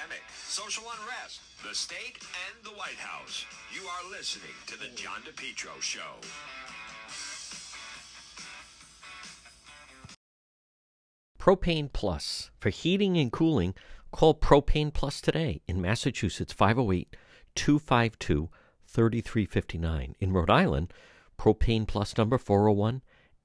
pandemic, 0.00 0.22
social 0.46 0.84
unrest, 0.84 1.40
the 1.66 1.74
state, 1.74 2.18
and 2.48 2.64
the 2.64 2.70
White 2.70 2.98
House. 2.98 3.44
You 3.74 3.82
are 3.82 4.10
listening 4.10 4.52
to 4.66 4.78
The 4.78 4.88
John 4.94 5.20
DePetro 5.22 5.80
Show. 5.80 6.00
Propane 11.38 11.92
Plus. 11.92 12.50
For 12.58 12.70
heating 12.70 13.16
and 13.18 13.32
cooling, 13.32 13.74
call 14.12 14.34
Propane 14.34 14.92
Plus 14.92 15.20
today 15.20 15.60
in 15.66 15.80
Massachusetts 15.80 16.52
508 16.52 17.16
252 17.54 18.50
3359. 18.86 20.14
In 20.18 20.32
Rhode 20.32 20.50
Island, 20.50 20.92
Propane 21.38 21.86
Plus 21.86 22.16
number 22.16 22.38
401 22.38 23.02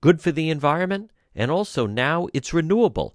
good 0.00 0.20
for 0.20 0.32
the 0.32 0.50
environment, 0.50 1.10
and 1.34 1.50
also 1.50 1.86
now 1.86 2.28
it's 2.32 2.54
renewable. 2.54 3.14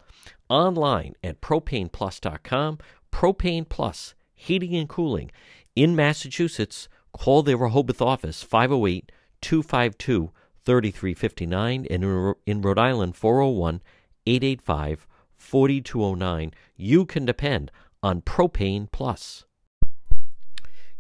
Online 0.50 1.14
at 1.24 1.42
propaneplus.com. 1.42 2.80
Propane 3.12 3.68
Plus, 3.68 4.16
heating 4.34 4.76
and 4.76 4.90
cooling 4.90 5.32
in 5.76 5.96
Massachusetts. 5.96 6.88
Call 7.12 7.44
their 7.44 7.58
Rehoboth 7.58 8.02
office 8.02 8.42
508 8.42 9.12
252 9.42 10.32
3359 10.66 11.88
and 11.90 12.36
in 12.46 12.62
Rhode 12.62 12.80
Island 12.80 13.16
401 13.16 13.82
885 14.26 15.08
4209. 15.38 16.52
You 16.76 17.06
can 17.06 17.26
depend 17.26 17.72
on 18.02 18.22
Propane 18.22 18.92
Plus. 18.92 19.46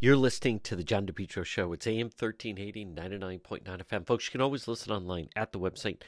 You're 0.04 0.18
listening 0.18 0.59
to 0.66 0.76
the 0.76 0.84
John 0.84 1.06
DePetro 1.06 1.46
Show. 1.46 1.72
It's 1.72 1.88
AM 1.88 2.08
1380, 2.08 2.88
99.9 2.88 3.64
FM. 3.64 4.06
Folks, 4.06 4.28
you 4.28 4.32
can 4.34 4.42
always 4.42 4.68
listen 4.68 4.92
online 4.92 5.30
at 5.34 5.54
the 5.54 5.59
website, 5.62 6.02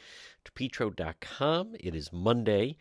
depetro.com. 0.43 1.75
It 1.79 1.95
is 1.95 2.11
Monday. 2.11 2.75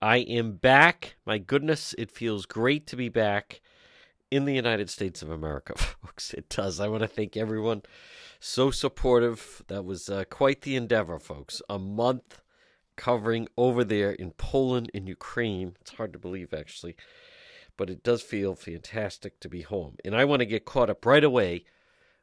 I 0.00 0.16
am 0.16 0.52
back. 0.52 1.16
My 1.26 1.36
goodness, 1.36 1.94
it 1.98 2.10
feels 2.10 2.46
great 2.46 2.86
to 2.86 2.96
be 2.96 3.10
back 3.10 3.60
in 4.30 4.46
the 4.46 4.54
United 4.54 4.88
States 4.88 5.20
of 5.20 5.28
America, 5.28 5.74
folks. 5.76 6.32
It 6.32 6.48
does. 6.48 6.80
I 6.80 6.88
want 6.88 7.02
to 7.02 7.06
thank 7.06 7.36
everyone 7.36 7.82
so 8.40 8.70
supportive. 8.70 9.62
That 9.68 9.84
was 9.84 10.08
uh, 10.08 10.24
quite 10.30 10.62
the 10.62 10.76
endeavor, 10.76 11.18
folks. 11.18 11.60
A 11.68 11.78
month 11.78 12.40
covering 12.96 13.46
over 13.58 13.84
there 13.84 14.12
in 14.12 14.30
Poland 14.30 14.90
and 14.94 15.06
Ukraine. 15.06 15.76
It's 15.82 15.92
hard 15.92 16.14
to 16.14 16.18
believe, 16.18 16.54
actually 16.54 16.96
but 17.76 17.90
it 17.90 18.02
does 18.02 18.22
feel 18.22 18.54
fantastic 18.54 19.40
to 19.40 19.48
be 19.48 19.62
home. 19.62 19.96
And 20.04 20.14
I 20.14 20.24
want 20.24 20.40
to 20.40 20.46
get 20.46 20.64
caught 20.64 20.90
up 20.90 21.04
right 21.04 21.24
away 21.24 21.64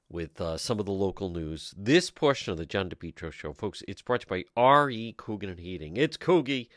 with 0.10 0.40
uh, 0.40 0.58
some 0.58 0.80
of 0.80 0.86
the 0.86 0.92
local 0.92 1.30
news. 1.30 1.74
This 1.78 2.10
portion 2.10 2.52
of 2.52 2.58
the 2.58 2.66
John 2.66 2.90
DePetro 2.90 3.32
Show, 3.32 3.54
folks, 3.54 3.84
it's 3.88 4.02
brought 4.02 4.22
to 4.22 4.38
you 4.38 4.44
by 4.44 4.62
R.E. 4.62 5.16
Coogan 5.18 5.50
and 5.50 5.60
Heating. 5.60 5.98
It's 5.98 6.18
Coogie. 6.18 6.70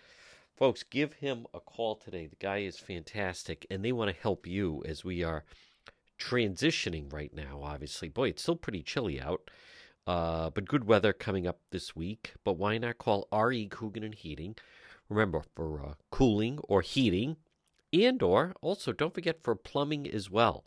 Folks, 0.57 0.83
give 0.83 1.15
him 1.15 1.47
a 1.53 1.61
call 1.61 1.97
today. 1.97 2.27
The 2.27 2.37
guy 2.37 2.59
is 2.59 2.79
fantastic, 2.79 3.67
and 3.71 3.85
they 3.85 3.93
want 3.93 4.15
to 4.15 4.23
help 4.23 4.47
you 4.47 4.83
as 4.87 5.05
we 5.05 5.23
are 5.23 5.45
transitioning 6.19 7.13
right 7.13 7.33
now, 7.35 7.61
obviously. 7.63 8.09
Boy, 8.09 8.31
it's 8.31 8.43
still 8.43 8.57
pretty 8.57 8.83
chilly 8.83 9.21
out, 9.21 9.51
uh, 10.07 10.49
but 10.51 10.67
good 10.67 10.85
weather 10.85 11.13
coming 11.13 11.47
up 11.47 11.61
this 11.71 11.95
week. 11.95 12.33
But 12.43 12.55
why 12.55 12.79
not 12.79 12.97
call 12.97 13.29
R.E. 13.31 13.67
Coogan 13.67 14.03
and 14.03 14.15
Heating? 14.15 14.57
Remember, 15.11 15.43
for 15.55 15.85
uh, 15.85 15.95
cooling 16.11 16.59
or 16.69 16.81
heating, 16.81 17.37
and 18.05 18.23
or 18.23 18.55
also 18.61 18.93
don't 18.93 19.15
forget 19.15 19.43
for 19.43 19.55
plumbing 19.55 20.09
as 20.11 20.31
well 20.31 20.65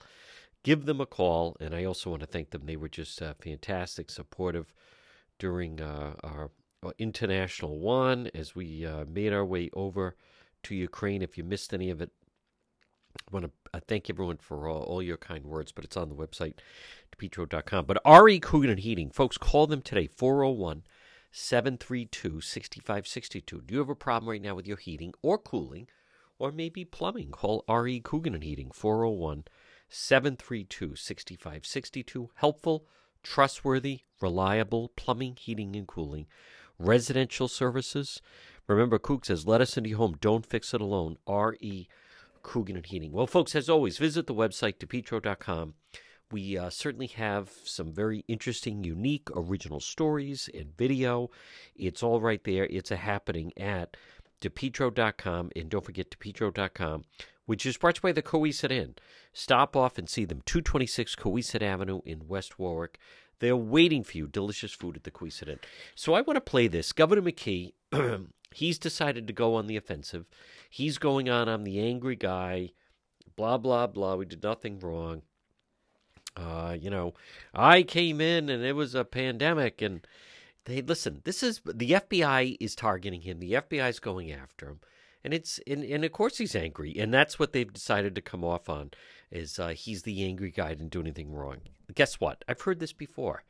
give 0.63 0.85
them 0.85 1.01
a 1.01 1.05
call 1.05 1.55
and 1.59 1.73
i 1.73 1.83
also 1.83 2.09
want 2.09 2.21
to 2.21 2.27
thank 2.27 2.51
them 2.51 2.65
they 2.65 2.75
were 2.75 2.89
just 2.89 3.21
uh, 3.21 3.33
fantastic 3.39 4.09
supportive 4.09 4.73
during 5.37 5.81
uh, 5.81 6.13
our 6.23 6.51
uh, 6.83 6.91
international 6.97 7.79
one 7.79 8.29
as 8.33 8.55
we 8.55 8.85
uh, 8.85 9.05
made 9.05 9.33
our 9.33 9.45
way 9.45 9.69
over 9.73 10.15
to 10.63 10.75
ukraine 10.75 11.21
if 11.21 11.37
you 11.37 11.43
missed 11.43 11.73
any 11.73 11.89
of 11.89 12.01
it 12.01 12.11
I 13.27 13.33
want 13.33 13.45
to 13.45 13.51
uh, 13.73 13.79
thank 13.87 14.09
everyone 14.09 14.37
for 14.37 14.67
all, 14.67 14.83
all, 14.83 15.01
your 15.01 15.17
kind 15.17 15.45
words, 15.45 15.71
but 15.71 15.83
it's 15.83 15.97
on 15.97 16.09
the 16.09 16.15
website, 16.15 16.55
depetro.com. 17.11 17.85
But 17.85 18.01
RE 18.05 18.39
Coogan 18.39 18.69
and 18.69 18.79
Heating, 18.79 19.09
folks, 19.09 19.37
call 19.37 19.67
them 19.67 19.81
today, 19.81 20.07
401 20.07 20.83
732 21.31 22.41
6562. 22.41 23.61
Do 23.61 23.73
you 23.73 23.79
have 23.79 23.89
a 23.89 23.95
problem 23.95 24.29
right 24.29 24.41
now 24.41 24.55
with 24.55 24.67
your 24.67 24.77
heating 24.77 25.13
or 25.21 25.37
cooling? 25.37 25.87
Or 26.39 26.51
maybe 26.51 26.83
plumbing. 26.85 27.31
Call 27.31 27.63
R.E. 27.67 27.99
Coogan 27.99 28.33
and 28.33 28.43
Heating, 28.43 28.71
401 28.71 29.43
732 29.89 30.95
6562. 30.95 32.29
Helpful, 32.35 32.85
trustworthy, 33.21 34.01
reliable 34.21 34.89
plumbing, 34.95 35.35
heating, 35.35 35.75
and 35.75 35.87
cooling. 35.87 36.25
Residential 36.79 37.47
services. 37.47 38.21
Remember, 38.67 38.99
Cook 38.99 39.25
says, 39.25 39.47
let 39.47 39.61
us 39.61 39.77
into 39.77 39.89
your 39.89 39.97
home. 39.97 40.15
Don't 40.21 40.45
fix 40.45 40.73
it 40.73 40.81
alone. 40.81 41.17
R.E. 41.27 41.87
Coogan 42.43 42.75
and 42.77 42.85
Heating. 42.85 43.11
Well, 43.11 43.27
folks, 43.27 43.55
as 43.55 43.69
always, 43.69 43.97
visit 43.97 44.27
the 44.27 44.33
website, 44.33 44.77
depetro.com. 44.77 45.73
We 46.31 46.57
uh, 46.57 46.69
certainly 46.69 47.07
have 47.07 47.49
some 47.63 47.91
very 47.91 48.23
interesting, 48.27 48.83
unique, 48.83 49.27
original 49.35 49.79
stories 49.79 50.47
and 50.53 50.77
video. 50.77 51.31
It's 51.75 52.03
all 52.03 52.21
right 52.21 52.43
there. 52.43 52.65
It's 52.65 52.91
a 52.91 52.97
happening 52.97 53.51
at 53.57 53.97
depetro.com, 54.41 55.51
and 55.55 55.69
don't 55.69 55.85
forget 55.85 56.09
depetro.com, 56.09 57.03
which 57.45 57.65
is 57.65 57.77
brought 57.77 57.95
to 57.95 57.99
you 57.99 58.09
by 58.09 58.11
the 58.11 58.21
Cowesett 58.21 58.71
Inn. 58.71 58.95
Stop 59.33 59.75
off 59.75 59.97
and 59.97 60.09
see 60.09 60.25
them, 60.25 60.41
226 60.45 61.15
Cowesett 61.15 61.61
Avenue 61.61 62.01
in 62.05 62.27
West 62.27 62.59
Warwick. 62.59 62.99
They're 63.39 63.55
waiting 63.55 64.03
for 64.03 64.17
you. 64.17 64.27
Delicious 64.27 64.73
food 64.73 64.97
at 64.97 65.03
the 65.03 65.11
Cowesett 65.11 65.47
Inn. 65.47 65.59
So 65.95 66.13
I 66.13 66.21
want 66.21 66.35
to 66.35 66.41
play 66.41 66.67
this. 66.67 66.91
Governor 66.91 67.21
McKee, 67.21 67.73
he's 68.53 68.77
decided 68.77 69.27
to 69.27 69.33
go 69.33 69.55
on 69.55 69.67
the 69.67 69.77
offensive. 69.77 70.25
He's 70.69 70.97
going 70.97 71.29
on, 71.29 71.47
I'm 71.47 71.63
the 71.63 71.79
angry 71.79 72.15
guy, 72.15 72.71
blah, 73.35 73.57
blah, 73.57 73.87
blah. 73.87 74.15
We 74.15 74.25
did 74.25 74.43
nothing 74.43 74.79
wrong. 74.79 75.23
Uh, 76.35 76.77
you 76.79 76.89
know, 76.89 77.13
I 77.53 77.83
came 77.83 78.21
in 78.21 78.49
and 78.49 78.63
it 78.63 78.73
was 78.73 78.95
a 78.95 79.03
pandemic 79.03 79.81
and 79.81 80.05
they 80.69 80.81
listen. 80.81 81.21
This 81.23 81.43
is 81.43 81.61
the 81.65 81.91
FBI 81.91 82.57
is 82.59 82.75
targeting 82.75 83.21
him. 83.21 83.39
The 83.39 83.53
FBI 83.53 83.89
is 83.89 83.99
going 83.99 84.31
after 84.31 84.67
him, 84.67 84.79
and 85.23 85.33
it's 85.33 85.59
and, 85.65 85.83
and 85.83 86.05
of 86.05 86.11
course 86.11 86.37
he's 86.37 86.55
angry, 86.55 86.95
and 86.97 87.13
that's 87.13 87.39
what 87.39 87.53
they've 87.53 87.71
decided 87.71 88.15
to 88.15 88.21
come 88.21 88.43
off 88.43 88.69
on 88.69 88.91
is 89.31 89.59
uh, 89.59 89.69
he's 89.69 90.03
the 90.03 90.23
angry 90.23 90.51
guy 90.51 90.69
didn't 90.69 90.89
do 90.89 91.01
anything 91.01 91.31
wrong. 91.31 91.57
Guess 91.93 92.19
what? 92.19 92.43
I've 92.47 92.61
heard 92.61 92.79
this 92.79 92.93
before. 92.93 93.43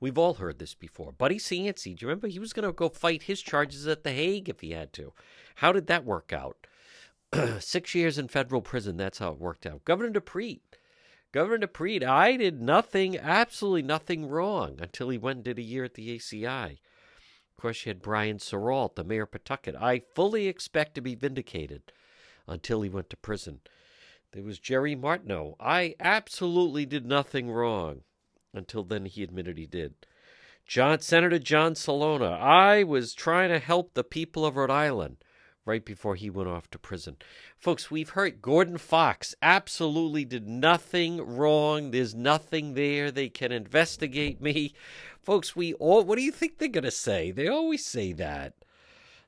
We've 0.00 0.18
all 0.18 0.34
heard 0.34 0.58
this 0.58 0.74
before. 0.74 1.12
Buddy 1.12 1.38
Cianci, 1.38 1.96
do 1.96 2.04
you 2.04 2.08
remember 2.08 2.26
he 2.26 2.40
was 2.40 2.52
going 2.52 2.66
to 2.66 2.72
go 2.72 2.88
fight 2.88 3.22
his 3.24 3.40
charges 3.40 3.86
at 3.86 4.02
The 4.02 4.10
Hague 4.10 4.48
if 4.48 4.60
he 4.60 4.72
had 4.72 4.92
to? 4.94 5.12
How 5.56 5.70
did 5.70 5.86
that 5.86 6.04
work 6.04 6.32
out? 6.32 6.66
Six 7.60 7.94
years 7.94 8.18
in 8.18 8.26
federal 8.26 8.62
prison. 8.62 8.96
That's 8.96 9.18
how 9.18 9.30
it 9.30 9.38
worked 9.38 9.64
out. 9.64 9.84
Governor 9.84 10.18
DiPrete 10.18 10.60
Governor 11.32 11.66
DiPrete, 11.66 12.04
I 12.04 12.36
did 12.36 12.60
nothing, 12.60 13.18
absolutely 13.18 13.82
nothing 13.82 14.28
wrong 14.28 14.76
until 14.78 15.08
he 15.08 15.16
went 15.16 15.38
and 15.38 15.44
did 15.44 15.58
a 15.58 15.62
year 15.62 15.84
at 15.84 15.94
the 15.94 16.18
ACI. 16.18 16.72
Of 16.72 17.56
course, 17.56 17.86
you 17.86 17.90
had 17.90 18.02
Brian 18.02 18.38
Sarault, 18.38 18.96
the 18.96 19.04
mayor 19.04 19.22
of 19.22 19.32
Pawtucket. 19.32 19.74
I 19.74 20.02
fully 20.14 20.46
expect 20.46 20.94
to 20.94 21.00
be 21.00 21.14
vindicated 21.14 21.90
until 22.46 22.82
he 22.82 22.90
went 22.90 23.08
to 23.10 23.16
prison. 23.16 23.60
There 24.32 24.42
was 24.42 24.58
Jerry 24.58 24.94
Martineau. 24.94 25.56
I 25.58 25.94
absolutely 26.00 26.84
did 26.84 27.06
nothing 27.06 27.50
wrong 27.50 28.02
until 28.52 28.84
then 28.84 29.06
he 29.06 29.22
admitted 29.22 29.56
he 29.56 29.66
did. 29.66 29.94
John 30.66 31.00
Senator 31.00 31.38
John 31.38 31.74
Celona. 31.74 32.38
I 32.38 32.82
was 32.82 33.14
trying 33.14 33.48
to 33.48 33.58
help 33.58 33.94
the 33.94 34.04
people 34.04 34.44
of 34.44 34.56
Rhode 34.56 34.70
Island 34.70 35.16
right 35.64 35.84
before 35.84 36.14
he 36.14 36.30
went 36.30 36.48
off 36.48 36.70
to 36.70 36.78
prison. 36.78 37.16
Folks, 37.56 37.90
we've 37.90 38.10
heard 38.10 38.42
Gordon 38.42 38.78
Fox 38.78 39.34
absolutely 39.42 40.24
did 40.24 40.48
nothing 40.48 41.20
wrong. 41.20 41.90
There's 41.90 42.14
nothing 42.14 42.74
there. 42.74 43.10
They 43.10 43.28
can 43.28 43.52
investigate 43.52 44.40
me. 44.40 44.74
Folks, 45.22 45.54
we 45.54 45.74
all, 45.74 46.02
what 46.04 46.18
do 46.18 46.24
you 46.24 46.32
think 46.32 46.58
they're 46.58 46.68
going 46.68 46.84
to 46.84 46.90
say? 46.90 47.30
They 47.30 47.48
always 47.48 47.84
say 47.84 48.12
that. 48.14 48.54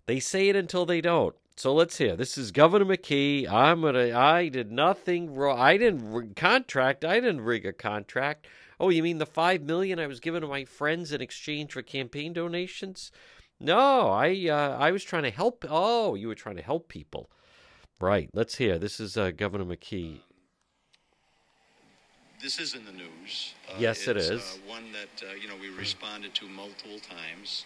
They 0.07 0.21
say 0.21 0.49
it 0.49 0.57
until 0.57 0.85
they 0.85 1.01
don't. 1.01 1.35
So 1.57 1.73
let's 1.73 1.99
hear. 1.99 2.17
This 2.17 2.37
is 2.37 2.51
Governor 2.51 2.85
McKee. 2.85 3.49
I'm 3.49 3.83
gonna. 3.83 4.13
I 4.19 4.49
did 4.49 4.73
nothing 4.73 5.35
wrong. 5.35 5.57
I 5.57 5.77
didn't 5.77 6.13
rig 6.13 6.35
contract. 6.35 7.05
I 7.05 7.21
didn't 7.21 7.43
rig 7.43 7.65
a 7.65 7.73
contract. 7.73 8.49
Oh, 8.81 8.89
you 8.89 9.05
mean 9.05 9.19
the 9.19 9.27
five 9.27 9.63
million 9.63 10.01
I 10.01 10.09
was 10.09 10.19
given 10.19 10.43
to 10.43 10.49
my 10.49 10.65
friends 10.65 11.13
in 11.13 11.21
exchange 11.21 11.73
for 11.73 11.83
campaign 11.83 12.33
donations? 12.33 13.13
No, 13.61 14.09
I 14.11 14.49
uh, 14.49 14.77
I 14.79 14.91
was 14.91 15.05
trying 15.05 15.23
to 15.25 15.31
help. 15.31 15.65
Oh, 15.69 16.15
you 16.15 16.29
were 16.29 16.35
trying 16.35 16.57
to 16.57 16.63
help 16.63 16.89
people, 16.89 17.31
right? 18.01 18.29
Let's 18.35 18.57
hear. 18.57 18.79
This 18.79 19.01
is 19.01 19.17
uh, 19.17 19.31
Governor 19.31 19.65
McKee. 19.65 20.21
this 22.43 22.59
is 22.59 22.75
in 22.75 22.85
the 22.85 22.93
news. 22.93 23.55
Uh, 23.69 23.75
Yes, 23.79 24.07
it 24.07 24.17
it's. 24.17 24.31
Uh, 24.31 24.59
one 24.67 24.85
that 24.93 25.27
uh, 25.27 25.35
you 25.35 25.49
know 25.49 25.55
we 25.61 25.71
responded 25.71 26.35
to 26.35 26.47
multiple 26.49 26.99
times. 26.99 27.65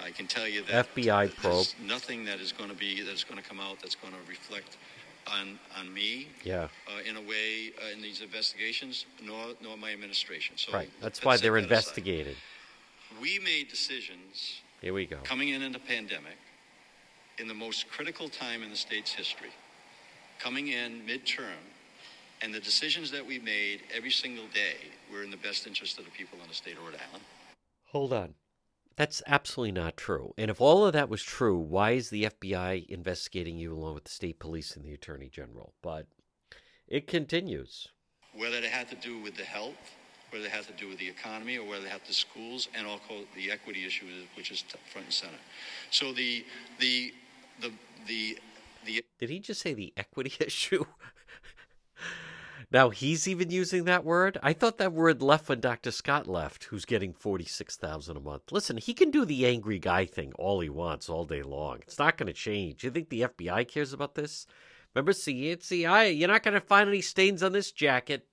I 0.00 0.10
can 0.12 0.26
tell 0.28 0.46
you 0.46 0.62
that 0.64 0.94
FBI 0.94 1.24
there's 1.26 1.34
probe. 1.34 1.66
Nothing 1.84 2.24
that 2.24 2.40
is 2.40 2.52
going 2.52 2.70
to 2.70 2.76
be 2.76 3.02
that's 3.02 3.24
going 3.24 3.40
to 3.42 3.48
come 3.48 3.60
out 3.60 3.78
that's 3.82 3.96
going 3.96 4.12
to 4.14 4.20
reflect 4.28 4.76
on 5.26 5.58
on 5.78 5.92
me 5.92 6.28
Yeah. 6.42 6.68
uh, 6.88 7.00
in 7.08 7.16
a 7.16 7.20
way 7.20 7.72
uh, 7.84 7.92
in 7.92 8.00
these 8.00 8.22
investigations, 8.22 9.06
nor 9.22 9.54
nor 9.60 9.76
my 9.76 9.92
administration. 9.92 10.56
So 10.56 10.72
Right. 10.72 10.90
That's 11.00 11.22
why 11.24 11.36
they're 11.36 11.60
that 11.60 11.70
aside. 11.70 12.36
We 13.20 13.38
made 13.38 13.68
decisions 13.68 14.62
Here 14.80 14.94
we 14.94 15.06
go. 15.06 15.18
coming 15.24 15.48
in 15.48 15.62
in 15.62 15.74
a 15.74 15.78
pandemic, 15.78 16.38
in 17.38 17.48
the 17.48 17.54
most 17.54 17.90
critical 17.90 18.28
time 18.28 18.62
in 18.62 18.70
the 18.70 18.76
state's 18.76 19.12
history, 19.12 19.50
coming 20.38 20.68
in 20.68 21.02
midterm, 21.06 21.66
and 22.42 22.54
the 22.54 22.60
decisions 22.60 23.10
that 23.10 23.26
we 23.26 23.38
made 23.38 23.80
every 23.94 24.10
single 24.10 24.46
day 24.54 24.76
were 25.12 25.22
in 25.22 25.30
the 25.30 25.36
best 25.36 25.66
interest 25.66 25.98
of 25.98 26.04
the 26.04 26.10
people 26.12 26.38
in 26.40 26.48
the 26.48 26.54
state 26.54 26.76
of 26.76 26.84
Rhode 26.84 26.94
Island. 27.08 27.24
Hold 27.86 28.12
on. 28.12 28.34
That's 28.96 29.22
absolutely 29.26 29.72
not 29.72 29.96
true. 29.96 30.34
And 30.36 30.50
if 30.50 30.60
all 30.60 30.84
of 30.84 30.92
that 30.92 31.08
was 31.08 31.22
true, 31.22 31.56
why 31.56 31.92
is 31.92 32.10
the 32.10 32.24
FBI 32.24 32.86
investigating 32.88 33.56
you 33.56 33.72
along 33.72 33.94
with 33.94 34.04
the 34.04 34.10
state 34.10 34.38
police 34.40 34.76
and 34.76 34.84
the 34.84 34.92
attorney 34.92 35.28
general? 35.28 35.72
But 35.82 36.06
it 36.86 37.06
continues. 37.06 37.88
Whether 38.34 38.56
it 38.56 38.64
had 38.64 38.88
to 38.88 38.96
do 38.96 39.20
with 39.20 39.36
the 39.36 39.44
health, 39.44 39.96
whether 40.30 40.44
it 40.44 40.50
had 40.50 40.64
to 40.66 40.72
do 40.72 40.88
with 40.88 40.98
the 40.98 41.08
economy, 41.08 41.58
or 41.58 41.66
whether 41.66 41.86
it 41.86 41.90
had 41.90 42.04
to 42.06 42.12
schools, 42.12 42.68
and 42.74 42.86
also 42.86 43.24
the 43.34 43.50
equity 43.50 43.86
issue, 43.86 44.06
which 44.36 44.50
is 44.50 44.62
front 44.92 45.06
and 45.06 45.14
center. 45.14 45.38
So 45.90 46.12
the 46.12 46.44
the 46.78 47.12
the 47.60 47.72
the 48.06 48.38
the 48.84 49.04
Did 49.18 49.30
he 49.30 49.40
just 49.40 49.60
say 49.60 49.74
the 49.74 49.92
equity 49.96 50.32
issue? 50.40 50.84
now 52.70 52.90
he's 52.90 53.26
even 53.26 53.50
using 53.50 53.84
that 53.84 54.04
word. 54.04 54.38
I 54.42 54.52
thought 54.52 54.78
that 54.78 54.92
word 54.92 55.22
left 55.22 55.48
when 55.48 55.60
Dr. 55.60 55.90
Scott 55.90 56.26
left, 56.26 56.64
who's 56.64 56.84
getting 56.84 57.12
forty 57.12 57.44
six 57.44 57.76
thousand 57.76 58.16
a 58.16 58.20
month. 58.20 58.52
Listen, 58.52 58.76
he 58.76 58.94
can 58.94 59.10
do 59.10 59.24
the 59.24 59.46
angry 59.46 59.78
guy 59.78 60.04
thing 60.04 60.32
all 60.38 60.60
he 60.60 60.68
wants 60.68 61.08
all 61.08 61.24
day 61.24 61.42
long. 61.42 61.78
It's 61.82 61.98
not 61.98 62.16
going 62.16 62.28
to 62.28 62.32
change. 62.32 62.84
You 62.84 62.90
think 62.90 63.08
the 63.08 63.22
FBI 63.22 63.66
cares 63.68 63.92
about 63.92 64.14
this? 64.14 64.46
Remember, 64.94 65.12
see, 65.12 65.54
the 65.54 65.86
I. 65.86 66.06
You're 66.06 66.28
not 66.28 66.42
going 66.42 66.54
to 66.54 66.60
find 66.60 66.88
any 66.88 67.02
stains 67.02 67.42
on 67.42 67.52
this 67.52 67.72
jacket. 67.72 68.26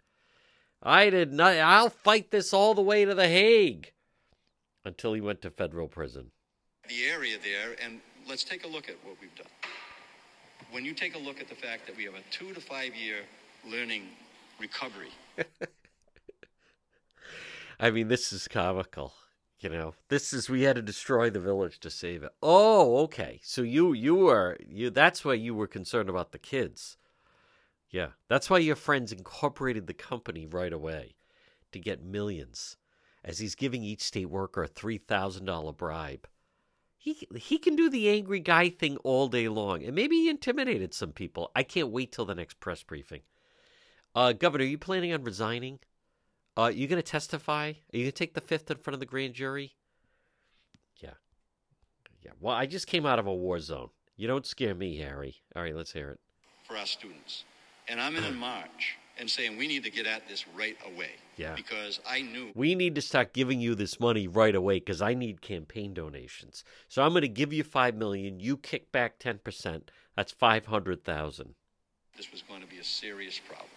I 0.82 1.10
did 1.10 1.34
not. 1.34 1.58
I'll 1.58 1.90
fight 1.90 2.32
this 2.32 2.54
all 2.54 2.74
the 2.74 2.82
way 2.82 3.06
to 3.06 3.16
the 3.16 3.28
Hague. 3.28 3.92
Until 4.84 5.14
he 5.14 5.22
went 5.22 5.42
to 5.42 5.50
federal 5.50 5.88
prison. 5.88 6.32
the 6.88 7.06
area 7.06 7.38
there, 7.44 7.76
and 7.84 8.00
let's 8.30 8.44
take 8.44 8.64
a 8.66 8.68
look 8.68 8.88
at 8.88 8.96
what 9.04 9.16
we've 9.20 9.34
done. 9.36 9.48
When 10.72 10.86
you 10.86 10.94
take 10.94 11.16
a 11.16 11.20
look 11.20 11.40
at 11.42 11.50
the 11.50 11.56
fact 11.56 11.88
that 11.88 11.98
we 11.98 12.04
have 12.04 12.14
a 12.16 12.22
two 12.32 12.54
to 12.54 12.62
five 12.62 12.96
year 12.96 13.18
learning 13.68 14.04
recovery, 14.60 15.10
I 17.80 17.92
mean, 17.92 18.08
this 18.08 18.32
is 18.32 18.48
comical. 18.48 19.14
You 19.60 19.70
know, 19.70 19.96
this 20.10 20.34
is 20.34 20.50
we 20.50 20.64
had 20.64 20.76
to 20.76 20.82
destroy 20.82 21.30
the 21.30 21.40
village 21.40 21.80
to 21.80 21.90
save 21.90 22.24
it. 22.24 22.32
Oh, 22.44 22.98
okay. 23.04 23.40
So 23.44 23.62
you 23.64 23.94
you 23.94 24.16
were 24.16 24.58
you 24.68 24.90
that's 24.92 25.26
why 25.26 25.34
you 25.34 25.56
were 25.56 25.68
concerned 25.68 26.10
about 26.10 26.32
the 26.32 26.38
kids. 26.38 26.98
Yeah, 27.96 28.10
that's 28.28 28.50
why 28.50 28.58
your 28.58 28.76
friends 28.76 29.14
incorporated 29.14 29.88
the 29.88 29.94
company 29.94 30.46
right 30.46 30.74
away 30.74 31.16
to 31.72 31.80
get 31.80 32.04
millions, 32.04 32.76
as 33.24 33.40
he's 33.40 33.56
giving 33.56 33.84
each 33.84 34.02
state 34.04 34.30
worker 34.30 34.64
a 34.64 34.68
three 34.68 34.98
thousand 34.98 35.46
dollar 35.46 35.72
bribe. 35.72 36.28
He 36.98 37.26
he 37.38 37.58
can 37.58 37.78
do 37.78 37.90
the 37.90 38.10
angry 38.10 38.42
guy 38.42 38.68
thing 38.68 38.98
all 39.06 39.30
day 39.30 39.48
long, 39.48 39.82
and 39.82 39.96
maybe 39.96 40.18
he 40.18 40.30
intimidated 40.30 40.94
some 40.94 41.14
people. 41.14 41.52
I 41.56 41.64
can't 41.64 41.88
wait 41.88 42.12
till 42.12 42.26
the 42.26 42.36
next 42.36 42.60
press 42.60 42.84
briefing. 42.84 43.22
Uh, 44.14 44.34
Governor, 44.34 44.66
are 44.66 44.68
you 44.68 44.78
planning 44.78 45.14
on 45.14 45.24
resigning? 45.24 45.80
Uh, 46.58 46.70
you 46.76 46.88
going 46.88 47.02
to 47.02 47.12
testify? 47.12 47.70
Are 47.70 47.98
you 47.98 48.04
going 48.04 48.12
to 48.12 48.12
take 48.12 48.34
the 48.34 48.42
fifth 48.42 48.70
in 48.70 48.76
front 48.76 48.96
of 48.96 49.00
the 49.00 49.06
grand 49.06 49.36
jury? 49.36 49.78
Yeah. 51.02 51.12
Yeah. 52.22 52.32
Well, 52.42 52.56
I 52.56 52.66
just 52.66 52.88
came 52.88 53.06
out 53.06 53.20
of 53.20 53.26
a 53.28 53.34
war 53.34 53.58
zone. 53.62 53.92
You 54.18 54.28
don't 54.28 54.46
scare 54.46 54.76
me, 54.76 54.98
Harry. 54.98 55.38
All 55.56 55.64
right, 55.64 55.74
let's 55.76 55.94
hear 55.94 56.10
it. 56.10 56.20
for 56.68 56.76
our 56.76 56.86
students. 56.86 57.46
And 57.88 58.02
I'm 58.02 58.16
in 58.16 58.36
March 58.36 58.98
and 59.18 59.30
saying 59.30 59.58
we 59.58 59.68
need 59.68 59.84
to 59.84 59.92
get 59.92 60.06
at 60.06 60.28
this 60.28 60.46
right 60.58 60.78
away. 60.86 61.12
Yeah. 61.38 61.54
Because 61.56 62.00
I 62.10 62.22
knew 62.22 62.52
We 62.56 62.76
need 62.76 62.96
to 62.96 63.02
start 63.02 63.34
giving 63.34 63.60
you 63.60 63.76
this 63.76 64.00
money 64.00 64.28
right 64.28 64.56
away 64.56 64.80
because 64.80 65.02
I 65.02 65.14
need 65.14 65.42
campaign 65.42 65.94
donations. 65.94 66.64
So 66.88 67.04
I'm 67.04 67.12
going 67.12 67.22
to 67.22 67.28
give 67.28 67.54
you 67.54 67.64
five 67.64 67.96
million. 67.96 68.40
You 68.40 68.58
kick 68.58 68.92
back 68.92 69.20
ten 69.20 69.40
percent. 69.40 69.92
That's 70.16 70.32
five 70.32 70.66
hundred 70.68 71.04
thousand. 71.04 71.56
this 72.18 72.32
was 72.32 72.42
going 72.42 72.62
to 72.62 72.68
be 72.68 72.78
a 72.80 72.84
serious 72.84 73.40
problem. 73.40 73.70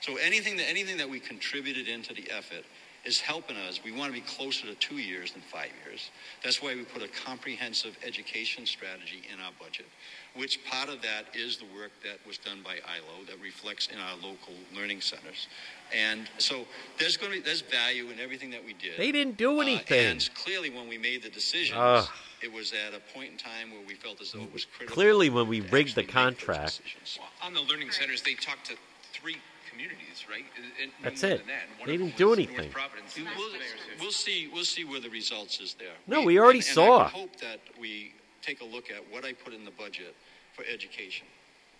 So 0.00 0.16
anything 0.16 0.56
that 0.58 0.68
anything 0.68 0.96
that 0.98 1.08
we 1.08 1.20
contributed 1.20 1.88
into 1.88 2.12
the 2.14 2.30
effort 2.30 2.64
is 3.04 3.20
helping 3.20 3.56
us. 3.56 3.80
We 3.84 3.92
want 3.92 4.14
to 4.14 4.18
be 4.20 4.26
closer 4.26 4.66
to 4.66 4.74
two 4.76 4.96
years 4.96 5.32
than 5.32 5.42
five 5.42 5.68
years. 5.86 6.10
That's 6.42 6.62
why 6.62 6.74
we 6.74 6.84
put 6.84 7.02
a 7.02 7.08
comprehensive 7.08 7.96
education 8.04 8.64
strategy 8.66 9.22
in 9.32 9.40
our 9.40 9.52
budget, 9.60 9.86
which 10.36 10.64
part 10.64 10.88
of 10.88 11.00
that 11.02 11.26
is 11.34 11.58
the 11.58 11.64
work 11.76 11.92
that 12.02 12.18
was 12.26 12.38
done 12.38 12.58
by 12.64 12.72
ILO 12.74 13.24
that 13.26 13.40
reflects 13.40 13.86
in 13.88 13.98
our 13.98 14.14
local 14.16 14.54
learning 14.74 15.00
centers. 15.00 15.46
And 15.94 16.28
so 16.38 16.64
there's 16.98 17.16
going 17.16 17.32
to 17.32 17.38
be 17.38 17.44
there's 17.44 17.60
value 17.60 18.08
in 18.10 18.18
everything 18.18 18.50
that 18.50 18.64
we 18.64 18.72
did. 18.74 18.96
They 18.98 19.12
didn't 19.12 19.36
do 19.36 19.58
Uh, 19.58 19.62
anything. 19.62 20.06
and 20.12 20.30
clearly, 20.34 20.70
when 20.70 20.88
we 20.88 20.98
made 20.98 21.22
the 21.22 21.30
decisions, 21.30 21.78
Ugh. 21.78 22.08
it 22.42 22.52
was 22.52 22.72
at 22.72 22.94
a 22.94 23.00
point 23.16 23.30
in 23.32 23.38
time 23.38 23.70
where 23.70 23.82
we 23.86 23.94
felt 23.94 24.20
as 24.20 24.32
though 24.32 24.42
it 24.42 24.52
was 24.52 24.64
critical. 24.64 24.94
Clearly, 24.94 25.30
when 25.30 25.46
we 25.46 25.60
rigged 25.60 25.94
the 25.94 26.00
actually 26.00 26.12
contract. 26.12 26.80
Well, 27.18 27.28
on 27.42 27.54
the 27.54 27.60
learning 27.60 27.92
centers, 27.92 28.22
they 28.22 28.34
talked 28.34 28.66
to 28.66 28.76
three 29.12 29.36
communities, 29.70 30.24
right? 30.28 30.44
And- 30.56 30.72
and 30.82 30.92
That's 31.02 31.22
it. 31.22 31.46
that. 31.46 31.62
And 31.80 31.88
They 31.88 31.96
didn't 31.96 32.16
do 32.16 32.32
anything. 32.32 32.72
We'll, 33.16 33.52
we'll 34.00 34.12
see. 34.12 34.48
We'll 34.52 34.64
see 34.64 34.84
where 34.84 35.00
the 35.00 35.10
results 35.10 35.60
is 35.60 35.74
there. 35.74 35.94
No, 36.06 36.22
we 36.22 36.38
already 36.38 36.58
and, 36.58 36.66
saw. 36.66 37.06
And 37.06 37.06
I 37.06 37.08
hope 37.08 37.36
that 37.40 37.60
we 37.78 38.14
take 38.42 38.60
a 38.60 38.64
look 38.64 38.90
at 38.90 39.02
what 39.10 39.24
I 39.24 39.32
put 39.32 39.52
in 39.54 39.64
the 39.64 39.70
budget 39.72 40.14
for 40.54 40.64
education. 40.64 41.26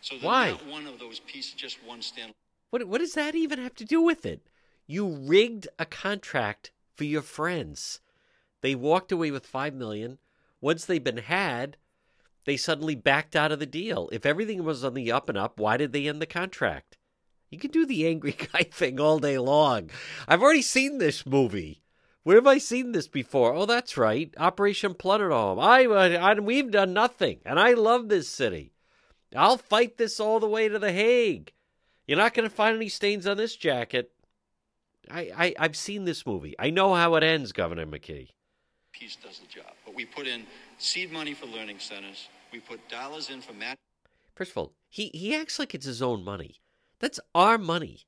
So 0.01 0.17
Why? 0.17 0.51
not 0.51 0.67
one 0.67 0.87
of 0.87 0.99
those 0.99 1.21
pieces, 1.21 1.53
just 1.53 1.79
one 1.85 2.03
stand. 2.03 2.33
What 2.71 2.87
what 2.89 2.99
does 2.99 3.15
that 3.15 3.35
even 3.35 3.59
have 3.59 3.75
to 3.77 3.85
do 3.85 4.03
with 4.03 4.27
it? 4.27 4.43
You 4.87 5.07
rigged 5.07 5.69
a 5.79 5.87
contract 5.87 6.73
for 6.95 7.05
your 7.05 7.23
friends. 7.23 8.01
They 8.61 8.75
walked 8.75 9.13
away 9.13 9.31
with 9.31 9.47
5 9.47 9.75
million. 9.75 10.19
Once 10.61 10.85
they've 10.85 11.03
been 11.03 11.19
had, 11.19 11.77
they 12.45 12.57
suddenly 12.57 12.95
backed 12.95 13.37
out 13.37 13.53
of 13.53 13.59
the 13.59 13.67
deal. 13.67 14.09
If 14.13 14.27
everything 14.27 14.65
was 14.65 14.85
on 14.85 14.95
the 14.95 15.13
up 15.13 15.29
and 15.29 15.39
up, 15.39 15.59
why 15.59 15.77
did 15.77 15.93
they 15.93 16.09
end 16.09 16.21
the 16.21 16.27
contract? 16.27 16.97
You 17.51 17.59
can 17.59 17.71
do 17.71 17.87
the 17.87 18.07
angry 18.07 18.33
guy 18.53 18.65
thing 18.65 18.99
all 18.99 19.19
day 19.19 19.39
long. 19.39 19.91
I've 20.27 20.43
already 20.43 20.63
seen 20.63 20.99
this 20.99 21.25
movie. 21.25 21.84
Where 22.25 22.37
have 22.37 22.47
I 22.47 22.57
seen 22.57 22.93
this 22.93 23.07
before? 23.07 23.53
Oh, 23.53 23.67
that's 23.67 23.99
right. 23.99 24.33
Operation 24.39 24.95
Plunderdome. 24.95 25.63
I, 25.63 25.85
I, 26.17 26.41
we've 26.41 26.71
done 26.71 26.95
nothing, 26.95 27.41
and 27.45 27.61
I 27.61 27.75
love 27.75 28.09
this 28.09 28.29
city. 28.29 28.73
I'll 29.37 29.59
fight 29.59 29.99
this 29.99 30.19
all 30.19 30.41
the 30.41 30.49
way 30.49 30.69
to 30.69 30.79
The 30.79 30.91
Hague. 30.93 31.53
You're 32.07 32.19
not 32.19 32.33
going 32.33 32.49
to 32.49 32.55
find 32.55 32.77
any 32.77 32.89
stains 32.89 33.27
on 33.27 33.37
this 33.37 33.57
jacket. 33.57 34.11
I, 35.11 35.31
I, 35.37 35.55
I've 35.59 35.77
seen 35.77 36.05
this 36.07 36.25
movie. 36.25 36.55
I 36.59 36.71
know 36.71 36.95
how 36.95 37.15
it 37.17 37.23
ends, 37.23 37.53
Governor 37.53 37.85
McKee. 37.85 38.31
piece 38.93 39.17
does 39.17 39.41
the 39.41 39.47
job. 39.47 39.73
But 39.85 39.95
we 39.95 40.07
put 40.07 40.27
in 40.27 40.47
seed 40.79 41.13
money 41.13 41.35
for 41.35 41.45
learning 41.47 41.79
centers. 41.79 42.29
We 42.53 42.61
put 42.61 42.89
dollars 42.89 43.29
in 43.29 43.43
for 43.43 43.53
mat. 43.53 43.77
First 44.35 44.53
of 44.53 44.57
all, 44.57 44.73
he, 44.89 45.11
he 45.13 45.35
acts 45.35 45.59
like 45.59 45.75
it's 45.75 45.85
his 45.87 46.01
own 46.01 46.25
money. 46.25 46.57
That's 47.01 47.21
our 47.35 47.59
money. 47.59 48.01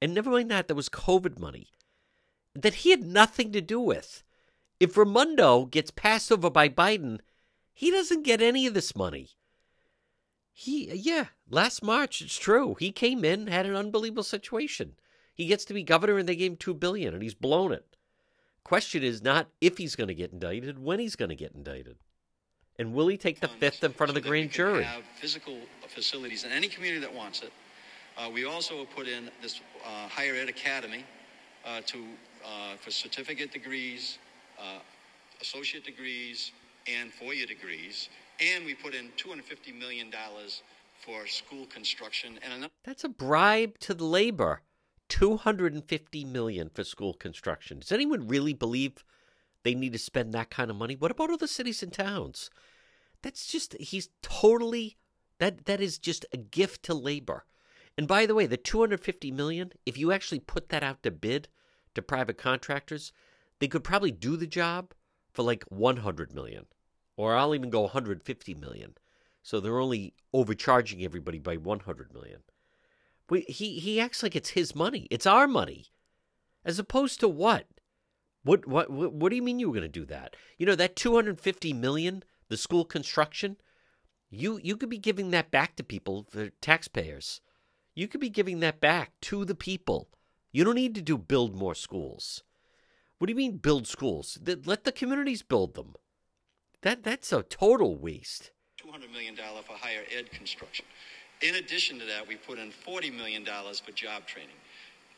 And 0.00 0.14
never 0.14 0.30
mind 0.30 0.50
that, 0.50 0.68
that 0.68 0.74
was 0.74 0.88
COVID 0.88 1.38
money 1.38 1.68
that 2.54 2.74
he 2.74 2.90
had 2.90 3.04
nothing 3.04 3.52
to 3.52 3.60
do 3.60 3.80
with. 3.80 4.22
If 4.80 4.96
Raimondo 4.96 5.66
gets 5.66 5.90
passed 5.90 6.32
over 6.32 6.50
by 6.50 6.68
Biden, 6.68 7.20
he 7.72 7.90
doesn't 7.90 8.24
get 8.24 8.42
any 8.42 8.66
of 8.66 8.74
this 8.74 8.96
money. 8.96 9.30
He, 10.52 10.92
yeah, 10.92 11.26
last 11.48 11.82
March, 11.82 12.20
it's 12.20 12.38
true. 12.38 12.76
He 12.78 12.92
came 12.92 13.24
in, 13.24 13.46
had 13.46 13.64
an 13.64 13.74
unbelievable 13.74 14.22
situation. 14.22 14.96
He 15.34 15.46
gets 15.46 15.64
to 15.66 15.74
be 15.74 15.82
governor, 15.82 16.18
and 16.18 16.28
they 16.28 16.36
gave 16.36 16.52
him 16.52 16.56
two 16.56 16.74
billion, 16.74 17.14
and 17.14 17.22
he's 17.22 17.34
blown 17.34 17.72
it. 17.72 17.96
Question 18.64 19.02
is 19.02 19.22
not 19.22 19.48
if 19.60 19.78
he's 19.78 19.96
going 19.96 20.08
to 20.08 20.14
get 20.14 20.32
indicted, 20.32 20.78
when 20.78 21.00
he's 21.00 21.16
going 21.16 21.30
to 21.30 21.34
get 21.34 21.52
indicted, 21.54 21.96
and 22.78 22.92
will 22.92 23.08
he 23.08 23.16
take 23.16 23.40
the 23.40 23.48
fifth 23.48 23.82
in 23.82 23.92
front 23.92 24.10
of 24.10 24.14
the 24.14 24.20
grand 24.20 24.50
jury? 24.50 24.84
Have 24.84 25.02
physical 25.20 25.58
facilities 25.88 26.44
in 26.44 26.52
any 26.52 26.68
community 26.68 27.00
that 27.00 27.14
wants 27.14 27.42
it. 27.42 27.52
Uh, 28.16 28.30
we 28.32 28.44
also 28.44 28.84
put 28.94 29.08
in 29.08 29.30
this 29.40 29.60
uh, 29.84 30.08
higher 30.08 30.34
ed 30.34 30.48
academy 30.48 31.04
uh, 31.64 31.80
to 31.86 32.04
uh, 32.44 32.76
for 32.76 32.90
certificate 32.90 33.52
degrees, 33.52 34.18
uh, 34.58 34.78
associate 35.40 35.84
degrees, 35.84 36.52
and 36.86 37.12
four-year 37.12 37.46
degrees, 37.46 38.08
and 38.40 38.64
we 38.64 38.74
put 38.74 38.94
in 38.94 39.10
250 39.16 39.72
million 39.72 40.10
dollars 40.10 40.62
for 41.04 41.26
school 41.26 41.66
construction 41.66 42.38
and 42.42 42.52
another. 42.52 42.72
That's 42.84 43.04
a 43.04 43.08
bribe 43.08 43.78
to 43.80 43.94
the 43.94 44.04
labor. 44.04 44.62
250 45.08 46.24
million 46.24 46.70
for 46.72 46.84
school 46.84 47.12
construction. 47.12 47.80
Does 47.80 47.92
anyone 47.92 48.28
really 48.28 48.54
believe 48.54 49.04
they 49.62 49.74
need 49.74 49.92
to 49.92 49.98
spend 49.98 50.32
that 50.32 50.48
kind 50.48 50.70
of 50.70 50.76
money? 50.76 50.96
What 50.96 51.10
about 51.10 51.30
other 51.30 51.46
cities 51.46 51.82
and 51.82 51.92
towns? 51.92 52.48
That's 53.20 53.46
just 53.46 53.74
he's 53.74 54.08
totally 54.22 54.96
that 55.38 55.66
that 55.66 55.80
is 55.80 55.98
just 55.98 56.24
a 56.32 56.36
gift 56.36 56.82
to 56.84 56.94
labor. 56.94 57.44
And 57.98 58.08
by 58.08 58.24
the 58.26 58.34
way, 58.34 58.46
the 58.46 58.56
250 58.56 59.30
million, 59.32 59.72
if 59.84 59.98
you 59.98 60.12
actually 60.12 60.40
put 60.40 60.70
that 60.70 60.82
out 60.82 61.02
to 61.02 61.10
bid 61.10 61.48
to 61.94 62.02
private 62.02 62.38
contractors, 62.38 63.12
they 63.58 63.68
could 63.68 63.84
probably 63.84 64.10
do 64.10 64.36
the 64.36 64.46
job 64.46 64.92
for 65.32 65.42
like 65.42 65.64
100 65.64 66.34
million 66.34 66.66
or 67.16 67.36
I'll 67.36 67.54
even 67.54 67.70
go 67.70 67.82
150 67.82 68.54
million. 68.54 68.94
So 69.42 69.60
they're 69.60 69.78
only 69.78 70.14
overcharging 70.32 71.02
everybody 71.04 71.38
by 71.38 71.56
100 71.56 72.12
million. 72.12 72.40
But 73.26 73.42
he 73.42 73.78
he 73.78 74.00
acts 74.00 74.22
like 74.22 74.36
it's 74.36 74.50
his 74.50 74.74
money. 74.74 75.08
It's 75.10 75.26
our 75.26 75.46
money. 75.46 75.86
As 76.64 76.78
opposed 76.78 77.20
to 77.20 77.28
what? 77.28 77.66
What 78.44 78.66
what 78.66 78.90
what, 78.90 79.12
what 79.12 79.30
do 79.30 79.36
you 79.36 79.42
mean 79.42 79.58
you 79.58 79.68
were 79.68 79.74
going 79.74 79.82
to 79.82 80.00
do 80.00 80.04
that? 80.06 80.36
You 80.58 80.66
know 80.66 80.74
that 80.74 80.96
250 80.96 81.72
million, 81.72 82.22
the 82.48 82.56
school 82.56 82.84
construction, 82.84 83.56
you 84.30 84.60
you 84.62 84.76
could 84.76 84.90
be 84.90 84.98
giving 84.98 85.30
that 85.30 85.50
back 85.50 85.76
to 85.76 85.84
people, 85.84 86.26
the 86.32 86.52
taxpayers. 86.60 87.40
You 87.94 88.08
could 88.08 88.20
be 88.20 88.30
giving 88.30 88.60
that 88.60 88.80
back 88.80 89.12
to 89.22 89.44
the 89.44 89.54
people. 89.54 90.08
You 90.52 90.64
don't 90.64 90.74
need 90.74 90.94
to 90.96 91.02
do 91.02 91.16
build 91.16 91.54
more 91.54 91.74
schools. 91.74 92.42
What 93.18 93.26
do 93.26 93.32
you 93.32 93.36
mean 93.36 93.56
build 93.56 93.86
schools? 93.86 94.38
Let 94.44 94.84
the 94.84 94.92
communities 94.92 95.42
build 95.42 95.74
them. 95.74 95.94
That 96.82 97.02
that's 97.02 97.32
a 97.32 97.42
total 97.42 97.96
waste. 97.96 98.50
$200 98.84 99.10
million 99.12 99.36
for 99.36 99.74
higher 99.74 100.02
ed 100.16 100.30
construction. 100.30 100.84
In 101.40 101.54
addition 101.54 101.98
to 102.00 102.04
that, 102.06 102.26
we 102.28 102.36
put 102.36 102.58
in 102.58 102.70
$40 102.86 103.16
million 103.16 103.44
for 103.44 103.92
job 103.92 104.26
training. 104.26 104.56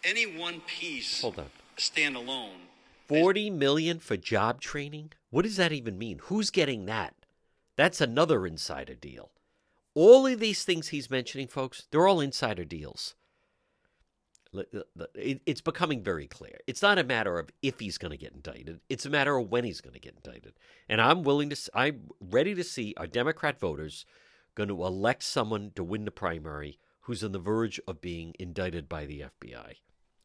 Any 0.05 0.38
one 0.38 0.61
piece 0.67 1.23
Hold 1.23 1.38
on. 1.38 1.47
standalone. 1.76 2.69
Forty 3.09 3.50
million 3.50 3.99
for 3.99 4.17
job 4.17 4.61
training? 4.62 5.12
What 5.31 5.43
does 5.43 5.57
that 5.57 5.73
even 5.73 5.99
mean? 5.99 6.21
Who's 6.25 6.50
getting 6.50 6.87
that? 6.87 7.14
That's 7.76 8.00
another 8.00 8.47
insider 8.47 8.95
deal. 8.95 9.31
All 9.95 10.26
of 10.26 10.41
these 10.41 10.64
things 10.64 10.88
he's 10.88 11.11
mentioning, 11.11 11.49
folks, 11.49 11.87
they're 11.91 12.07
all 12.07 12.21
insider 12.21 12.64
deals. 12.64 13.14
It's 15.14 15.61
becoming 15.61 16.02
very 16.02 16.26
clear. 16.26 16.58
It's 16.66 16.82
not 16.82 16.99
a 16.99 17.04
matter 17.04 17.38
of 17.38 17.50
if 17.62 17.80
he's 17.80 17.99
going 17.99 18.12
to 18.12 18.16
get 18.16 18.32
indicted. 18.32 18.80
It's 18.88 19.06
a 19.06 19.11
matter 19.11 19.37
of 19.37 19.50
when 19.50 19.64
he's 19.64 19.80
going 19.80 19.94
to 19.94 20.00
get 20.00 20.14
indicted. 20.16 20.54
And 20.88 21.00
I'm 21.00 21.23
willing 21.23 21.50
to. 21.50 21.70
I'm 21.75 22.11
ready 22.20 22.54
to 22.54 22.64
see 22.64 22.94
our 22.96 23.06
Democrat 23.06 23.58
voters 23.58 24.04
going 24.54 24.68
to 24.68 24.84
elect 24.84 25.23
someone 25.23 25.73
to 25.75 25.82
win 25.84 26.04
the 26.04 26.11
primary 26.11 26.78
who's 27.02 27.25
on 27.25 27.32
the 27.32 27.38
verge 27.38 27.80
of 27.87 28.00
being 28.00 28.34
indicted 28.38 28.88
by 28.88 29.04
the 29.04 29.25
FBI. 29.42 29.75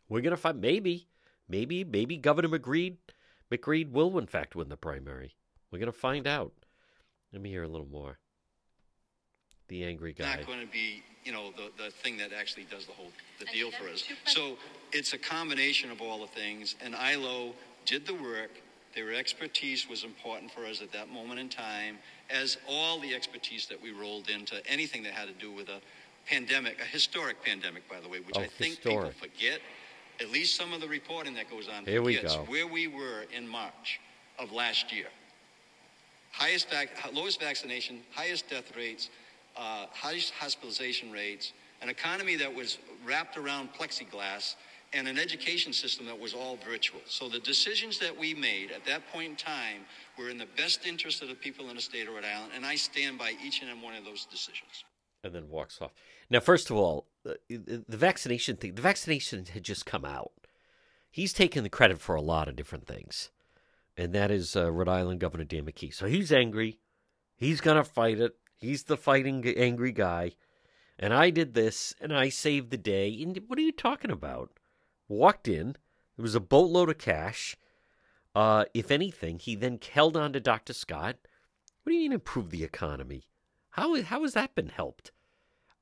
We're 0.08 0.22
going 0.22 0.32
to 0.32 0.38
find 0.38 0.62
maybe, 0.62 1.08
maybe, 1.48 1.84
maybe 1.84 2.18
Governor 2.18 2.50
McGreed, 2.50 2.98
McGreed 3.52 3.92
will 3.92 4.18
in 4.18 4.28
fact 4.28 4.56
win 4.56 4.70
the 4.70 4.78
primary. 4.78 5.36
We're 5.72 5.80
going 5.80 5.92
to 5.92 5.98
find 5.98 6.26
out. 6.26 6.54
Let 7.34 7.42
me 7.42 7.50
hear 7.50 7.64
a 7.64 7.68
little 7.68 7.88
more. 7.88 8.20
The 9.70 9.84
angry 9.84 10.14
guy. 10.14 10.36
Not 10.36 10.48
going 10.48 10.62
to 10.62 10.68
be, 10.68 11.04
you 11.24 11.32
know, 11.32 11.52
the, 11.52 11.84
the 11.84 11.92
thing 11.92 12.18
that 12.18 12.32
actually 12.34 12.66
does 12.70 12.86
the 12.88 12.92
whole 12.92 13.12
the 13.40 13.46
deal 13.46 13.72
for 13.72 13.88
us. 13.88 14.04
So 14.26 14.58
it's 14.92 15.14
a 15.14 15.18
combination 15.18 15.92
of 15.92 16.02
all 16.02 16.20
the 16.20 16.28
things. 16.28 16.76
And 16.84 16.96
ILO 16.96 17.54
did 17.86 18.06
the 18.06 18.16
work. 18.16 18.50
Their 18.96 19.14
expertise 19.14 19.88
was 19.88 20.04
important 20.04 20.52
for 20.52 20.66
us 20.66 20.82
at 20.82 20.92
that 20.94 21.10
moment 21.10 21.40
in 21.40 21.48
time, 21.48 22.00
as 22.32 22.58
all 22.68 23.00
the 23.00 23.14
expertise 23.14 23.68
that 23.68 23.82
we 23.82 23.92
rolled 23.92 24.30
into 24.30 24.56
anything 24.68 25.04
that 25.04 25.14
had 25.14 25.28
to 25.28 25.34
do 25.36 25.52
with 25.52 25.70
a 25.70 25.80
pandemic, 26.26 26.82
a 26.82 26.86
historic 26.86 27.44
pandemic, 27.44 27.88
by 27.88 28.00
the 28.00 28.10
way, 28.10 28.20
which 28.20 28.36
oh, 28.36 28.42
I 28.42 28.48
think 28.48 28.78
historic. 28.78 29.14
people 29.14 29.30
forget. 29.30 29.60
At 30.20 30.32
least 30.32 30.58
some 30.58 30.74
of 30.74 30.82
the 30.82 30.88
reporting 30.88 31.36
that 31.36 31.50
goes 31.50 31.70
on 31.70 31.86
Here 31.86 32.02
we 32.02 32.16
forgets 32.16 32.36
go. 32.36 32.42
where 32.44 32.68
we 32.68 32.88
were 32.88 33.26
in 33.36 33.48
March 33.48 34.02
of 34.38 34.52
last 34.52 34.92
year. 34.92 35.08
Highest 36.32 36.70
vac- 36.70 36.90
lowest 37.14 37.40
vaccination, 37.40 38.02
highest 38.14 38.50
death 38.50 38.76
rates, 38.76 39.10
uh, 39.60 39.86
highest 39.92 40.34
hospitalization 40.34 41.12
rates, 41.12 41.54
an 41.82 41.90
economy 41.90 42.36
that 42.38 42.54
was 42.54 42.78
wrapped 43.06 43.38
around 43.38 43.70
plexiglass, 43.74 44.56
and 44.94 45.08
an 45.08 45.20
education 45.20 45.72
system 45.72 46.06
that 46.08 46.20
was 46.20 46.34
all 46.34 46.58
virtual. 46.68 47.02
So 47.06 47.30
the 47.30 47.40
decisions 47.40 48.00
that 48.00 48.18
we 48.18 48.34
made 48.34 48.72
at 48.72 48.86
that 48.86 49.02
point 49.12 49.30
in 49.32 49.36
time 49.36 49.82
were 50.18 50.30
in 50.30 50.38
the 50.38 50.48
best 50.58 50.88
interest 50.88 51.22
of 51.22 51.28
the 51.28 51.36
people 51.36 51.70
in 51.70 51.76
the 51.76 51.82
state 51.82 52.08
of 52.08 52.16
Rhode 52.16 52.26
Island, 52.26 52.54
and 52.56 52.66
I 52.66 52.76
stand 52.76 53.20
by 53.20 53.34
each 53.46 53.62
and 53.62 53.70
every 53.70 53.84
one 53.84 53.94
of 53.94 54.04
those 54.04 54.26
decisions. 54.26 54.84
And 55.24 55.34
then 55.34 55.50
walks 55.50 55.80
off. 55.82 55.92
Now, 56.30 56.40
first 56.40 56.70
of 56.70 56.78
all, 56.78 57.08
the, 57.24 57.38
the 57.88 57.98
vaccination 57.98 58.56
thing, 58.56 58.76
the 58.76 58.82
vaccination 58.82 59.46
had 59.46 59.64
just 59.64 59.86
come 59.86 60.06
out. 60.06 60.32
He's 61.12 61.34
taken 61.34 61.64
the 61.64 61.70
credit 61.70 62.00
for 62.00 62.16
a 62.16 62.22
lot 62.22 62.48
of 62.48 62.56
different 62.56 62.88
things. 62.88 63.30
And 63.98 64.14
that 64.14 64.32
is 64.32 64.56
uh, 64.56 64.72
Rhode 64.72 64.88
Island 64.88 65.20
Governor 65.20 65.44
Dan 65.44 65.66
McKee. 65.66 65.94
So 65.94 66.08
he's 66.08 66.32
angry. 66.32 66.80
He's 67.36 67.60
going 67.60 67.78
to 67.78 67.84
fight 67.84 68.20
it. 68.20 68.36
He's 68.60 68.84
the 68.84 68.98
fighting 68.98 69.46
angry 69.48 69.92
guy. 69.92 70.34
And 70.98 71.14
I 71.14 71.30
did 71.30 71.54
this 71.54 71.96
and 72.02 72.14
I 72.14 72.30
saved 72.30 72.72
the 72.72 72.78
day. 72.78 73.22
And 73.22 73.40
what 73.48 73.58
are 73.58 73.64
you 73.64 73.72
talking 73.72 74.12
about? 74.12 74.52
Walked 75.08 75.48
in. 75.48 75.78
There 76.18 76.24
was 76.24 76.36
a 76.36 76.42
boatload 76.42 76.90
of 76.90 76.98
cash. 76.98 77.56
Uh, 78.36 78.66
if 78.74 78.92
anything, 78.92 79.40
he 79.40 79.56
then 79.56 79.80
held 79.92 80.18
on 80.18 80.34
to 80.34 80.40
Dr. 80.40 80.74
Scott. 80.74 81.16
What 81.84 81.92
do 81.92 81.96
you 81.96 82.02
mean 82.02 82.12
improve 82.12 82.50
the 82.50 82.66
economy? 82.66 83.24
How, 83.72 84.02
how 84.02 84.24
has 84.24 84.34
that 84.34 84.56
been 84.56 84.70
helped? 84.70 85.12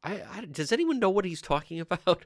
I, 0.03 0.21
I, 0.31 0.45
does 0.45 0.71
anyone 0.71 0.99
know 0.99 1.09
what 1.09 1.25
he's 1.25 1.41
talking 1.41 1.79
about? 1.89 2.25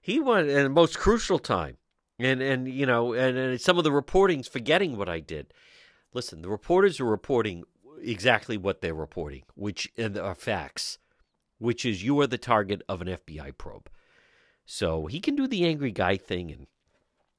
He 0.00 0.18
went 0.18 0.48
at 0.48 0.62
the 0.62 0.68
most 0.70 0.98
crucial 0.98 1.38
time. 1.38 1.76
And, 2.18 2.40
and 2.40 2.68
you 2.68 2.86
know, 2.86 3.12
and, 3.12 3.36
and 3.36 3.60
some 3.60 3.76
of 3.76 3.84
the 3.84 3.92
reporting's 3.92 4.48
forgetting 4.48 4.96
what 4.96 5.08
I 5.08 5.20
did. 5.20 5.52
Listen, 6.12 6.42
the 6.42 6.48
reporters 6.48 7.00
are 7.00 7.04
reporting 7.04 7.64
exactly 8.02 8.56
what 8.56 8.80
they're 8.80 8.94
reporting, 8.94 9.42
which 9.54 9.92
are 9.98 10.34
facts, 10.34 10.98
which 11.58 11.84
is 11.84 12.02
you 12.02 12.20
are 12.20 12.26
the 12.26 12.38
target 12.38 12.82
of 12.88 13.00
an 13.00 13.08
FBI 13.08 13.56
probe. 13.56 13.88
So 14.66 15.06
he 15.06 15.20
can 15.20 15.36
do 15.36 15.46
the 15.46 15.64
angry 15.66 15.92
guy 15.92 16.16
thing, 16.16 16.50
and 16.50 16.66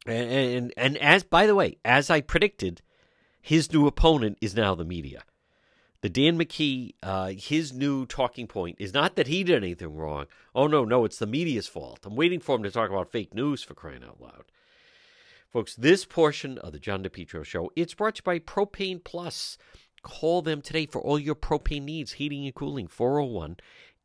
and 0.06 0.32
and, 0.32 0.74
and 0.78 0.98
as 0.98 1.24
by 1.24 1.48
the 1.48 1.56
way, 1.56 1.78
as 1.84 2.10
I 2.10 2.22
predicted, 2.22 2.82
his 3.42 3.72
new 3.72 3.88
opponent 3.88 4.38
is 4.42 4.56
now 4.56 4.76
the 4.76 4.86
media. 4.86 5.24
The 6.02 6.10
Dan 6.10 6.38
McKee, 6.38 6.94
uh, 7.02 7.32
his 7.36 7.74
new 7.74 8.06
talking 8.06 8.46
point 8.46 8.76
is 8.80 8.94
not 8.94 9.16
that 9.16 9.26
he 9.26 9.44
did 9.44 9.64
anything 9.64 9.96
wrong. 9.96 10.28
Oh 10.54 10.68
no, 10.68 10.86
no, 10.86 11.04
it's 11.04 11.18
the 11.18 11.26
media's 11.26 11.68
fault. 11.68 12.06
I'm 12.06 12.16
waiting 12.16 12.40
for 12.40 12.56
him 12.56 12.64
to 12.64 12.70
talk 12.70 12.92
about 12.92 13.12
fake 13.12 13.34
news 13.34 13.64
for 13.64 13.74
crying 13.74 14.04
out 14.04 14.22
loud. 14.22 14.46
Folks, 15.52 15.74
this 15.74 16.06
portion 16.06 16.58
of 16.60 16.74
the 16.74 16.80
John 16.80 17.02
DePetro 17.02 17.44
show, 17.46 17.72
it's 17.76 17.94
brought 17.94 18.16
to 18.16 18.20
you 18.20 18.24
by 18.24 18.40
Propane 18.40 19.04
Plus. 19.04 19.58
Call 20.06 20.44
them 20.44 20.62
today 20.62 20.86
for 20.86 21.02
all 21.02 21.18
your 21.18 21.34
propane 21.34 21.82
needs, 21.82 22.14
heating 22.14 22.46
and 22.46 22.54
cooling, 22.54 22.86
401 22.86 23.58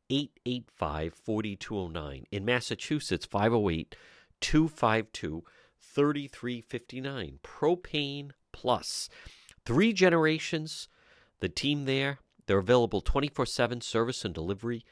885 0.08 1.12
4209. 1.12 2.24
In 2.32 2.44
Massachusetts, 2.46 3.26
508 3.26 3.94
252 4.40 5.44
3359. 5.78 7.38
Propane 7.42 8.30
Plus. 8.50 9.10
Three 9.66 9.92
generations, 9.92 10.88
the 11.40 11.50
team 11.50 11.84
there, 11.84 12.20
they're 12.46 12.56
available 12.56 13.02
24 13.02 13.44
7 13.44 13.82
service 13.82 14.24
and 14.24 14.32
delivery, 14.32 14.86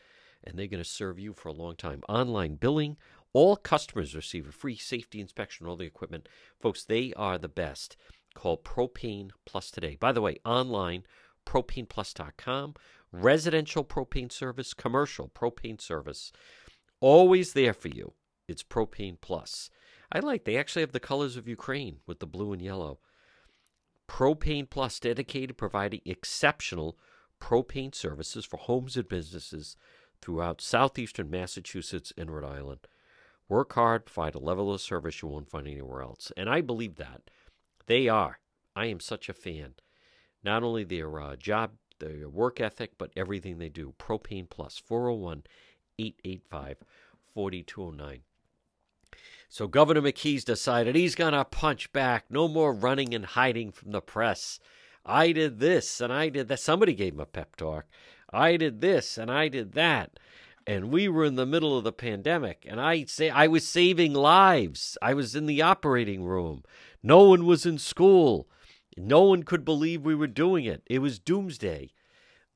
and 0.44 0.58
they're 0.58 0.66
going 0.66 0.82
to 0.82 0.88
serve 0.88 1.18
you 1.18 1.32
for 1.32 1.48
a 1.48 1.54
long 1.54 1.74
time. 1.74 2.02
Online 2.06 2.56
billing, 2.56 2.98
all 3.32 3.56
customers 3.56 4.14
receive 4.14 4.46
a 4.46 4.52
free 4.52 4.76
safety 4.76 5.22
inspection 5.22 5.66
all 5.66 5.76
the 5.76 5.86
equipment. 5.86 6.28
Folks, 6.60 6.84
they 6.84 7.14
are 7.14 7.38
the 7.38 7.48
best. 7.48 7.96
Call 8.35 8.58
Propane 8.58 9.30
Plus 9.44 9.70
today. 9.70 9.97
By 9.99 10.12
the 10.12 10.20
way, 10.20 10.38
online, 10.44 11.04
propaneplus.com, 11.47 12.75
residential 13.11 13.85
propane 13.85 14.30
service, 14.30 14.75
commercial 14.75 15.28
propane 15.28 15.80
service. 15.80 16.32
Always 17.00 17.52
there 17.52 17.73
for 17.73 17.88
you. 17.88 18.12
It's 18.47 18.62
Propane 18.62 19.20
Plus. 19.20 19.70
I 20.11 20.20
like, 20.20 20.44
they 20.44 20.56
actually 20.56 20.82
have 20.82 20.92
the 20.92 21.00
colors 21.00 21.37
of 21.37 21.47
Ukraine 21.47 21.99
with 22.06 22.18
the 22.18 22.26
blue 22.26 22.52
and 22.52 22.62
yellow. 22.62 22.99
Propane 24.08 24.68
Plus, 24.68 24.99
dedicated 24.99 25.58
providing 25.58 26.00
exceptional 26.06 26.99
propane 27.40 27.94
services 27.94 28.44
for 28.44 28.56
homes 28.56 28.97
and 28.97 29.08
businesses 29.08 29.76
throughout 30.20 30.61
southeastern 30.61 31.30
Massachusetts 31.30 32.12
and 32.16 32.30
Rhode 32.30 32.49
Island. 32.49 32.80
Work 33.49 33.75
hard, 33.75 34.06
provide 34.06 34.35
a 34.35 34.40
level 34.40 34.73
of 34.73 34.80
service 34.80 35.23
you 35.23 35.28
won't 35.28 35.50
find 35.50 35.66
anywhere 35.66 36.02
else. 36.02 36.32
And 36.37 36.49
I 36.49 36.61
believe 36.61 36.97
that. 36.97 37.30
They 37.88 38.07
are. 38.07 38.38
I 38.76 38.87
am 38.87 39.00
such 39.00 39.28
a 39.28 39.35
fan. 39.35 39.75
Not 40.45 40.62
only 40.62 40.85
their 40.85 41.21
uh, 41.21 41.37
job, 41.37 41.73
their 41.99 42.28
work 42.28 42.61
ethic, 42.61 42.92
but 42.97 43.11
everything 43.16 43.59
they 43.59 43.71
do. 43.71 43.95
Propane 43.99 44.49
Plus, 44.49 44.78
401 44.78 45.42
885 45.99 46.76
4209. 47.35 48.21
So 49.49 49.66
Governor 49.66 50.02
McKee's 50.02 50.45
decided 50.45 50.95
he's 50.95 51.14
going 51.14 51.33
to 51.33 51.45
punch 51.45 51.90
back. 51.92 52.26
No 52.30 52.47
more 52.47 52.75
running 52.75 53.14
and 53.14 53.25
hiding 53.25 53.73
from 53.73 53.92
the 53.92 54.02
press. 54.02 54.61
I 55.07 55.33
did 55.33 55.59
this 55.59 56.02
and 56.02 56.12
I 56.12 56.28
did 56.28 56.49
that. 56.49 56.61
Somebody 56.61 56.95
gave 56.95 57.14
him 57.14 57.21
a 57.21 57.26
pep 57.26 57.57
talk. 57.57 57.87
I 58.30 58.59
did 58.59 58.83
this 58.83 59.16
and 59.16 59.30
I 59.30 59.49
did 59.49 59.73
that. 59.73 60.21
And 60.66 60.90
we 60.90 61.09
were 61.09 61.25
in 61.25 61.37
the 61.37 61.47
middle 61.47 61.78
of 61.78 61.85
the 61.85 61.92
pandemic 61.92 62.66
and 62.68 62.78
I 62.78 63.04
say 63.04 63.30
I 63.30 63.47
was 63.47 63.66
saving 63.66 64.12
lives. 64.12 64.99
I 65.00 65.14
was 65.14 65.35
in 65.35 65.47
the 65.47 65.62
operating 65.62 66.25
room. 66.25 66.62
No 67.02 67.25
one 67.25 67.47
was 67.47 67.67
in 67.67 67.78
school. 67.78 68.49
No 68.97 69.23
one 69.23 69.43
could 69.45 69.64
believe 69.64 70.02
we 70.05 70.14
were 70.14 70.26
doing 70.26 70.64
it. 70.64 70.83
It 70.87 70.99
was 71.00 71.19
doomsday. 71.19 71.93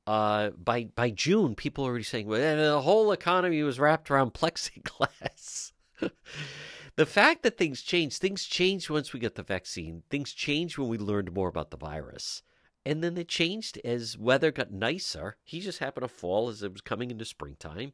uh, 0.05 0.49
by 0.51 0.85
by 0.95 1.09
June, 1.09 1.55
people 1.55 1.85
are 1.85 1.89
already 1.89 2.03
saying 2.03 2.27
well, 2.27 2.57
the 2.57 2.81
whole 2.81 3.11
economy 3.11 3.63
was 3.63 3.79
wrapped 3.79 4.11
around 4.11 4.33
plexiglass. 4.33 5.71
the 6.95 7.05
fact 7.05 7.43
that 7.43 7.57
things 7.57 7.81
change, 7.81 8.17
things 8.17 8.43
change 8.45 8.89
once 8.89 9.13
we 9.13 9.19
get 9.19 9.35
the 9.35 9.43
vaccine. 9.43 10.03
Things 10.09 10.33
change 10.33 10.77
when 10.77 10.89
we 10.89 10.97
learned 10.97 11.33
more 11.33 11.47
about 11.47 11.71
the 11.71 11.77
virus. 11.77 12.43
And 12.85 13.01
then 13.03 13.13
they 13.13 13.23
changed 13.23 13.79
as 13.85 14.17
weather 14.17 14.51
got 14.51 14.71
nicer. 14.71 15.37
He 15.43 15.61
just 15.61 15.79
happened 15.79 16.03
to 16.03 16.09
fall 16.09 16.49
as 16.49 16.63
it 16.63 16.73
was 16.73 16.81
coming 16.81 17.11
into 17.11 17.23
springtime. 17.25 17.93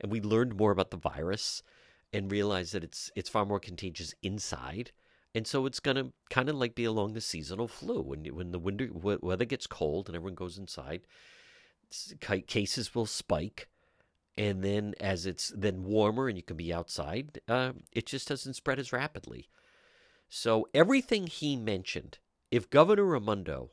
And 0.00 0.12
we 0.12 0.20
learned 0.20 0.56
more 0.56 0.70
about 0.70 0.90
the 0.92 0.96
virus 0.96 1.62
and 2.12 2.30
realized 2.30 2.72
that 2.74 2.84
it's 2.84 3.10
it's 3.16 3.28
far 3.28 3.44
more 3.44 3.60
contagious 3.60 4.14
inside. 4.22 4.92
And 5.34 5.46
so 5.46 5.66
it's 5.66 5.80
going 5.80 5.96
to 5.96 6.12
kind 6.30 6.48
of 6.48 6.56
like 6.56 6.74
be 6.74 6.84
along 6.84 7.12
the 7.12 7.20
seasonal 7.20 7.68
flu. 7.68 8.00
When, 8.00 8.24
when 8.24 8.50
the 8.50 8.58
winter 8.58 8.88
weather 8.92 9.44
gets 9.44 9.66
cold 9.66 10.08
and 10.08 10.16
everyone 10.16 10.34
goes 10.34 10.58
inside, 10.58 11.02
cases 12.46 12.94
will 12.94 13.06
spike 13.06 13.68
and 14.38 14.62
then 14.62 14.94
as 15.00 15.26
it's 15.26 15.52
then 15.54 15.84
warmer 15.84 16.28
and 16.28 16.38
you 16.38 16.42
can 16.42 16.56
be 16.56 16.72
outside 16.72 17.40
uh, 17.48 17.72
it 17.92 18.06
just 18.06 18.28
doesn't 18.28 18.54
spread 18.54 18.78
as 18.78 18.92
rapidly 18.92 19.48
so 20.28 20.68
everything 20.72 21.26
he 21.26 21.56
mentioned 21.56 22.18
if 22.50 22.70
governor 22.70 23.04
raimondo 23.04 23.70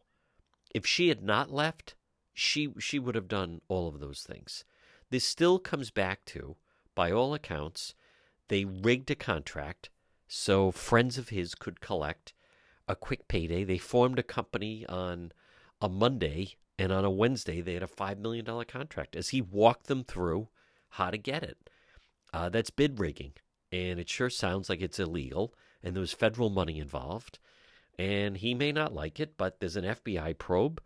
if 0.73 0.85
she 0.85 1.09
had 1.09 1.23
not 1.23 1.51
left 1.51 1.95
she 2.33 2.73
she 2.79 2.99
would 2.99 3.15
have 3.15 3.27
done 3.27 3.61
all 3.67 3.87
of 3.87 3.99
those 3.99 4.23
things 4.23 4.65
this 5.11 5.27
still 5.27 5.59
comes 5.59 5.91
back 5.91 6.25
to 6.25 6.55
by 6.95 7.11
all 7.11 7.33
accounts 7.33 7.93
they 8.47 8.65
rigged 8.65 9.11
a 9.11 9.15
contract 9.15 9.89
so 10.35 10.71
friends 10.71 11.17
of 11.17 11.29
his 11.29 11.55
could 11.55 11.81
collect 11.81 12.33
a 12.87 12.95
quick 12.95 13.27
payday 13.27 13.63
they 13.63 13.77
formed 13.77 14.19
a 14.19 14.23
company 14.23 14.85
on 14.87 15.31
a 15.81 15.89
monday 15.89 16.55
and 16.77 16.91
on 16.91 17.05
a 17.05 17.09
Wednesday, 17.09 17.61
they 17.61 17.73
had 17.73 17.83
a 17.83 17.87
$5 17.87 18.19
million 18.19 18.45
contract 18.65 19.15
as 19.15 19.29
he 19.29 19.41
walked 19.41 19.87
them 19.87 20.03
through 20.03 20.49
how 20.89 21.09
to 21.09 21.17
get 21.17 21.43
it. 21.43 21.69
Uh, 22.33 22.49
that's 22.49 22.69
bid 22.69 22.99
rigging. 22.99 23.33
And 23.71 23.99
it 23.99 24.09
sure 24.09 24.29
sounds 24.29 24.69
like 24.69 24.81
it's 24.81 24.99
illegal. 24.99 25.53
And 25.81 25.95
there 25.95 26.01
was 26.01 26.13
federal 26.13 26.49
money 26.49 26.79
involved. 26.79 27.39
And 27.97 28.37
he 28.37 28.53
may 28.53 28.71
not 28.71 28.93
like 28.93 29.19
it, 29.19 29.37
but 29.37 29.59
there's 29.59 29.77
an 29.77 29.85
FBI 29.85 30.37
probe. 30.37 30.81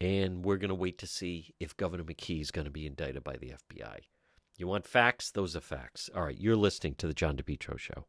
And 0.00 0.44
we're 0.44 0.58
going 0.58 0.68
to 0.68 0.74
wait 0.74 0.98
to 0.98 1.06
see 1.06 1.54
if 1.58 1.76
Governor 1.76 2.04
McKee 2.04 2.40
is 2.40 2.50
going 2.50 2.66
to 2.66 2.70
be 2.70 2.86
indicted 2.86 3.24
by 3.24 3.36
the 3.36 3.54
FBI. 3.72 4.00
You 4.56 4.68
want 4.68 4.86
facts? 4.86 5.30
Those 5.30 5.56
are 5.56 5.60
facts. 5.60 6.08
All 6.14 6.22
right, 6.22 6.38
you're 6.38 6.56
listening 6.56 6.94
to 6.96 7.06
The 7.06 7.14
John 7.14 7.36
DePetro 7.36 7.78
Show. 7.78 8.04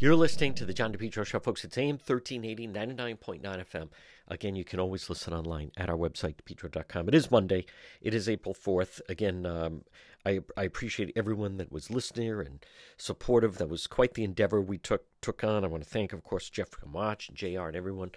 You're 0.00 0.16
listening 0.16 0.54
to 0.54 0.64
The 0.64 0.74
John 0.74 0.92
DePetro 0.92 1.24
Show, 1.24 1.38
folks. 1.38 1.64
It's 1.64 1.78
AM 1.78 1.98
1380, 1.98 2.66
99.9 2.66 3.40
FM. 3.42 3.88
Again, 4.26 4.56
you 4.56 4.64
can 4.64 4.80
always 4.80 5.08
listen 5.08 5.32
online 5.32 5.70
at 5.76 5.88
our 5.88 5.96
website, 5.96 6.34
petro.com. 6.44 7.06
It 7.06 7.14
is 7.14 7.30
Monday. 7.30 7.64
It 8.02 8.12
is 8.12 8.28
April 8.28 8.56
4th. 8.56 9.00
Again, 9.08 9.46
um, 9.46 9.84
I, 10.26 10.40
I 10.56 10.64
appreciate 10.64 11.12
everyone 11.14 11.58
that 11.58 11.70
was 11.70 11.92
listening 11.92 12.28
and 12.30 12.66
supportive. 12.96 13.58
That 13.58 13.68
was 13.68 13.86
quite 13.86 14.14
the 14.14 14.24
endeavor 14.24 14.60
we 14.60 14.78
took 14.78 15.04
took 15.20 15.44
on. 15.44 15.64
I 15.64 15.68
want 15.68 15.84
to 15.84 15.88
thank, 15.88 16.12
of 16.12 16.24
course, 16.24 16.50
Jeff 16.50 16.72
Kamach 16.72 17.28
and 17.28 17.36
JR 17.36 17.68
and 17.68 17.76
everyone 17.76 18.10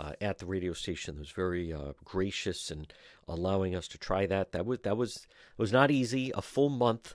uh, 0.00 0.12
at 0.22 0.38
the 0.38 0.46
radio 0.46 0.72
station 0.72 1.16
that 1.16 1.20
was 1.20 1.30
very 1.30 1.74
uh, 1.74 1.92
gracious 2.04 2.70
and 2.70 2.90
allowing 3.28 3.74
us 3.74 3.86
to 3.88 3.98
try 3.98 4.24
that. 4.26 4.52
That 4.52 4.64
was 4.64 4.78
that 4.80 4.96
was 4.96 5.26
was 5.58 5.72
not 5.72 5.90
easy. 5.90 6.32
A 6.34 6.40
full 6.40 6.70
month 6.70 7.14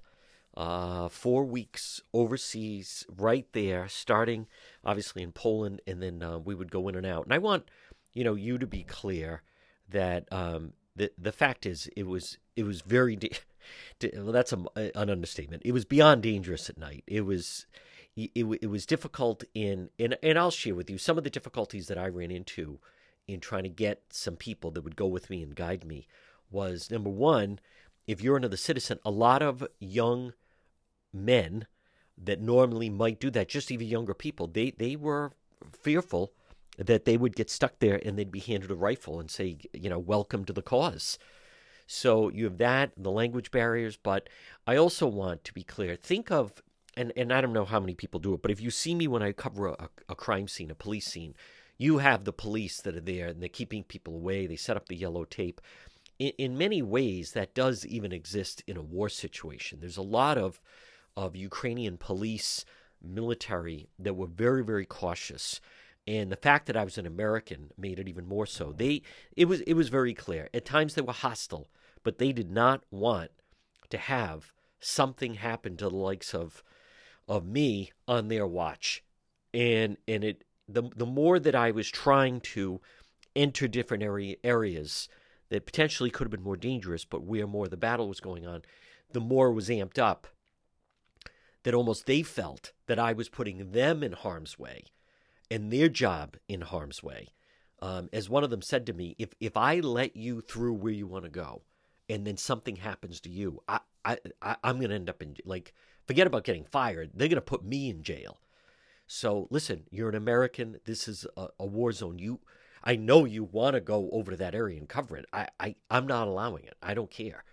uh, 0.55 1.09
four 1.09 1.45
weeks 1.45 2.01
overseas, 2.13 3.05
right 3.15 3.47
there, 3.53 3.87
starting 3.87 4.47
obviously 4.85 5.23
in 5.23 5.31
Poland, 5.31 5.81
and 5.87 6.01
then 6.01 6.21
uh, 6.21 6.37
we 6.37 6.55
would 6.55 6.71
go 6.71 6.87
in 6.87 6.95
and 6.95 7.05
out. 7.05 7.25
And 7.25 7.33
I 7.33 7.39
want 7.39 7.69
you 8.13 8.23
know 8.23 8.35
you 8.35 8.57
to 8.57 8.67
be 8.67 8.83
clear 8.83 9.43
that 9.89 10.31
um, 10.31 10.73
the 10.95 11.11
the 11.17 11.31
fact 11.31 11.65
is 11.65 11.89
it 11.95 12.07
was 12.07 12.37
it 12.55 12.63
was 12.63 12.81
very 12.81 13.15
da- 13.15 13.31
well, 14.15 14.31
that's 14.31 14.53
a, 14.53 14.65
an 14.95 15.09
understatement. 15.09 15.63
It 15.65 15.71
was 15.71 15.85
beyond 15.85 16.23
dangerous 16.23 16.69
at 16.69 16.77
night. 16.77 17.03
It 17.07 17.21
was 17.21 17.65
it, 18.15 18.31
it 18.35 18.69
was 18.69 18.85
difficult 18.85 19.43
in 19.53 19.89
and 19.99 20.17
and 20.21 20.37
I'll 20.37 20.51
share 20.51 20.75
with 20.75 20.89
you 20.89 20.97
some 20.97 21.17
of 21.17 21.23
the 21.23 21.29
difficulties 21.29 21.87
that 21.87 21.97
I 21.97 22.07
ran 22.07 22.31
into 22.31 22.79
in 23.27 23.39
trying 23.39 23.63
to 23.63 23.69
get 23.69 24.03
some 24.09 24.35
people 24.35 24.71
that 24.71 24.83
would 24.83 24.95
go 24.95 25.07
with 25.07 25.29
me 25.29 25.41
and 25.41 25.55
guide 25.55 25.85
me 25.85 26.07
was 26.51 26.91
number 26.91 27.09
one 27.09 27.59
if 28.05 28.21
you're 28.21 28.37
another 28.37 28.57
citizen 28.57 28.99
a 29.05 29.09
lot 29.09 29.41
of 29.41 29.65
young 29.79 30.33
men 31.13 31.67
that 32.17 32.41
normally 32.41 32.89
might 32.89 33.19
do 33.19 33.29
that 33.31 33.49
just 33.49 33.71
even 33.71 33.87
younger 33.87 34.13
people 34.13 34.47
they 34.47 34.71
they 34.71 34.95
were 34.95 35.31
fearful 35.71 36.33
that 36.77 37.05
they 37.05 37.17
would 37.17 37.35
get 37.35 37.49
stuck 37.49 37.79
there 37.79 37.99
and 38.03 38.17
they'd 38.17 38.31
be 38.31 38.39
handed 38.39 38.71
a 38.71 38.75
rifle 38.75 39.19
and 39.19 39.29
say, 39.29 39.57
you 39.73 39.89
know, 39.89 39.99
welcome 39.99 40.43
to 40.45 40.53
the 40.53 40.61
cause. 40.61 41.17
So 41.85 42.29
you 42.29 42.45
have 42.45 42.57
that, 42.57 42.91
the 42.97 43.11
language 43.11 43.51
barriers, 43.51 43.97
but 43.97 44.29
I 44.65 44.77
also 44.77 45.05
want 45.05 45.43
to 45.43 45.53
be 45.53 45.63
clear. 45.63 45.95
Think 45.95 46.31
of, 46.31 46.63
and, 46.95 47.11
and 47.15 47.31
I 47.31 47.41
don't 47.41 47.53
know 47.53 47.65
how 47.65 47.79
many 47.79 47.93
people 47.93 48.19
do 48.19 48.33
it, 48.33 48.41
but 48.41 48.51
if 48.51 48.61
you 48.61 48.71
see 48.71 48.95
me 48.95 49.07
when 49.07 49.21
I 49.21 49.31
cover 49.33 49.67
a, 49.67 49.89
a 50.09 50.15
crime 50.15 50.47
scene, 50.47 50.71
a 50.71 50.75
police 50.75 51.05
scene, 51.05 51.35
you 51.77 51.99
have 51.99 52.23
the 52.23 52.33
police 52.33 52.81
that 52.81 52.95
are 52.95 53.01
there 53.01 53.27
and 53.27 53.41
they're 53.41 53.49
keeping 53.49 53.83
people 53.83 54.15
away. 54.15 54.47
They 54.47 54.55
set 54.55 54.77
up 54.77 54.87
the 54.87 54.95
yellow 54.95 55.25
tape. 55.25 55.61
In, 56.17 56.31
in 56.37 56.57
many 56.57 56.81
ways, 56.81 57.33
that 57.33 57.53
does 57.53 57.85
even 57.85 58.11
exist 58.11 58.63
in 58.65 58.77
a 58.77 58.81
war 58.81 59.09
situation. 59.09 59.79
There's 59.79 59.97
a 59.97 60.01
lot 60.01 60.37
of, 60.37 60.61
of 61.15 61.35
Ukrainian 61.35 61.97
police, 61.97 62.65
military 63.01 63.89
that 63.99 64.15
were 64.15 64.27
very, 64.27 64.63
very 64.63 64.85
cautious 64.85 65.59
and 66.05 66.31
the 66.31 66.37
fact 66.37 66.65
that 66.65 66.77
I 66.77 66.83
was 66.83 66.97
an 66.97 67.05
American 67.05 67.71
made 67.77 67.99
it 67.99 68.09
even 68.09 68.27
more 68.27 68.45
so. 68.45 68.73
They 68.73 69.01
it 69.37 69.45
was 69.45 69.61
it 69.61 69.73
was 69.73 69.89
very 69.89 70.13
clear. 70.13 70.49
At 70.53 70.65
times 70.65 70.95
they 70.95 71.01
were 71.01 71.13
hostile, 71.13 71.69
but 72.03 72.17
they 72.17 72.33
did 72.33 72.51
not 72.51 72.83
want 72.91 73.31
to 73.89 73.97
have 73.97 74.51
something 74.79 75.35
happen 75.35 75.77
to 75.77 75.89
the 75.89 75.95
likes 75.95 76.33
of 76.33 76.63
of 77.27 77.45
me 77.45 77.91
on 78.07 78.27
their 78.27 78.45
watch. 78.45 79.03
And 79.53 79.97
and 80.07 80.23
it 80.23 80.43
the 80.67 80.83
the 80.95 81.05
more 81.05 81.39
that 81.39 81.55
I 81.55 81.71
was 81.71 81.89
trying 81.89 82.41
to 82.41 82.81
enter 83.35 83.67
different 83.67 84.03
area, 84.03 84.35
areas 84.43 85.07
that 85.49 85.65
potentially 85.65 86.09
could 86.09 86.25
have 86.25 86.31
been 86.31 86.43
more 86.43 86.57
dangerous, 86.57 87.05
but 87.05 87.23
where 87.23 87.47
more 87.47 87.67
the 87.67 87.77
battle 87.77 88.07
was 88.07 88.19
going 88.19 88.45
on, 88.45 88.63
the 89.11 89.21
more 89.21 89.51
was 89.51 89.69
amped 89.69 89.99
up. 89.99 90.27
That 91.63 91.73
almost 91.73 92.05
they 92.05 92.23
felt 92.23 92.73
that 92.87 92.99
I 92.99 93.13
was 93.13 93.29
putting 93.29 93.71
them 93.71 94.03
in 94.03 94.11
harm's 94.11 94.59
way 94.59 94.85
and 95.49 95.71
their 95.71 95.89
job 95.89 96.35
in 96.47 96.61
harm's 96.61 97.03
way. 97.03 97.29
Um, 97.81 98.09
as 98.13 98.29
one 98.29 98.43
of 98.43 98.49
them 98.49 98.61
said 98.61 98.85
to 98.87 98.93
me, 98.93 99.15
if 99.19 99.33
if 99.39 99.57
I 99.57 99.79
let 99.79 100.15
you 100.15 100.41
through 100.41 100.73
where 100.73 100.93
you 100.93 101.05
want 101.05 101.25
to 101.25 101.29
go, 101.29 101.63
and 102.09 102.25
then 102.25 102.37
something 102.37 102.77
happens 102.77 103.19
to 103.21 103.29
you, 103.29 103.61
I 103.67 103.79
I, 104.05 104.17
I 104.41 104.55
am 104.63 104.77
going 104.79 104.89
to 104.89 104.95
end 104.95 105.09
up 105.09 105.21
in 105.21 105.35
like 105.45 105.73
forget 106.07 106.27
about 106.27 106.43
getting 106.43 106.65
fired. 106.65 107.11
They're 107.13 107.27
going 107.27 107.35
to 107.35 107.41
put 107.41 107.63
me 107.63 107.89
in 107.89 108.03
jail. 108.03 108.39
So 109.05 109.47
listen, 109.49 109.83
you're 109.91 110.09
an 110.09 110.15
American. 110.15 110.79
This 110.85 111.07
is 111.07 111.27
a, 111.37 111.47
a 111.59 111.65
war 111.65 111.91
zone. 111.91 112.19
You, 112.19 112.39
I 112.83 112.95
know 112.95 113.25
you 113.25 113.43
want 113.43 113.75
to 113.75 113.81
go 113.81 114.09
over 114.11 114.31
to 114.31 114.37
that 114.37 114.55
area 114.55 114.77
and 114.77 114.87
cover 114.89 115.17
it. 115.17 115.25
I, 115.31 115.47
I 115.59 115.75
I'm 115.89 116.07
not 116.07 116.27
allowing 116.27 116.65
it. 116.65 116.75
I 116.81 116.93
don't 116.93 117.11
care. 117.11 117.43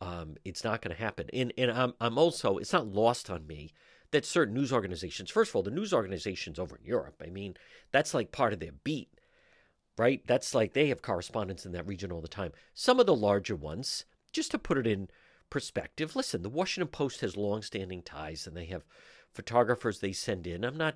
Um, 0.00 0.36
it's 0.44 0.62
not 0.62 0.82
going 0.82 0.94
to 0.94 1.02
happen. 1.02 1.28
And 1.32 1.52
and 1.56 1.70
I'm 1.70 1.94
I'm 2.00 2.18
also 2.18 2.58
it's 2.58 2.72
not 2.72 2.86
lost 2.86 3.30
on 3.30 3.46
me 3.46 3.72
that 4.10 4.24
certain 4.24 4.54
news 4.54 4.72
organizations, 4.72 5.30
first 5.30 5.50
of 5.50 5.56
all, 5.56 5.62
the 5.62 5.70
news 5.70 5.92
organizations 5.92 6.58
over 6.58 6.76
in 6.76 6.84
Europe, 6.84 7.22
I 7.24 7.30
mean, 7.30 7.56
that's 7.92 8.14
like 8.14 8.32
part 8.32 8.52
of 8.52 8.60
their 8.60 8.72
beat, 8.84 9.08
right? 9.98 10.22
That's 10.26 10.54
like 10.54 10.72
they 10.72 10.88
have 10.88 11.02
correspondents 11.02 11.66
in 11.66 11.72
that 11.72 11.86
region 11.86 12.12
all 12.12 12.20
the 12.20 12.28
time. 12.28 12.52
Some 12.74 13.00
of 13.00 13.06
the 13.06 13.16
larger 13.16 13.56
ones, 13.56 14.04
just 14.32 14.50
to 14.52 14.58
put 14.58 14.78
it 14.78 14.86
in 14.86 15.08
perspective, 15.50 16.14
listen, 16.14 16.42
the 16.42 16.48
Washington 16.48 16.88
Post 16.88 17.20
has 17.20 17.36
long-standing 17.36 18.02
ties 18.02 18.46
and 18.46 18.56
they 18.56 18.66
have 18.66 18.84
photographers 19.32 19.98
they 19.98 20.12
send 20.12 20.46
in. 20.46 20.64
I'm 20.64 20.76
not, 20.76 20.94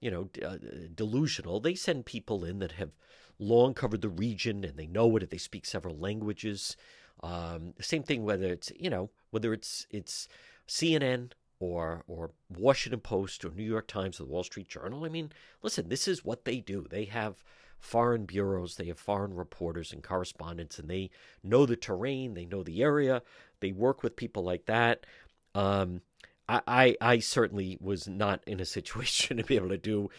you 0.00 0.10
know, 0.10 0.28
uh, 0.44 0.56
delusional. 0.94 1.60
They 1.60 1.74
send 1.74 2.04
people 2.04 2.44
in 2.44 2.58
that 2.58 2.72
have 2.72 2.90
long 3.38 3.74
covered 3.74 4.02
the 4.02 4.08
region 4.08 4.64
and 4.64 4.76
they 4.76 4.86
know 4.86 5.16
it. 5.16 5.30
They 5.30 5.38
speak 5.38 5.66
several 5.66 5.96
languages. 5.96 6.76
Um, 7.22 7.74
same 7.80 8.02
thing 8.02 8.24
whether 8.24 8.46
it's 8.46 8.72
you 8.78 8.90
know 8.90 9.10
whether 9.30 9.52
it's 9.52 9.86
it's 9.90 10.28
CNN 10.66 11.32
or 11.58 12.02
or 12.08 12.30
Washington 12.48 13.00
Post 13.00 13.44
or 13.44 13.50
New 13.50 13.64
York 13.64 13.86
Times 13.86 14.20
or 14.20 14.24
the 14.24 14.30
Wall 14.30 14.44
Street 14.44 14.68
Journal. 14.68 15.04
I 15.04 15.08
mean, 15.08 15.30
listen, 15.62 15.88
this 15.88 16.08
is 16.08 16.24
what 16.24 16.44
they 16.44 16.60
do. 16.60 16.86
They 16.88 17.04
have 17.04 17.42
foreign 17.78 18.26
bureaus, 18.26 18.76
they 18.76 18.86
have 18.86 18.98
foreign 18.98 19.34
reporters 19.34 19.92
and 19.92 20.02
correspondents, 20.02 20.78
and 20.78 20.88
they 20.88 21.10
know 21.42 21.66
the 21.66 21.76
terrain, 21.76 22.34
they 22.34 22.44
know 22.44 22.62
the 22.62 22.82
area, 22.82 23.22
they 23.60 23.72
work 23.72 24.02
with 24.02 24.16
people 24.16 24.42
like 24.44 24.66
that. 24.66 25.06
Um, 25.54 26.02
I, 26.48 26.60
I, 26.66 26.96
I 27.00 27.18
certainly 27.20 27.78
was 27.80 28.06
not 28.06 28.42
in 28.46 28.60
a 28.60 28.64
situation 28.66 29.38
to 29.38 29.44
be 29.44 29.56
able 29.56 29.70
to 29.70 29.78
do 29.78 30.10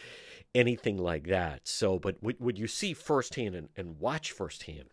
anything 0.54 0.98
like 0.98 1.28
that. 1.28 1.68
So, 1.68 2.00
but 2.00 2.18
what, 2.22 2.42
what 2.42 2.58
you 2.58 2.68
see 2.68 2.94
firsthand 2.94 3.56
and, 3.56 3.70
and 3.78 4.00
watch 4.00 4.32
firsthand 4.32 4.90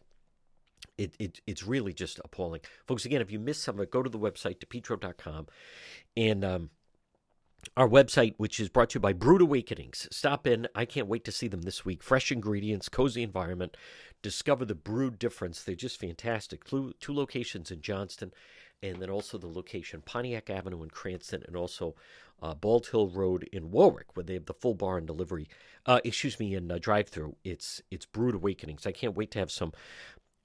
it, 0.99 1.15
it, 1.19 1.41
it's 1.47 1.67
really 1.67 1.93
just 1.93 2.21
appalling. 2.25 2.61
Folks, 2.87 3.05
again, 3.05 3.23
if 3.23 3.31
you 3.31 3.39
missed 3.39 3.63
some 3.63 3.77
of 3.77 3.81
it, 3.81 3.91
go 3.91 4.03
to 4.03 4.11
the 4.11 4.19
website, 4.19 4.59
depetro.com, 4.59 5.47
and 6.17 6.45
um, 6.45 6.71
our 7.77 7.89
website, 7.89 8.35
which 8.37 8.61
is 8.61 8.69
brought 8.69 8.91
to 8.91 8.97
you 8.97 9.01
by 9.01 9.13
Brewed 9.13 9.43
Awakenings. 9.43 10.09
Stop 10.11 10.47
in. 10.47 10.69
I 10.75 10.85
can't 10.85 11.09
wait 11.09 11.25
to 11.25 11.33
see 11.33 11.49
them 11.49 11.63
this 11.63 11.85
week. 11.85 12.03
Fresh 12.03 12.33
ingredients, 12.33 12.89
cozy 12.89 13.23
environment. 13.23 13.77
Discover 14.23 14.65
the 14.65 14.75
brewed 14.75 15.19
difference. 15.19 15.63
They're 15.63 15.75
just 15.75 16.01
fantastic. 16.01 16.65
Two, 16.65 16.95
two 17.01 17.15
locations 17.15 17.71
in 17.71 17.81
Johnston, 17.81 18.33
and 18.83 19.01
then 19.01 19.11
also 19.11 19.39
the 19.39 19.47
location 19.47 20.03
Pontiac 20.05 20.51
Avenue 20.51 20.83
in 20.83 20.91
Cranston, 20.91 21.43
and 21.47 21.57
also 21.57 21.95
uh, 22.43 22.55
Bald 22.55 22.89
Hill 22.89 23.09
Road 23.09 23.49
in 23.53 23.71
Warwick, 23.71 24.17
where 24.17 24.25
they 24.25 24.35
have 24.35 24.47
the 24.47 24.55
full 24.55 24.75
bar 24.75 24.99
and 24.99 25.07
delivery. 25.07 25.49
Uh, 25.87 26.01
excuse 26.05 26.39
me, 26.39 26.55
in 26.55 26.71
uh, 26.71 26.79
drive-through. 26.81 27.37
It's 27.45 27.83
it's 27.91 28.07
Brewed 28.07 28.35
Awakenings. 28.35 28.87
I 28.87 28.93
can't 28.93 29.17
wait 29.17 29.31
to 29.33 29.39
have 29.39 29.51
some 29.51 29.73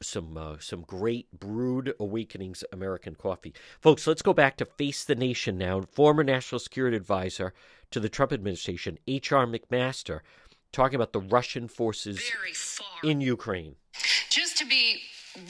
some 0.03 0.37
uh, 0.37 0.57
some 0.59 0.81
great 0.81 1.31
brewed 1.31 1.93
awakenings 1.99 2.63
American 2.71 3.15
coffee, 3.15 3.53
folks. 3.81 4.05
Let's 4.05 4.21
go 4.21 4.33
back 4.33 4.57
to 4.57 4.65
face 4.65 5.03
the 5.03 5.15
nation 5.15 5.57
now. 5.57 5.81
Former 5.81 6.23
national 6.23 6.59
security 6.59 6.97
advisor 6.97 7.53
to 7.91 7.99
the 7.99 8.09
Trump 8.09 8.33
administration, 8.33 8.97
H.R. 9.07 9.45
McMaster, 9.45 10.21
talking 10.71 10.95
about 10.95 11.13
the 11.13 11.21
Russian 11.21 11.67
forces 11.67 12.21
in 13.03 13.21
Ukraine. 13.21 13.75
Just 14.29 14.57
to 14.57 14.65
be 14.65 15.01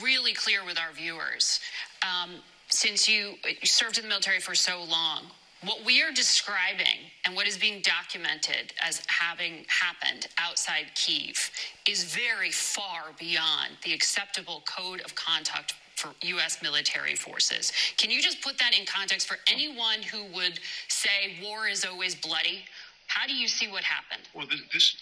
really 0.02 0.32
clear 0.32 0.64
with 0.64 0.78
our 0.78 0.92
viewers, 0.92 1.60
um, 2.02 2.30
since 2.68 3.08
you, 3.08 3.34
you 3.44 3.66
served 3.66 3.98
in 3.98 4.04
the 4.04 4.08
military 4.08 4.40
for 4.40 4.54
so 4.54 4.82
long, 4.84 5.22
what 5.66 5.84
we 5.84 6.02
are 6.02 6.12
describing 6.12 7.10
and 7.24 7.34
what 7.34 7.46
is 7.46 7.56
being 7.56 7.82
documented 7.82 8.72
as 8.82 9.02
having 9.06 9.64
happened 9.68 10.26
outside 10.38 10.86
Kiev 10.94 11.50
is 11.86 12.04
very 12.04 12.50
far 12.50 13.12
beyond 13.18 13.72
the 13.84 13.92
acceptable 13.92 14.62
code 14.66 15.00
of 15.02 15.14
conduct 15.14 15.74
for 15.96 16.10
U.S. 16.22 16.58
military 16.62 17.14
forces. 17.14 17.72
Can 17.98 18.10
you 18.10 18.20
just 18.20 18.42
put 18.42 18.58
that 18.58 18.76
in 18.78 18.84
context 18.84 19.28
for 19.28 19.36
anyone 19.50 20.02
who 20.02 20.24
would 20.34 20.58
say 20.88 21.36
war 21.42 21.68
is 21.68 21.84
always 21.84 22.14
bloody? 22.14 22.64
How 23.06 23.26
do 23.26 23.34
you 23.34 23.48
see 23.48 23.68
what 23.68 23.84
happened? 23.84 24.22
Well, 24.34 24.46
this 24.72 24.96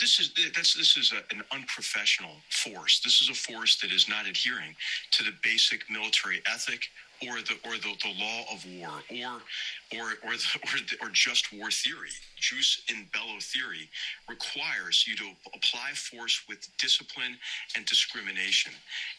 this 0.00 0.20
is 0.20 0.32
this, 0.54 0.74
this 0.74 0.96
is 0.96 1.12
a, 1.12 1.34
an 1.34 1.42
unprofessional 1.52 2.32
force. 2.50 3.00
This 3.00 3.22
is 3.22 3.30
a 3.30 3.34
force 3.34 3.76
that 3.80 3.92
is 3.92 4.08
not 4.08 4.26
adhering 4.28 4.74
to 5.12 5.24
the 5.24 5.32
basic 5.42 5.88
military 5.90 6.42
ethic 6.52 6.88
or 7.22 7.40
the 7.40 7.54
or 7.64 7.76
the, 7.76 7.94
the 8.02 8.14
law 8.18 8.44
of 8.52 8.64
war 8.78 8.90
or 9.10 9.40
or 9.98 10.06
or 10.24 10.32
the, 10.32 10.58
or, 10.64 10.78
the, 10.78 10.96
or 11.02 11.08
just 11.12 11.52
war 11.52 11.70
theory. 11.70 12.10
Jus 12.38 12.82
in 12.88 13.06
bello 13.12 13.38
theory 13.40 13.88
requires 14.28 15.06
you 15.06 15.16
to 15.16 15.30
apply 15.54 15.90
force 15.94 16.42
with 16.48 16.68
discipline 16.78 17.36
and 17.76 17.84
discrimination, 17.86 18.72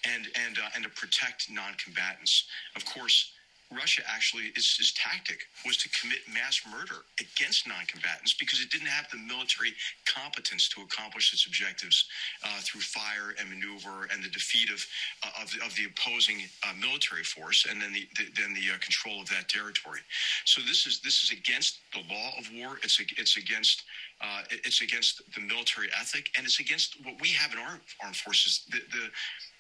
and 0.05 0.27
and 0.47 0.57
uh, 0.57 0.69
and 0.75 0.83
to 0.83 0.89
protect 0.89 1.49
non-combatants. 1.49 2.45
Of 2.75 2.86
course, 2.86 3.31
Russia 3.73 4.01
actually, 4.08 4.45
its, 4.56 4.80
its 4.80 4.93
tactic 4.93 5.43
was 5.65 5.75
to 5.75 5.89
commit 5.89 6.19
mass 6.32 6.62
murder 6.71 7.03
against 7.19 7.67
non-combatants 7.67 8.34
because 8.34 8.62
it 8.62 8.71
didn't 8.71 8.88
have 8.88 9.10
the 9.12 9.17
military 9.17 9.73
competence 10.06 10.69
to 10.69 10.82
accomplish 10.82 11.34
its 11.34 11.45
objectives 11.45 12.06
uh, 12.43 12.60
through 12.62 12.80
fire 12.80 13.36
and 13.39 13.49
maneuver 13.49 14.08
and 14.13 14.23
the 14.23 14.30
defeat 14.30 14.69
of 14.69 14.86
uh, 15.23 15.43
of, 15.43 15.51
the, 15.51 15.60
of, 15.65 15.75
the, 15.75 15.84
opposing 15.86 16.47
uh, 16.63 16.73
military 16.80 17.23
force 17.23 17.65
and 17.69 17.82
then 17.82 17.91
the, 17.91 18.08
the 18.15 18.32
then 18.39 18.53
the 18.53 18.71
uh, 18.71 18.77
control 18.80 19.21
of 19.21 19.27
that 19.30 19.49
territory. 19.49 19.99
So 20.45 20.62
this 20.62 20.88
is 20.88 21.01
this 21.01 21.23
is 21.23 21.32
against 21.32 21.80
the 21.91 21.99
law 22.08 22.32
of 22.39 22.47
war. 22.56 22.80
It's 22.84 22.99
it's 23.17 23.36
against 23.36 23.84
uh, 24.21 24.43
it's 24.49 24.82
against 24.82 25.21
the 25.36 25.41
military 25.41 25.89
ethic 25.99 26.30
and 26.38 26.45
it's 26.45 26.60
against 26.60 26.95
what 27.03 27.19
we 27.21 27.30
have 27.30 27.51
in 27.51 27.60
our 27.60 27.80
armed 28.01 28.15
forces. 28.15 28.63
The, 28.71 28.80
the 28.91 29.03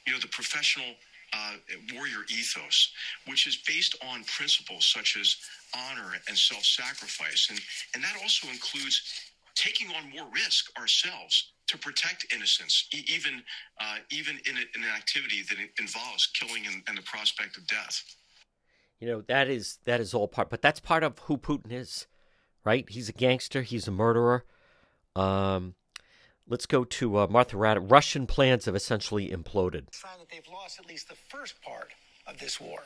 you 0.05 0.13
know 0.13 0.19
the 0.19 0.29
professional 0.29 0.95
uh, 1.33 1.53
warrior 1.93 2.23
ethos, 2.29 2.91
which 3.27 3.47
is 3.47 3.57
based 3.67 3.95
on 4.09 4.23
principles 4.25 4.85
such 4.85 5.17
as 5.19 5.35
honor 5.75 6.13
and 6.27 6.37
self 6.37 6.63
sacrifice. 6.63 7.47
And, 7.49 7.59
and 7.95 8.03
that 8.03 8.15
also 8.21 8.47
includes 8.47 9.01
taking 9.55 9.87
on 9.89 10.09
more 10.15 10.27
risk 10.33 10.69
ourselves 10.79 11.51
to 11.67 11.77
protect 11.77 12.31
innocence, 12.33 12.87
e- 12.93 13.03
even, 13.07 13.41
uh, 13.81 13.97
even 14.11 14.39
in, 14.45 14.55
a, 14.55 14.61
in, 14.75 14.83
an 14.83 14.89
activity 14.95 15.41
that 15.49 15.57
involves 15.79 16.27
killing 16.27 16.65
and, 16.65 16.83
and 16.87 16.97
the 16.97 17.01
prospect 17.01 17.57
of 17.57 17.67
death. 17.67 18.03
You 18.99 19.07
know, 19.07 19.21
that 19.27 19.47
is, 19.49 19.79
that 19.85 19.99
is 19.99 20.13
all 20.13 20.27
part, 20.27 20.49
but 20.49 20.61
that's 20.61 20.79
part 20.79 21.03
of 21.03 21.19
who 21.19 21.37
Putin 21.37 21.71
is, 21.71 22.07
right? 22.63 22.87
He's 22.89 23.09
a 23.09 23.13
gangster, 23.13 23.61
he's 23.61 23.87
a 23.87 23.91
murderer. 23.91 24.45
Um, 25.15 25.75
Let's 26.49 26.65
go 26.65 26.85
to 26.85 27.17
uh, 27.17 27.27
Martha 27.29 27.57
Raddatz. 27.57 27.91
Russian 27.91 28.25
plans 28.25 28.65
have 28.65 28.75
essentially 28.75 29.29
imploded. 29.29 29.93
Find 29.93 30.21
that 30.21 30.29
they've 30.31 30.47
lost 30.51 30.79
at 30.79 30.87
least 30.87 31.09
the 31.09 31.15
first 31.27 31.61
part 31.61 31.89
of 32.25 32.37
this 32.39 32.61
war. 32.61 32.79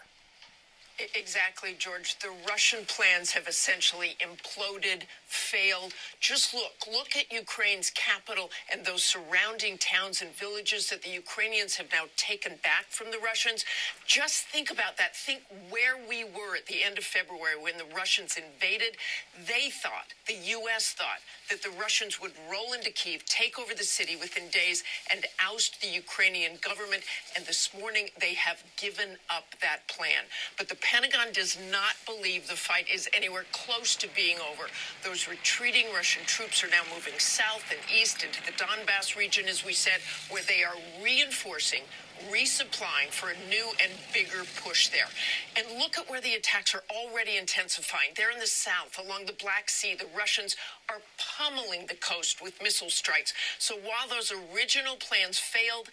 Exactly, 1.16 1.76
George. 1.78 2.18
The 2.20 2.32
Russian 2.48 2.86
plans 2.86 3.32
have 3.32 3.48
essentially 3.48 4.18
imploded, 4.20 5.04
failed. 5.26 5.94
Just 6.20 6.54
look. 6.54 6.74
Look 6.92 7.16
at 7.16 7.32
Ukraine's 7.32 7.90
capital 7.92 8.50
and 8.72 8.86
those 8.86 9.04
surrounding 9.04 9.78
towns 9.78 10.22
and 10.22 10.32
villages 10.36 10.90
that 10.90 11.02
the 11.02 11.10
Ukrainians 11.10 11.76
have 11.76 11.88
now 11.92 12.06
taken 12.18 12.54
back 12.64 12.86
from 12.90 13.10
the 13.12 13.18
Russians. 13.18 13.66
Just 14.06 14.46
think 14.46 14.70
about 14.70 14.98
that. 14.98 15.16
Think 15.16 15.42
where 15.70 15.98
we 15.98 16.24
were 16.24 16.56
at 16.56 16.68
the 16.68 16.84
end 16.84 16.98
of 16.98 17.04
February 17.04 17.58
when 17.60 17.78
the 17.78 17.96
Russians 17.96 18.38
invaded. 18.38 18.98
They 19.48 19.70
thought, 19.70 20.14
the 20.28 20.36
U.S. 20.36 20.94
thought, 20.94 21.22
that 21.52 21.62
the 21.62 21.78
Russians 21.78 22.22
would 22.22 22.32
roll 22.50 22.72
into 22.72 22.90
Kiev, 22.92 23.26
take 23.26 23.60
over 23.60 23.74
the 23.74 23.84
city 23.84 24.16
within 24.16 24.48
days, 24.50 24.84
and 25.12 25.26
oust 25.46 25.82
the 25.82 25.88
Ukrainian 25.88 26.54
government. 26.62 27.04
And 27.36 27.46
this 27.46 27.70
morning, 27.78 28.08
they 28.22 28.34
have 28.36 28.64
given 28.78 29.18
up 29.30 29.44
that 29.62 29.86
plan. 29.90 30.24
But 30.58 30.70
the 30.70 30.76
Pentagon 30.76 31.34
does 31.34 31.58
not 31.70 31.96
believe 32.06 32.48
the 32.48 32.56
fight 32.56 32.86
is 32.92 33.10
anywhere 33.14 33.46
close 33.52 33.98
to 33.98 34.08
being 34.16 34.38
over. 34.38 34.70
Those 35.04 35.28
retreating 35.28 35.88
Russian 35.94 36.24
troops 36.26 36.64
are 36.64 36.70
now 36.70 36.84
moving 36.96 37.20
south 37.20 37.66
and 37.70 37.80
east 37.94 38.24
into 38.24 38.40
the 38.46 38.54
Donbass 38.54 39.18
region, 39.18 39.50
as 39.50 39.66
we 39.66 39.74
said, 39.74 40.00
where 40.30 40.44
they 40.48 40.64
are 40.64 40.76
reinforcing 41.04 41.82
resupplying 42.30 43.10
for 43.10 43.30
a 43.30 43.50
new 43.50 43.72
and 43.82 43.92
bigger 44.14 44.44
push 44.64 44.90
there. 44.90 45.08
And 45.58 45.80
look 45.80 45.98
at 45.98 46.10
where 46.10 46.22
the 46.22 46.34
attacks 46.34 46.76
are 46.76 46.84
already 46.90 47.38
intensifying. 47.38 48.10
There 48.16 48.32
in 48.32 48.40
the 48.40 48.48
south, 48.48 49.00
along 49.00 49.26
the 49.26 49.34
Black 49.34 49.70
Sea, 49.70 49.96
the 49.96 50.08
Russians 50.18 50.56
are 50.90 51.02
pummeling 51.18 51.88
the 51.88 51.96
coast 51.96 52.42
with 52.42 52.62
missile 52.62 52.90
strikes. 52.90 53.34
So 53.60 53.76
while 53.76 54.08
those 54.10 54.32
original 54.32 54.96
plans 54.96 55.40
failed, 55.40 55.90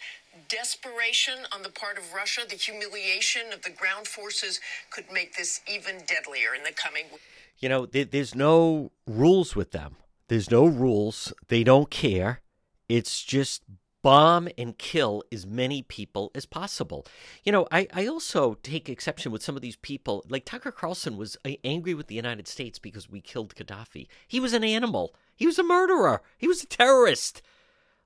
desperation 0.47 1.39
on 1.53 1.63
the 1.63 1.69
part 1.69 1.97
of 1.97 2.13
Russia, 2.13 2.41
the 2.47 2.55
humiliation 2.55 3.53
of 3.53 3.61
the 3.63 3.71
ground 3.71 4.07
forces 4.07 4.59
could 4.91 5.05
make 5.11 5.35
this 5.35 5.61
even 5.67 5.97
deadlier 6.07 6.55
in 6.55 6.63
the 6.63 6.71
coming 6.71 7.05
weeks. 7.11 7.23
You 7.59 7.69
know, 7.69 7.85
there's 7.85 8.35
no 8.35 8.91
rules 9.05 9.55
with 9.55 9.71
them. 9.71 9.97
There's 10.29 10.49
no 10.49 10.65
rules. 10.65 11.33
They 11.47 11.63
don't 11.63 11.89
care. 11.89 12.41
It's 12.87 13.23
just 13.23 13.63
bomb 14.01 14.47
and 14.57 14.77
kill 14.77 15.23
as 15.31 15.45
many 15.45 15.81
people 15.81 16.31
as 16.33 16.45
possible. 16.45 17.05
You 17.43 17.51
know, 17.51 17.67
I, 17.71 17.87
I 17.93 18.07
also 18.07 18.55
take 18.63 18.89
exception 18.89 19.31
with 19.31 19.43
some 19.43 19.55
of 19.55 19.61
these 19.61 19.75
people. 19.75 20.25
Like 20.29 20.45
Tucker 20.45 20.71
Carlson 20.71 21.17
was 21.17 21.37
angry 21.63 21.93
with 21.93 22.07
the 22.07 22.15
United 22.15 22.47
States 22.47 22.79
because 22.79 23.09
we 23.09 23.21
killed 23.21 23.55
Gaddafi. 23.55 24.07
He 24.27 24.39
was 24.39 24.53
an 24.53 24.63
animal. 24.63 25.13
He 25.35 25.45
was 25.45 25.59
a 25.59 25.63
murderer. 25.63 26.21
He 26.37 26.47
was 26.47 26.63
a 26.63 26.67
terrorist. 26.67 27.41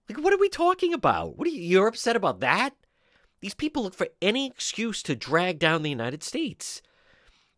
Like, 0.10 0.24
what 0.24 0.34
are 0.34 0.40
we 0.40 0.50
talking 0.50 0.94
about? 0.94 1.38
What 1.38 1.48
are 1.48 1.52
you, 1.52 1.62
you're 1.62 1.88
upset 1.88 2.16
about 2.16 2.42
that? 2.42 2.76
These 3.40 3.54
people 3.54 3.84
look 3.84 3.94
for 3.94 4.08
any 4.22 4.48
excuse 4.48 5.04
to 5.04 5.16
drag 5.16 5.60
down 5.60 5.84
the 5.84 5.90
United 5.90 6.24
States. 6.24 6.82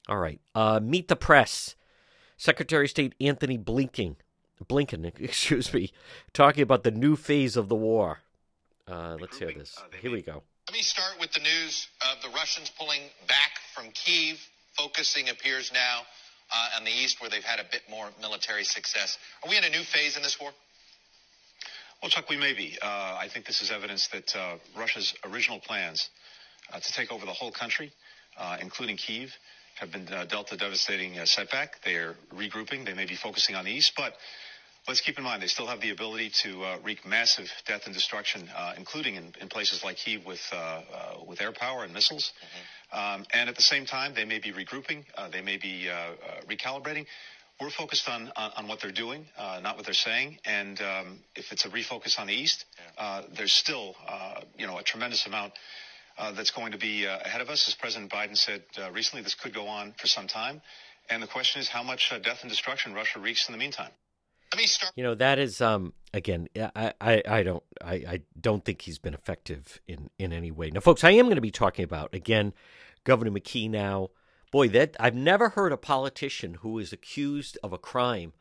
All 0.07 0.17
right. 0.17 0.39
Uh, 0.53 0.79
meet 0.81 1.07
the 1.07 1.15
press. 1.15 1.75
Secretary 2.37 2.85
of 2.85 2.89
State 2.89 3.15
Anthony 3.21 3.57
Blinken, 3.57 4.15
Blinken, 4.63 5.05
excuse 5.19 5.73
me, 5.73 5.91
talking 6.33 6.63
about 6.63 6.83
the 6.83 6.91
new 6.91 7.15
phase 7.15 7.55
of 7.55 7.69
the 7.69 7.75
war. 7.75 8.19
Uh, 8.87 9.17
let's 9.19 9.39
hear 9.39 9.51
this. 9.51 9.75
Uh, 9.77 9.83
Here 9.99 10.11
we 10.11 10.21
go. 10.21 10.43
Let 10.67 10.73
me 10.73 10.81
start 10.81 11.19
with 11.19 11.31
the 11.31 11.39
news 11.39 11.87
of 12.11 12.21
the 12.21 12.29
Russians 12.29 12.71
pulling 12.77 13.01
back 13.27 13.51
from 13.73 13.89
Kiev, 13.91 14.39
focusing 14.77 15.29
appears 15.29 15.71
now 15.73 16.01
uh, 16.55 16.77
on 16.77 16.83
the 16.85 16.91
east, 16.91 17.19
where 17.19 17.29
they've 17.29 17.43
had 17.43 17.59
a 17.59 17.65
bit 17.71 17.81
more 17.89 18.09
military 18.21 18.63
success. 18.63 19.17
Are 19.43 19.49
we 19.49 19.57
in 19.57 19.63
a 19.63 19.69
new 19.69 19.81
phase 19.81 20.17
in 20.17 20.23
this 20.23 20.39
war? 20.39 20.51
Well, 22.01 22.11
Chuck, 22.11 22.29
we 22.29 22.37
may 22.37 22.53
be. 22.53 22.77
Uh, 22.79 22.85
I 23.19 23.27
think 23.27 23.47
this 23.47 23.63
is 23.63 23.71
evidence 23.71 24.07
that 24.09 24.35
uh, 24.35 24.55
Russia's 24.77 25.15
original 25.23 25.59
plans 25.59 26.09
uh, 26.71 26.79
to 26.79 26.93
take 26.93 27.11
over 27.11 27.25
the 27.25 27.33
whole 27.33 27.51
country, 27.51 27.91
including 28.61 28.97
Kiev, 28.97 29.33
have 29.79 29.91
been 29.91 30.05
dealt 30.27 30.51
a 30.51 30.57
devastating 30.57 31.13
setback. 31.25 31.83
They 31.83 31.95
are 31.95 32.15
regrouping. 32.35 32.85
They 32.85 32.93
may 32.93 33.05
be 33.05 33.15
focusing 33.15 33.55
on 33.55 33.65
the 33.65 33.71
east, 33.71 33.93
but 33.97 34.15
Let's 34.87 35.01
keep 35.01 35.17
in 35.17 35.23
mind 35.23 35.41
they 35.41 35.47
still 35.47 35.65
have 35.65 35.81
the 35.81 35.89
ability 35.89 36.29
to 36.43 36.63
uh, 36.63 36.77
wreak 36.83 37.07
massive 37.07 37.51
death 37.65 37.85
and 37.85 37.93
destruction, 37.93 38.47
uh, 38.55 38.73
including 38.77 39.15
in, 39.15 39.33
in, 39.41 39.47
places 39.47 39.83
like 39.83 39.97
Kiev 39.97 40.27
with 40.27 40.41
uh, 40.51 40.55
uh 40.55 40.81
with 41.25 41.41
air 41.41 41.51
power 41.51 41.83
and 41.83 41.91
missiles. 41.91 42.33
Mm-hmm. 42.93 43.21
Um, 43.21 43.25
and 43.33 43.49
at 43.49 43.55
the 43.55 43.63
same 43.63 43.87
time, 43.87 44.13
they 44.13 44.25
may 44.25 44.37
be 44.37 44.51
regrouping, 44.51 45.05
uh, 45.17 45.27
they 45.27 45.41
may 45.41 45.57
be 45.57 45.89
uh, 45.89 46.11
recalibrating. 46.47 47.07
We're 47.59 47.71
focused 47.71 48.07
on, 48.07 48.31
on, 48.35 48.51
on 48.57 48.67
what 48.67 48.79
they're 48.81 48.91
doing, 48.91 49.25
not 49.37 49.77
what 49.77 49.85
they're 49.85 49.93
saying. 49.93 50.39
And 50.45 50.79
um, 50.81 51.19
if 51.35 51.51
it's 51.51 51.65
a 51.65 51.69
refocus 51.69 52.19
on 52.19 52.27
the 52.27 52.33
east, 52.33 52.65
there's 53.35 53.53
still 53.53 53.95
you 54.57 54.67
know 54.67 54.77
a 54.77 54.83
tremendous 54.83 55.25
amount. 55.25 55.53
that's 56.35 56.51
going 56.51 56.73
to 56.73 56.77
be 56.77 57.05
ahead 57.05 57.41
of 57.41 57.49
us. 57.49 57.67
As 57.67 57.73
President 57.73 58.11
Biden 58.11 58.37
said 58.37 58.63
recently, 58.91 59.23
this 59.23 59.35
could 59.35 59.53
go 59.53 59.67
on 59.67 59.95
for 59.97 60.07
some 60.07 60.27
time. 60.27 60.61
And 61.09 61.23
the 61.23 61.27
question 61.27 61.61
is 61.61 61.69
how 61.69 61.83
much 61.83 62.11
uh, 62.11 62.19
death 62.19 62.39
and 62.41 62.49
destruction 62.49 62.93
Russia 62.93 63.19
wreaks 63.19 63.47
in 63.47 63.53
the 63.53 63.59
meantime. 63.59 63.91
Let 64.55 64.61
me 64.61 64.67
start. 64.67 64.93
You 64.95 65.03
know 65.03 65.15
that 65.15 65.37
is 65.37 65.59
um 65.59 65.91
again 66.13 66.47
I 66.55 66.93
I, 67.01 67.23
I 67.27 67.43
don't 67.43 67.63
I, 67.83 67.93
I 67.93 68.21
don't 68.39 68.63
think 68.63 68.83
he's 68.83 68.97
been 68.97 69.13
effective 69.13 69.81
in 69.85 70.09
in 70.17 70.31
any 70.31 70.49
way. 70.49 70.71
Now, 70.71 70.79
folks, 70.79 71.03
I 71.03 71.11
am 71.11 71.25
going 71.25 71.35
to 71.35 71.41
be 71.41 71.51
talking 71.51 71.83
about 71.83 72.15
again 72.15 72.53
Governor 73.03 73.31
McKee. 73.31 73.69
Now, 73.69 74.11
boy, 74.51 74.69
that 74.69 74.95
I've 74.97 75.13
never 75.13 75.49
heard 75.49 75.73
a 75.73 75.77
politician 75.77 76.53
who 76.61 76.79
is 76.79 76.93
accused 76.93 77.57
of 77.63 77.73
a 77.73 77.77
crime. 77.77 78.31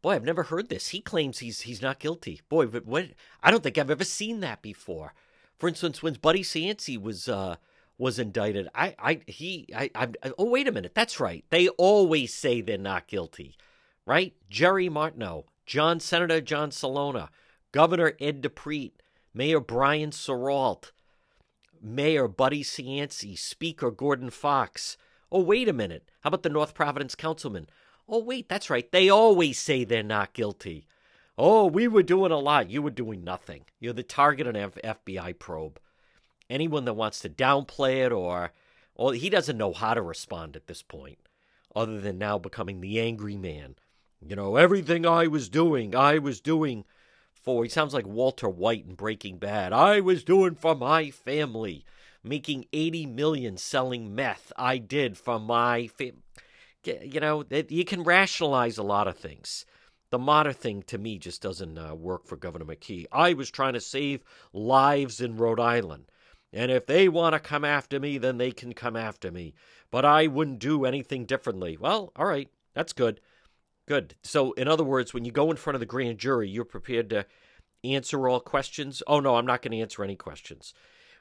Boy, 0.00 0.12
I've 0.12 0.22
never 0.22 0.44
heard 0.44 0.68
this. 0.68 0.90
He 0.90 1.00
claims 1.00 1.40
he's 1.40 1.62
he's 1.62 1.82
not 1.82 1.98
guilty. 1.98 2.40
Boy, 2.48 2.66
but 2.66 2.86
what 2.86 3.06
I 3.42 3.50
don't 3.50 3.64
think 3.64 3.78
I've 3.78 3.90
ever 3.90 4.04
seen 4.04 4.38
that 4.40 4.62
before. 4.62 5.12
For 5.58 5.68
instance, 5.68 6.04
when 6.04 6.14
Buddy 6.14 6.44
Cianci 6.44 7.02
was 7.02 7.28
uh 7.28 7.56
was 7.98 8.20
indicted, 8.20 8.68
I 8.76 8.94
I 8.96 9.22
he 9.26 9.66
I, 9.74 9.90
I 9.96 10.08
oh 10.38 10.44
wait 10.44 10.68
a 10.68 10.72
minute, 10.72 10.94
that's 10.94 11.18
right. 11.18 11.44
They 11.50 11.68
always 11.70 12.32
say 12.32 12.60
they're 12.60 12.78
not 12.78 13.08
guilty 13.08 13.56
right? 14.08 14.32
Jerry 14.48 14.88
Martineau, 14.88 15.44
John 15.66 16.00
Senator 16.00 16.40
John 16.40 16.70
Celona, 16.70 17.28
Governor 17.72 18.14
Ed 18.18 18.42
DiPrete, 18.42 18.94
Mayor 19.34 19.60
Brian 19.60 20.12
Sarault, 20.12 20.92
Mayor 21.82 22.26
Buddy 22.26 22.64
Cianci, 22.64 23.38
Speaker 23.38 23.90
Gordon 23.90 24.30
Fox. 24.30 24.96
Oh, 25.30 25.42
wait 25.42 25.68
a 25.68 25.74
minute. 25.74 26.10
How 26.22 26.28
about 26.28 26.42
the 26.42 26.48
North 26.48 26.72
Providence 26.72 27.14
councilman? 27.14 27.68
Oh, 28.08 28.20
wait, 28.20 28.48
that's 28.48 28.70
right. 28.70 28.90
They 28.90 29.10
always 29.10 29.58
say 29.58 29.84
they're 29.84 30.02
not 30.02 30.32
guilty. 30.32 30.86
Oh, 31.36 31.66
we 31.66 31.86
were 31.86 32.02
doing 32.02 32.32
a 32.32 32.38
lot. 32.38 32.70
You 32.70 32.80
were 32.80 32.90
doing 32.90 33.22
nothing. 33.22 33.66
You're 33.78 33.92
the 33.92 34.02
target 34.02 34.46
of 34.46 34.56
an 34.56 34.72
FBI 34.82 35.38
probe. 35.38 35.78
Anyone 36.48 36.86
that 36.86 36.94
wants 36.94 37.20
to 37.20 37.28
downplay 37.28 38.06
it 38.06 38.12
or, 38.12 38.52
well, 38.96 39.10
he 39.10 39.28
doesn't 39.28 39.58
know 39.58 39.74
how 39.74 39.92
to 39.92 40.00
respond 40.00 40.56
at 40.56 40.66
this 40.66 40.80
point, 40.80 41.18
other 41.76 42.00
than 42.00 42.16
now 42.16 42.38
becoming 42.38 42.80
the 42.80 42.98
angry 42.98 43.36
man 43.36 43.76
you 44.26 44.36
know, 44.36 44.56
everything 44.56 45.06
I 45.06 45.26
was 45.26 45.48
doing, 45.48 45.94
I 45.94 46.18
was 46.18 46.40
doing 46.40 46.84
for. 47.32 47.62
He 47.62 47.70
sounds 47.70 47.94
like 47.94 48.06
Walter 48.06 48.48
White 48.48 48.86
in 48.86 48.94
Breaking 48.94 49.38
Bad. 49.38 49.72
I 49.72 50.00
was 50.00 50.24
doing 50.24 50.54
for 50.54 50.74
my 50.74 51.10
family, 51.10 51.84
making 52.22 52.66
80 52.72 53.06
million 53.06 53.56
selling 53.56 54.14
meth. 54.14 54.52
I 54.56 54.78
did 54.78 55.16
for 55.16 55.38
my 55.38 55.86
family. 55.86 56.22
You 56.84 57.20
know, 57.20 57.44
you 57.50 57.84
can 57.84 58.02
rationalize 58.02 58.78
a 58.78 58.82
lot 58.82 59.08
of 59.08 59.16
things. 59.16 59.66
The 60.10 60.18
Mater 60.18 60.52
thing 60.54 60.82
to 60.84 60.96
me 60.96 61.18
just 61.18 61.42
doesn't 61.42 61.76
uh, 61.76 61.94
work 61.94 62.26
for 62.26 62.36
Governor 62.36 62.64
McKee. 62.64 63.06
I 63.12 63.34
was 63.34 63.50
trying 63.50 63.74
to 63.74 63.80
save 63.80 64.22
lives 64.52 65.20
in 65.20 65.36
Rhode 65.36 65.60
Island. 65.60 66.06
And 66.50 66.70
if 66.70 66.86
they 66.86 67.10
want 67.10 67.34
to 67.34 67.40
come 67.40 67.64
after 67.64 68.00
me, 68.00 68.16
then 68.16 68.38
they 68.38 68.52
can 68.52 68.72
come 68.72 68.96
after 68.96 69.30
me. 69.30 69.54
But 69.90 70.06
I 70.06 70.26
wouldn't 70.26 70.60
do 70.60 70.86
anything 70.86 71.26
differently. 71.26 71.76
Well, 71.76 72.12
all 72.16 72.24
right, 72.24 72.48
that's 72.72 72.94
good. 72.94 73.20
Good. 73.88 74.16
So, 74.22 74.52
in 74.52 74.68
other 74.68 74.84
words, 74.84 75.14
when 75.14 75.24
you 75.24 75.32
go 75.32 75.50
in 75.50 75.56
front 75.56 75.74
of 75.74 75.80
the 75.80 75.86
grand 75.86 76.18
jury, 76.18 76.46
you're 76.46 76.66
prepared 76.66 77.08
to 77.08 77.24
answer 77.82 78.28
all 78.28 78.38
questions. 78.38 79.02
Oh, 79.06 79.18
no, 79.18 79.36
I'm 79.36 79.46
not 79.46 79.62
going 79.62 79.72
to 79.72 79.80
answer 79.80 80.04
any 80.04 80.14
questions. 80.14 80.74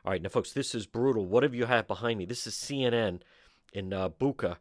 All 0.04 0.12
right, 0.12 0.22
now, 0.22 0.28
folks, 0.28 0.52
this 0.52 0.76
is 0.76 0.86
brutal. 0.86 1.26
What 1.26 1.44
have 1.44 1.56
you 1.56 1.64
have 1.64 1.88
behind 1.88 2.20
me? 2.20 2.26
This 2.26 2.46
is 2.46 2.56
CNN 2.56 3.22
in 3.72 3.94
uh, 3.94 4.10
Bucha. 4.10 4.58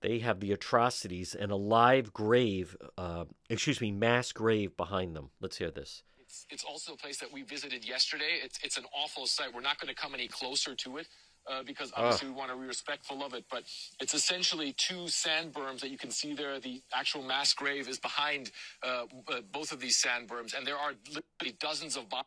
They 0.00 0.20
have 0.20 0.40
the 0.40 0.50
atrocities 0.52 1.34
and 1.34 1.52
a 1.52 1.56
live 1.56 2.14
grave, 2.14 2.74
uh, 2.96 3.26
excuse 3.50 3.82
me, 3.82 3.92
mass 3.92 4.32
grave 4.32 4.74
behind 4.74 5.14
them. 5.14 5.28
Let's 5.38 5.58
hear 5.58 5.70
this. 5.70 6.04
It's, 6.36 6.46
it's 6.50 6.64
also 6.64 6.92
a 6.92 6.96
place 6.96 7.18
that 7.18 7.32
we 7.32 7.42
visited 7.42 7.86
yesterday. 7.86 8.40
It's, 8.42 8.58
it's 8.62 8.76
an 8.76 8.84
awful 8.94 9.26
site. 9.26 9.54
We're 9.54 9.60
not 9.62 9.80
going 9.80 9.88
to 9.88 9.94
come 9.94 10.12
any 10.14 10.28
closer 10.28 10.74
to 10.74 10.98
it 10.98 11.08
uh, 11.50 11.62
because 11.62 11.92
obviously 11.96 12.28
we 12.28 12.34
want 12.34 12.50
to 12.50 12.56
be 12.58 12.66
respectful 12.66 13.24
of 13.24 13.32
it. 13.32 13.44
But 13.50 13.62
it's 14.00 14.12
essentially 14.12 14.74
two 14.76 15.08
sand 15.08 15.54
berms 15.54 15.80
that 15.80 15.90
you 15.90 15.96
can 15.96 16.10
see 16.10 16.34
there. 16.34 16.60
The 16.60 16.82
actual 16.92 17.22
mass 17.22 17.54
grave 17.54 17.88
is 17.88 17.98
behind 17.98 18.50
uh, 18.82 19.04
uh, 19.28 19.40
both 19.50 19.72
of 19.72 19.80
these 19.80 19.96
sand 19.96 20.28
berms, 20.28 20.54
and 20.54 20.66
there 20.66 20.76
are 20.76 20.92
literally 21.06 21.56
dozens 21.58 21.96
of 21.96 22.06
bodies 22.10 22.26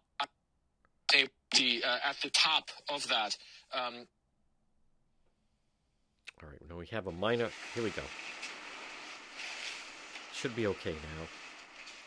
uh, 1.16 1.98
at 2.04 2.16
the 2.24 2.30
top 2.32 2.70
of 2.90 3.08
that. 3.10 3.38
Um, 3.74 4.08
All 6.42 6.50
right, 6.50 6.62
now 6.68 6.78
we 6.78 6.88
have 6.88 7.06
a 7.06 7.12
minor. 7.12 7.50
Here 7.76 7.84
we 7.84 7.92
go. 7.92 8.04
Should 10.34 10.56
be 10.56 10.66
okay 10.68 10.94
now. 10.94 11.28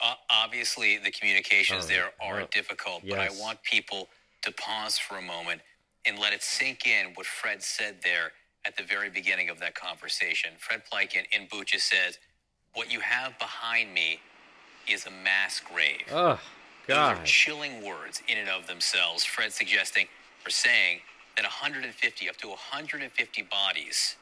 Uh, 0.03 0.15
obviously, 0.31 0.99
the 0.99 1.11
communications 1.11 1.85
right. 1.85 1.89
there 1.89 2.11
are 2.21 2.43
difficult, 2.51 3.03
yes. 3.05 3.17
but 3.17 3.21
I 3.21 3.41
want 3.41 3.63
people 3.63 4.09
to 4.43 4.53
pause 4.53 4.99
for 4.99 5.17
a 5.17 5.23
moment 5.23 5.61
and 6.05 6.19
let 6.19 6.33
it 6.33 6.43
sink 6.43 6.87
in 6.87 7.13
what 7.15 7.25
Fred 7.25 7.63
said 7.63 7.99
there 8.03 8.33
at 8.67 8.77
the 8.77 8.83
very 8.83 9.11
beginning 9.11 9.49
of 9.49 9.61
that 9.61 9.75
conversation. 9.75 10.51
Fred 10.59 10.83
Pleitgen 10.91 11.25
in 11.33 11.47
Bucha 11.47 11.81
says, 11.81 12.19
What 12.75 12.93
you 12.93 13.01
have 13.01 13.39
behind 13.39 13.95
me 13.95 14.21
is 14.89 15.07
a 15.07 15.11
mass 15.11 15.61
grave. 15.61 16.03
Oh, 16.11 16.41
God. 16.89 17.17
Those 17.17 17.23
are 17.23 17.25
chilling 17.25 17.85
words 17.85 18.23
in 18.27 18.39
and 18.39 18.49
of 18.49 18.67
themselves. 18.67 19.25
Fred 19.25 19.53
suggesting 19.53 20.07
or 20.45 20.51
saying 20.51 20.99
that 21.37 21.45
150, 21.45 22.29
up 22.29 22.37
to 22.39 22.49
150 22.49 23.43
bodies 23.43 24.17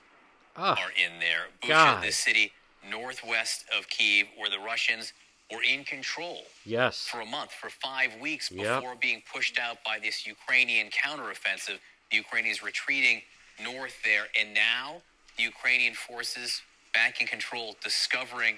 oh, 0.56 0.62
are 0.62 0.76
in 0.90 1.18
there. 1.20 1.48
Bucha, 1.62 2.02
the 2.02 2.12
city 2.12 2.52
northwest 2.88 3.64
of 3.76 3.88
Kiev, 3.88 4.26
where 4.36 4.50
the 4.50 4.58
Russians 4.58 5.12
were 5.52 5.62
in 5.62 5.84
control 5.84 6.42
yes. 6.64 7.06
for 7.06 7.20
a 7.20 7.26
month, 7.26 7.52
for 7.52 7.70
five 7.70 8.10
weeks 8.20 8.48
before 8.48 8.64
yep. 8.64 9.00
being 9.00 9.22
pushed 9.32 9.58
out 9.58 9.78
by 9.84 9.98
this 9.98 10.26
Ukrainian 10.26 10.88
counteroffensive. 10.88 11.78
The 12.10 12.16
Ukrainians 12.16 12.62
retreating 12.62 13.22
north 13.62 13.94
there, 14.04 14.26
and 14.38 14.54
now 14.54 15.02
the 15.36 15.42
Ukrainian 15.44 15.94
forces 15.94 16.62
back 16.92 17.20
in 17.20 17.26
control, 17.26 17.76
discovering 17.82 18.56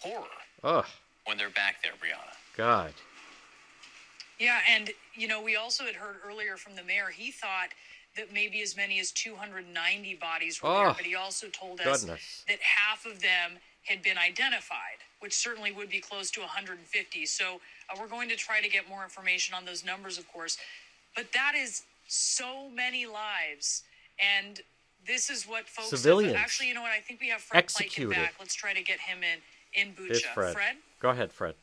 horror 0.00 0.24
Ugh. 0.64 0.86
when 1.24 1.36
they're 1.36 1.50
back 1.50 1.82
there, 1.82 1.92
Brianna. 1.92 2.34
God. 2.56 2.92
Yeah, 4.38 4.60
and 4.68 4.90
you 5.14 5.28
know, 5.28 5.42
we 5.42 5.56
also 5.56 5.84
had 5.84 5.94
heard 5.94 6.16
earlier 6.26 6.56
from 6.56 6.76
the 6.76 6.82
mayor. 6.82 7.08
He 7.14 7.30
thought 7.30 7.70
that 8.16 8.32
maybe 8.32 8.62
as 8.62 8.76
many 8.76 8.98
as 8.98 9.12
290 9.12 10.14
bodies 10.14 10.62
were 10.62 10.68
oh, 10.68 10.74
there, 10.74 10.86
but 10.88 11.04
he 11.04 11.14
also 11.14 11.48
told 11.48 11.80
us 11.80 12.02
goodness. 12.02 12.44
that 12.48 12.58
half 12.60 13.06
of 13.06 13.20
them 13.20 13.58
had 13.84 14.02
been 14.02 14.18
identified, 14.18 14.98
which 15.20 15.34
certainly 15.34 15.72
would 15.72 15.88
be 15.88 16.00
close 16.00 16.30
to 16.32 16.40
150. 16.40 17.26
So 17.26 17.60
uh, 17.90 17.96
we're 17.98 18.08
going 18.08 18.28
to 18.28 18.36
try 18.36 18.60
to 18.60 18.68
get 18.68 18.88
more 18.88 19.02
information 19.02 19.54
on 19.54 19.64
those 19.64 19.84
numbers, 19.84 20.18
of 20.18 20.30
course. 20.32 20.58
But 21.14 21.32
that 21.32 21.52
is 21.56 21.82
so 22.06 22.68
many 22.70 23.06
lives. 23.06 23.82
And 24.18 24.60
this 25.06 25.30
is 25.30 25.44
what 25.44 25.68
folks 25.68 25.90
civilians 25.90 26.34
have, 26.34 26.42
actually, 26.42 26.68
you 26.68 26.74
know 26.74 26.82
what? 26.82 26.92
I 26.92 27.00
think 27.00 27.20
we 27.20 27.28
have 27.28 27.40
Fred 27.40 27.58
Executed. 27.58 28.14
back. 28.14 28.34
Let's 28.38 28.54
try 28.54 28.74
to 28.74 28.82
get 28.82 29.00
him 29.00 29.18
in 29.22 29.40
in 29.74 29.94
Bucha. 29.94 30.22
Fred. 30.34 30.54
Fred. 30.54 30.76
Go 31.00 31.10
ahead, 31.10 31.32
Fred. 31.32 31.54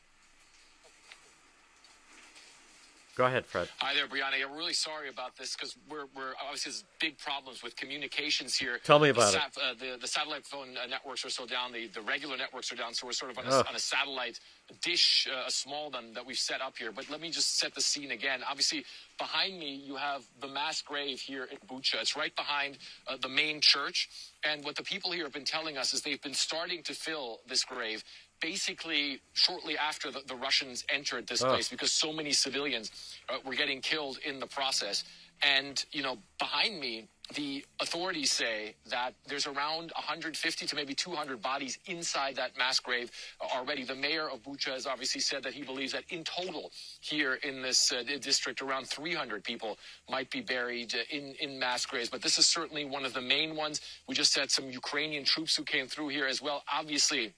Go 3.16 3.26
ahead, 3.26 3.46
Fred. 3.46 3.68
Hi 3.78 3.94
there, 3.94 4.08
Brianna. 4.08 4.44
I'm 4.44 4.56
really 4.56 4.72
sorry 4.72 5.08
about 5.08 5.36
this 5.36 5.54
because 5.54 5.76
we're, 5.88 6.06
we're 6.16 6.32
obviously 6.42 6.70
there's 6.70 6.84
big 7.00 7.16
problems 7.18 7.62
with 7.62 7.76
communications 7.76 8.56
here. 8.56 8.80
Tell 8.82 8.98
me 8.98 9.10
about 9.10 9.32
the, 9.32 9.38
it. 9.38 9.44
Uh, 9.56 9.74
the, 9.78 9.98
the 10.00 10.08
satellite 10.08 10.44
phone 10.44 10.70
uh, 10.76 10.88
networks 10.88 11.24
are 11.24 11.30
still 11.30 11.46
down. 11.46 11.70
The, 11.70 11.86
the 11.86 12.00
regular 12.00 12.36
networks 12.36 12.72
are 12.72 12.76
down. 12.76 12.92
So 12.92 13.06
we're 13.06 13.12
sort 13.12 13.30
of 13.30 13.38
on 13.38 13.46
a, 13.46 13.54
on 13.68 13.76
a 13.76 13.78
satellite 13.78 14.40
dish, 14.82 15.28
uh, 15.30 15.44
a 15.46 15.50
small 15.50 15.90
one 15.90 16.12
that 16.14 16.26
we've 16.26 16.36
set 16.36 16.60
up 16.60 16.76
here. 16.76 16.90
But 16.90 17.08
let 17.08 17.20
me 17.20 17.30
just 17.30 17.56
set 17.58 17.72
the 17.74 17.80
scene 17.80 18.10
again. 18.10 18.40
Obviously, 18.50 18.84
behind 19.16 19.60
me, 19.60 19.74
you 19.74 19.94
have 19.94 20.24
the 20.40 20.48
mass 20.48 20.82
grave 20.82 21.20
here 21.20 21.44
in 21.44 21.58
Bucha. 21.68 22.00
It's 22.00 22.16
right 22.16 22.34
behind 22.34 22.78
uh, 23.06 23.16
the 23.20 23.28
main 23.28 23.60
church. 23.60 24.08
And 24.44 24.64
what 24.64 24.74
the 24.74 24.82
people 24.82 25.12
here 25.12 25.22
have 25.22 25.32
been 25.32 25.44
telling 25.44 25.78
us 25.78 25.94
is 25.94 26.02
they've 26.02 26.20
been 26.20 26.34
starting 26.34 26.82
to 26.82 26.94
fill 26.94 27.40
this 27.46 27.64
grave 27.64 28.02
basically 28.40 29.20
shortly 29.32 29.76
after 29.76 30.10
the, 30.10 30.20
the 30.26 30.34
Russians 30.34 30.84
entered 30.92 31.26
this 31.26 31.42
oh. 31.42 31.48
place 31.48 31.68
because 31.68 31.92
so 31.92 32.12
many 32.12 32.32
civilians 32.32 32.90
uh, 33.28 33.38
were 33.44 33.54
getting 33.54 33.80
killed 33.80 34.18
in 34.24 34.38
the 34.38 34.46
process. 34.46 35.04
And, 35.42 35.84
you 35.92 36.02
know, 36.02 36.18
behind 36.38 36.78
me, 36.78 37.08
the 37.34 37.64
authorities 37.80 38.30
say 38.30 38.74
that 38.90 39.14
there's 39.26 39.46
around 39.46 39.92
150 39.96 40.66
to 40.66 40.76
maybe 40.76 40.94
200 40.94 41.40
bodies 41.40 41.78
inside 41.86 42.36
that 42.36 42.56
mass 42.58 42.78
grave 42.80 43.10
already. 43.40 43.82
The 43.82 43.94
mayor 43.94 44.28
of 44.28 44.42
Bucha 44.42 44.72
has 44.72 44.86
obviously 44.86 45.22
said 45.22 45.42
that 45.42 45.54
he 45.54 45.62
believes 45.62 45.92
that 45.92 46.04
in 46.10 46.22
total 46.22 46.70
here 47.00 47.34
in 47.34 47.62
this 47.62 47.92
uh, 47.92 48.02
district, 48.20 48.60
around 48.60 48.86
300 48.88 49.42
people 49.42 49.78
might 50.10 50.30
be 50.30 50.42
buried 50.42 50.94
uh, 50.94 50.98
in, 51.10 51.34
in 51.40 51.58
mass 51.58 51.86
graves. 51.86 52.10
But 52.10 52.20
this 52.20 52.38
is 52.38 52.46
certainly 52.46 52.84
one 52.84 53.06
of 53.06 53.14
the 53.14 53.22
main 53.22 53.56
ones. 53.56 53.80
We 54.06 54.14
just 54.14 54.36
had 54.38 54.50
some 54.50 54.70
Ukrainian 54.70 55.24
troops 55.24 55.56
who 55.56 55.64
came 55.64 55.88
through 55.88 56.08
here 56.08 56.26
as 56.26 56.42
well. 56.42 56.62
Obviously, 56.70 57.32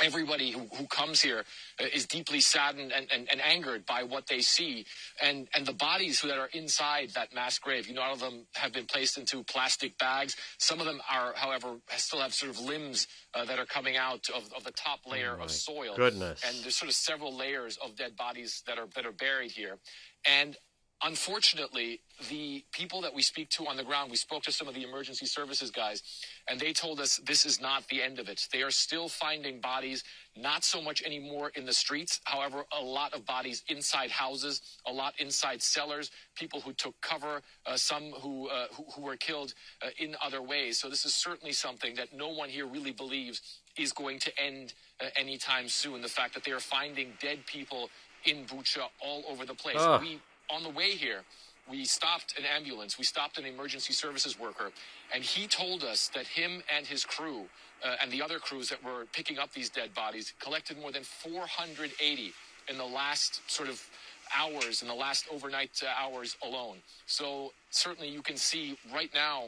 everybody 0.00 0.50
who, 0.50 0.60
who 0.76 0.86
comes 0.86 1.20
here 1.20 1.44
uh, 1.80 1.84
deeply 2.08 2.40
saddened 2.40 2.92
and, 2.92 3.06
and, 3.12 3.28
and, 3.30 3.40
angered 3.40 3.84
by 3.84 4.02
what 4.02 4.26
they 4.26 4.40
see. 4.40 4.86
And, 5.22 5.48
and 5.54 5.66
the 5.66 5.72
bodies 5.72 6.20
that 6.22 6.38
are 6.38 6.48
inside 6.52 7.10
that 7.14 7.34
mass 7.34 7.58
grave, 7.58 7.86
you 7.86 7.94
know, 7.94 8.02
all 8.02 8.14
of 8.14 8.20
them 8.20 8.46
have 8.54 8.72
been 8.72 8.86
placed 8.86 9.18
into 9.18 9.42
plastic 9.44 9.98
bags. 9.98 10.36
Some 10.58 10.80
of 10.80 10.86
them 10.86 11.00
are, 11.10 11.32
however, 11.34 11.76
still 11.96 12.20
have 12.20 12.32
sort 12.32 12.50
of 12.50 12.60
limbs 12.60 13.06
uh, 13.34 13.44
that 13.44 13.58
are 13.58 13.66
coming 13.66 13.96
out 13.96 14.28
of, 14.30 14.44
of 14.56 14.64
the 14.64 14.72
top 14.72 15.00
layer 15.06 15.36
oh 15.38 15.44
of 15.44 15.50
soil. 15.50 15.94
Goodness. 15.96 16.42
And 16.46 16.64
there's 16.64 16.76
sort 16.76 16.88
of 16.88 16.94
several 16.94 17.36
layers 17.36 17.78
of 17.84 17.96
dead 17.96 18.16
bodies 18.16 18.62
that 18.66 18.78
are, 18.78 18.86
that 18.94 19.04
are 19.04 19.12
buried 19.12 19.50
here. 19.50 19.78
And 20.26 20.56
unfortunately, 21.02 22.00
the 22.28 22.64
people 22.72 23.00
that 23.02 23.14
we 23.14 23.22
speak 23.22 23.50
to 23.50 23.66
on 23.66 23.76
the 23.76 23.84
ground, 23.84 24.10
we 24.10 24.16
spoke 24.16 24.42
to 24.44 24.52
some 24.52 24.68
of 24.68 24.74
the 24.74 24.82
emergency 24.82 25.26
services 25.26 25.70
guys, 25.70 26.02
and 26.48 26.58
they 26.58 26.72
told 26.72 27.00
us 27.00 27.18
this 27.24 27.44
is 27.44 27.60
not 27.60 27.86
the 27.88 28.02
end 28.02 28.18
of 28.18 28.28
it. 28.28 28.46
They 28.52 28.62
are 28.62 28.70
still 28.70 29.08
finding 29.08 29.60
bodies, 29.60 30.04
not 30.36 30.64
so 30.64 30.82
much 30.82 31.02
anymore 31.02 31.52
in 31.54 31.64
the 31.66 31.72
streets. 31.72 32.20
However, 32.24 32.64
a 32.78 32.82
lot 32.82 33.14
of 33.14 33.24
bodies 33.24 33.62
inside 33.68 34.10
houses, 34.10 34.60
a 34.86 34.92
lot 34.92 35.14
inside 35.18 35.62
cellars, 35.62 36.10
people 36.34 36.60
who 36.60 36.72
took 36.72 37.00
cover, 37.00 37.42
uh, 37.66 37.76
some 37.76 38.12
who, 38.20 38.48
uh, 38.48 38.66
who, 38.74 38.84
who 38.94 39.02
were 39.02 39.16
killed 39.16 39.54
uh, 39.82 39.88
in 39.98 40.16
other 40.24 40.42
ways. 40.42 40.80
So 40.80 40.88
this 40.88 41.04
is 41.04 41.14
certainly 41.14 41.52
something 41.52 41.94
that 41.96 42.12
no 42.12 42.28
one 42.28 42.48
here 42.48 42.66
really 42.66 42.92
believes 42.92 43.40
is 43.76 43.92
going 43.92 44.18
to 44.20 44.32
end 44.42 44.74
uh, 45.00 45.06
anytime 45.16 45.68
soon. 45.68 46.02
The 46.02 46.08
fact 46.08 46.34
that 46.34 46.44
they 46.44 46.52
are 46.52 46.60
finding 46.60 47.12
dead 47.20 47.46
people 47.46 47.88
in 48.24 48.44
Bucha 48.44 48.88
all 49.00 49.22
over 49.28 49.46
the 49.46 49.54
place. 49.54 49.76
We 50.00 50.20
on 50.50 50.62
the 50.62 50.68
way 50.70 50.90
here, 50.90 51.22
we 51.70 51.84
stopped 51.84 52.38
an 52.38 52.44
ambulance, 52.44 52.98
we 52.98 53.04
stopped 53.04 53.38
an 53.38 53.44
emergency 53.44 53.92
services 53.92 54.38
worker, 54.38 54.70
and 55.14 55.22
he 55.22 55.46
told 55.46 55.84
us 55.84 56.08
that 56.14 56.26
him 56.26 56.62
and 56.74 56.86
his 56.86 57.04
crew 57.04 57.44
uh, 57.84 57.96
and 58.02 58.10
the 58.10 58.22
other 58.22 58.38
crews 58.38 58.68
that 58.68 58.82
were 58.84 59.06
picking 59.12 59.38
up 59.38 59.52
these 59.52 59.70
dead 59.70 59.94
bodies 59.94 60.32
collected 60.40 60.78
more 60.78 60.92
than 60.92 61.02
480 61.02 62.32
in 62.68 62.78
the 62.78 62.84
last 62.84 63.40
sort 63.50 63.68
of 63.68 63.82
hours, 64.36 64.82
in 64.82 64.88
the 64.88 64.94
last 64.94 65.26
overnight 65.32 65.70
uh, 65.82 65.88
hours 66.00 66.36
alone. 66.42 66.76
So 67.06 67.52
certainly 67.70 68.08
you 68.08 68.22
can 68.22 68.36
see 68.36 68.76
right 68.92 69.10
now, 69.14 69.46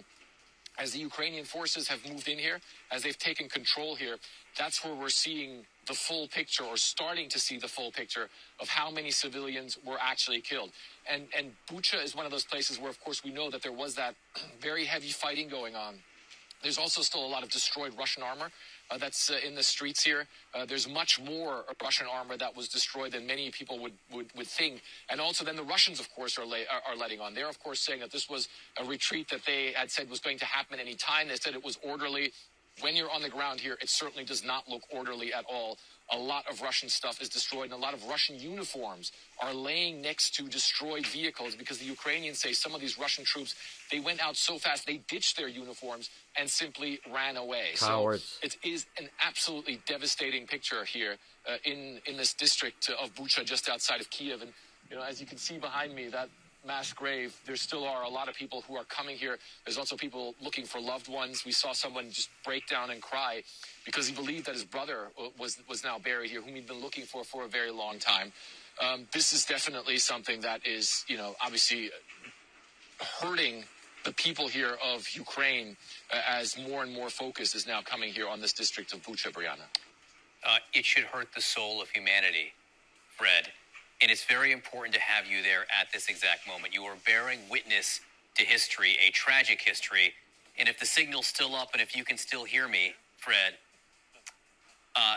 as 0.79 0.92
the 0.92 0.98
Ukrainian 0.98 1.44
forces 1.44 1.87
have 1.88 2.00
moved 2.09 2.29
in 2.29 2.38
here, 2.38 2.59
as 2.90 3.03
they've 3.03 3.18
taken 3.18 3.48
control 3.48 3.94
here, 3.94 4.16
that's 4.59 4.85
where 4.85 4.94
we're 4.94 5.09
seeing 5.09 5.64
the 5.87 5.94
full 5.94 6.27
picture 6.29 6.64
or 6.64 6.77
starting 6.77 7.29
to 7.29 7.38
see 7.38 7.59
the 7.59 7.68
full 7.68 7.90
picture 7.92 8.29
of 8.61 8.68
how 8.68 8.90
many 8.90 9.11
civilians 9.11 9.79
were 9.85 9.98
actually 10.00 10.40
killed. 10.40 10.70
And, 11.11 11.27
and 11.37 11.53
Bucha 11.69 12.03
is 12.03 12.14
one 12.14 12.25
of 12.25 12.33
those 12.33 12.45
places 12.45 12.79
where, 12.79 12.90
of 12.90 13.01
course, 13.01 13.23
we 13.23 13.31
know 13.31 13.51
that 13.51 13.62
there 13.62 13.73
was 13.73 13.95
that 13.97 14.14
very 14.61 14.85
heavy 14.85 15.09
fighting 15.09 15.49
going 15.49 15.75
on. 15.75 15.97
There's 16.62 16.79
also 16.79 17.03
still 17.03 17.25
a 17.25 17.29
lot 17.29 17.43
of 17.43 17.51
destroyed 17.51 17.93
Russian 17.99 18.23
armor 18.23 18.51
uh, 18.90 18.97
that's 18.97 19.31
uh, 19.31 19.37
in 19.47 19.55
the 19.55 19.62
streets 19.62 20.03
here. 20.03 20.27
Uh, 20.55 20.64
there's 20.64 20.88
much 20.88 21.21
more 21.21 21.64
Russian 21.83 22.07
armor 22.11 22.38
that 22.38 22.57
was 22.57 22.69
destroyed 22.69 23.12
than 23.12 23.27
many 23.27 23.51
people 23.51 23.79
would, 23.81 23.93
would, 24.11 24.27
would 24.35 24.47
think. 24.47 24.81
And 25.11 25.21
also, 25.21 25.45
then 25.45 25.57
the 25.57 25.62
Russians, 25.62 26.01
of 26.01 26.11
course, 26.14 26.38
are, 26.38 26.47
lay, 26.47 26.62
are, 26.62 26.93
are 26.93 26.97
letting 26.97 27.21
on. 27.21 27.35
They're, 27.35 27.51
of 27.51 27.62
course, 27.62 27.81
saying 27.81 28.01
that 28.01 28.11
this 28.11 28.31
was 28.31 28.49
a 28.81 28.85
retreat 28.85 29.29
that 29.29 29.40
they 29.47 29.73
had 29.75 29.90
said 29.90 30.09
was 30.09 30.21
going 30.21 30.38
to 30.38 30.47
happen 30.47 30.81
any 30.81 30.95
time. 30.95 31.29
They 31.29 31.37
said 31.37 31.55
it 31.55 31.64
was 31.64 31.79
orderly 31.83 32.33
when 32.81 32.97
you're 32.97 33.11
on 33.11 33.23
the 33.23 33.29
ground 33.29 33.61
here, 33.61 33.77
it 33.81 33.88
certainly 33.88 34.25
does 34.25 34.45
not 34.45 34.69
look 34.69 34.83
orderly 34.90 35.33
at 35.33 35.45
all. 35.49 35.79
A 36.12 36.19
lot 36.19 36.45
of 36.51 36.61
Russian 36.61 36.88
stuff 36.88 37.21
is 37.23 37.29
destroyed, 37.29 37.64
and 37.64 37.73
a 37.73 37.77
lot 37.77 37.95
of 37.95 38.05
Russian 38.05 38.38
uniforms 38.38 39.11
are 39.43 39.55
laying 39.55 40.03
next 40.03 40.35
to 40.35 40.47
destroyed 40.49 41.07
vehicles 41.07 41.55
because 41.57 41.79
the 41.79 41.87
Ukrainians 41.87 42.38
say 42.38 42.53
some 42.53 42.75
of 42.75 42.81
these 42.81 42.99
Russian 42.99 43.25
troops 43.25 43.55
they 43.90 44.01
went 44.01 44.21
out 44.21 44.37
so 44.37 44.59
fast 44.59 44.87
they 44.87 44.99
ditched 45.09 45.37
their 45.37 45.49
uniforms 45.49 46.11
and 46.37 46.49
simply 46.49 47.01
ran 47.12 47.37
away. 47.37 47.71
Cowards. 47.77 48.38
So 48.40 48.47
it 48.47 48.57
is 48.62 48.87
an 48.99 49.09
absolutely 49.27 49.81
devastating 49.87 50.47
picture 50.47 50.85
here 50.85 51.17
uh, 51.49 51.57
in 51.64 52.01
in 52.07 52.17
this 52.17 52.35
district 52.35 52.90
of 52.90 53.14
Bucha, 53.14 53.45
just 53.45 53.69
outside 53.69 54.01
of 54.01 54.11
Kiev, 54.11 54.43
and 54.43 54.53
you 54.90 54.97
know 54.97 55.03
as 55.03 55.21
you 55.21 55.27
can 55.27 55.38
see 55.38 55.59
behind 55.59 55.95
me 55.95 56.09
that 56.09 56.29
mass 56.64 56.92
grave, 56.92 57.38
there 57.46 57.57
still 57.57 57.85
are 57.85 58.03
a 58.03 58.09
lot 58.09 58.29
of 58.29 58.35
people 58.35 58.62
who 58.66 58.77
are 58.77 58.85
coming 58.85 59.16
here. 59.16 59.38
There's 59.64 59.79
also 59.79 59.96
people 59.96 60.35
looking 60.40 60.64
for 60.64 60.81
loved 60.81 61.09
ones. 61.09 61.44
We 61.44 61.53
saw 61.53 61.72
someone 61.72 62.11
just 62.11 62.31
break 62.44 62.66
down 62.66 62.90
and 62.90 63.00
cry 63.00 63.42
because 63.85 64.07
he 64.07 64.14
believed 64.14 64.46
that 64.46 64.55
his 64.55 64.64
brother 64.64 65.09
was 65.38 65.59
was 65.68 65.85
now 65.85 65.98
buried 65.98 66.31
here, 66.31 66.40
whom 66.40 66.55
he'd 66.55 66.66
been 66.66 66.81
looking 66.81 67.05
for 67.05 67.24
for 67.24 67.44
a 67.44 67.48
very 67.48 67.70
long 67.70 67.98
time. 67.98 68.33
Um, 68.81 69.07
this 69.12 69.33
is 69.33 69.44
definitely 69.44 69.98
something 69.98 70.40
that 70.40 70.66
is, 70.66 71.05
you 71.07 71.16
know, 71.16 71.35
obviously 71.40 71.90
hurting 73.20 73.64
the 74.05 74.12
people 74.12 74.48
here 74.48 74.77
of 74.85 75.09
Ukraine 75.14 75.77
uh, 76.12 76.20
as 76.29 76.59
more 76.59 76.83
and 76.83 76.92
more 76.92 77.09
focus 77.09 77.55
is 77.55 77.66
now 77.66 77.81
coming 77.83 78.12
here 78.12 78.29
on 78.29 78.40
this 78.40 78.53
district 78.53 78.92
of 78.92 79.03
Bucha, 79.03 79.33
Brianna. 79.33 79.68
Uh, 80.46 80.59
it 80.74 80.85
should 80.85 81.05
hurt 81.05 81.29
the 81.35 81.40
soul 81.40 81.81
of 81.81 81.88
humanity, 81.90 82.53
Fred. 83.16 83.50
And 84.05 84.11
it's 84.11 84.25
very 84.25 84.53
important 84.53 84.95
to 84.97 85.01
have 85.01 85.27
you 85.27 85.43
there 85.43 85.62
at 85.81 85.90
this 85.90 86.11
exact 86.11 86.47
moment. 86.47 86.75
You 86.75 86.83
are 86.83 86.97
bearing 87.07 87.38
witness 87.51 88.03
to 88.35 88.45
history, 88.45 88.99
a 89.03 89.11
tragic 89.12 89.62
history. 89.62 90.12
And 90.59 90.69
if 90.69 90.79
the 90.79 90.85
signal's 90.85 91.27
still 91.27 91.55
up 91.55 91.71
and 91.73 91.81
if 91.81 91.97
you 91.97 92.05
can 92.05 92.19
still 92.19 92.45
hear 92.45 92.69
me, 92.69 92.93
Fred, 93.17 93.55
uh, 94.95 95.17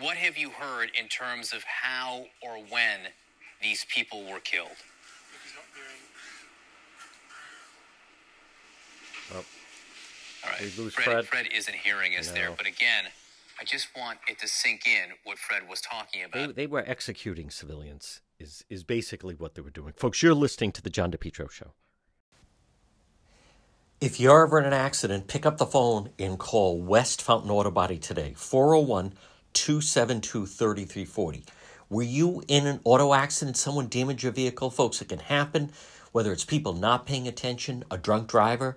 what 0.00 0.16
have 0.16 0.36
you 0.36 0.50
heard 0.50 0.90
in 0.98 1.06
terms 1.06 1.52
of 1.52 1.62
how 1.62 2.26
or 2.42 2.56
when 2.70 3.02
these 3.62 3.86
people 3.88 4.24
were 4.28 4.40
killed? 4.40 4.66
Oh. 9.32 9.36
All 9.36 10.50
right. 10.50 10.60
We 10.60 10.82
lose 10.82 10.94
Fred, 10.94 11.04
Fred. 11.04 11.26
Fred 11.26 11.46
isn't 11.54 11.76
hearing 11.76 12.16
us 12.18 12.32
there. 12.32 12.50
But 12.50 12.66
again, 12.66 13.04
I 13.60 13.64
just 13.64 13.88
want 13.96 14.18
it 14.28 14.40
to 14.40 14.48
sink 14.48 14.86
in 14.86 15.10
what 15.22 15.38
Fred 15.38 15.68
was 15.68 15.80
talking 15.80 16.24
about. 16.24 16.48
They, 16.48 16.62
they 16.62 16.66
were 16.66 16.82
executing 16.84 17.50
civilians, 17.50 18.20
is, 18.44 18.64
is 18.68 18.84
basically 18.84 19.34
what 19.34 19.54
they 19.54 19.62
were 19.62 19.70
doing. 19.70 19.94
Folks, 19.96 20.22
you're 20.22 20.34
listening 20.34 20.70
to 20.72 20.82
The 20.82 20.90
John 20.90 21.10
DePetro 21.10 21.50
Show. 21.50 21.72
If 24.00 24.20
you're 24.20 24.44
ever 24.44 24.58
in 24.58 24.66
an 24.66 24.74
accident, 24.74 25.28
pick 25.28 25.46
up 25.46 25.56
the 25.56 25.66
phone 25.66 26.10
and 26.18 26.38
call 26.38 26.80
West 26.80 27.22
Fountain 27.22 27.50
Auto 27.50 27.70
Body 27.70 27.98
today, 27.98 28.34
401 28.36 29.14
272 29.54 30.46
3340. 30.46 31.44
Were 31.88 32.02
you 32.02 32.42
in 32.46 32.66
an 32.66 32.80
auto 32.84 33.14
accident? 33.14 33.56
Someone 33.56 33.88
damaged 33.88 34.22
your 34.22 34.32
vehicle? 34.32 34.68
Folks, 34.68 35.00
it 35.00 35.08
can 35.08 35.20
happen, 35.20 35.72
whether 36.12 36.32
it's 36.32 36.44
people 36.44 36.74
not 36.74 37.06
paying 37.06 37.26
attention, 37.26 37.84
a 37.90 37.96
drunk 37.96 38.28
driver, 38.28 38.76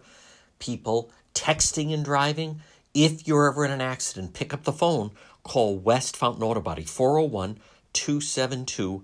people 0.59 1.11
texting 1.33 1.93
and 1.93 2.05
driving. 2.05 2.61
If 2.93 3.27
you're 3.27 3.49
ever 3.49 3.65
in 3.65 3.71
an 3.71 3.81
accident, 3.81 4.33
pick 4.33 4.53
up 4.53 4.63
the 4.63 4.71
phone, 4.71 5.11
call 5.43 5.77
West 5.77 6.15
Fountain 6.15 6.43
Auto 6.43 6.61
Body, 6.61 6.83
401 6.83 7.57
272 7.93 9.03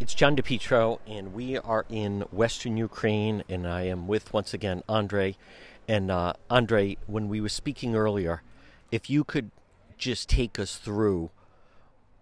It's 0.00 0.12
John 0.12 0.34
DePetro, 0.34 0.98
and 1.06 1.32
we 1.32 1.56
are 1.56 1.86
in 1.88 2.22
Western 2.32 2.76
Ukraine, 2.76 3.44
and 3.48 3.64
I 3.64 3.82
am 3.82 4.08
with, 4.08 4.32
once 4.32 4.52
again, 4.52 4.82
Andre. 4.88 5.36
And 5.86 6.10
uh, 6.10 6.32
Andre, 6.50 6.96
when 7.06 7.28
we 7.28 7.40
were 7.40 7.48
speaking 7.48 7.94
earlier, 7.94 8.42
if 8.90 9.08
you 9.08 9.22
could 9.22 9.52
just 9.96 10.28
take 10.28 10.58
us 10.58 10.78
through 10.78 11.30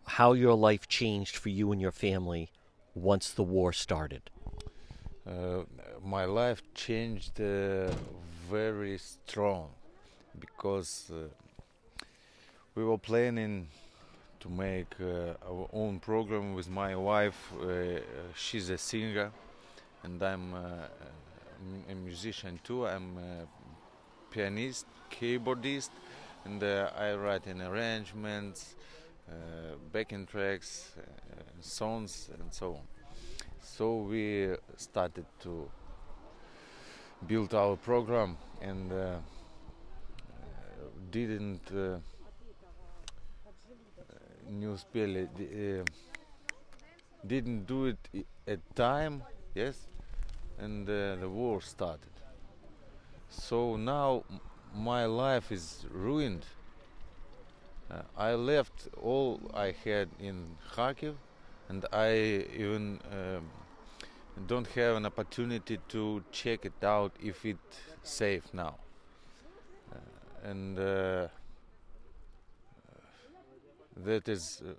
how 0.04 0.34
your 0.34 0.52
life 0.52 0.86
changed 0.86 1.34
for 1.34 1.48
you 1.48 1.72
and 1.72 1.80
your 1.80 1.92
family 1.92 2.50
once 2.94 3.30
the 3.30 3.42
war 3.42 3.72
started. 3.72 4.22
Uh, 5.26 5.62
my 6.04 6.26
life 6.26 6.62
changed 6.74 7.40
uh, 7.40 7.90
very 8.50 8.98
strong 8.98 9.70
because 10.38 11.10
uh, 11.10 12.04
we 12.74 12.84
were 12.84 12.98
planning 12.98 13.68
to 14.42 14.48
make 14.48 14.96
uh, 15.00 15.34
our 15.48 15.68
own 15.72 16.00
program 16.00 16.52
with 16.52 16.68
my 16.68 16.96
wife. 16.96 17.52
Uh, 17.60 18.00
she's 18.34 18.70
a 18.70 18.76
singer, 18.78 19.30
and 20.02 20.20
I'm 20.20 20.52
uh, 20.52 21.88
a 21.88 21.94
musician 21.94 22.58
too. 22.64 22.84
I'm 22.84 23.18
a 23.18 23.46
pianist, 24.32 24.86
keyboardist, 25.12 25.90
and 26.44 26.60
uh, 26.60 26.90
I 26.98 27.14
write 27.14 27.46
in 27.46 27.62
arrangements, 27.62 28.74
uh, 29.28 29.76
backing 29.92 30.26
tracks, 30.26 30.90
uh, 30.98 31.42
songs, 31.60 32.28
and 32.40 32.52
so 32.52 32.72
on. 32.72 32.82
So 33.60 33.98
we 33.98 34.56
started 34.76 35.26
to 35.42 35.70
build 37.28 37.54
our 37.54 37.76
program, 37.76 38.36
and 38.60 38.92
didn't 41.12 41.70
Newspaper 44.60 45.26
uh, 45.38 45.42
eh, 45.42 45.82
didn't 47.26 47.66
do 47.66 47.86
it 47.86 48.26
at 48.46 48.60
time 48.74 49.22
yes 49.54 49.88
and 50.58 50.88
uh, 50.88 51.16
the 51.16 51.28
war 51.28 51.60
started. 51.60 52.10
So 53.28 53.76
now 53.76 54.24
my 54.74 55.06
life 55.06 55.50
is 55.50 55.86
ruined. 55.90 56.44
Uh, 57.90 58.02
i 58.16 58.32
left 58.32 58.88
all 59.02 59.40
i 59.52 59.74
had 59.84 60.08
in 60.18 60.56
kharkiv 60.74 61.14
and 61.68 61.84
i 61.92 62.12
even 62.64 62.98
um, 63.12 63.44
don't 64.46 64.66
have 64.68 64.96
an 64.96 65.04
opportunity 65.04 65.78
to 65.88 66.22
check 66.32 66.64
it 66.64 66.84
out 66.84 67.12
if 67.22 67.44
it's 67.44 67.78
safe 68.02 68.44
now. 68.52 68.74
Uh, 69.92 70.50
and 70.50 70.78
uh, 70.78 71.28
that 73.96 74.28
is 74.28 74.62
uh, 74.66 74.72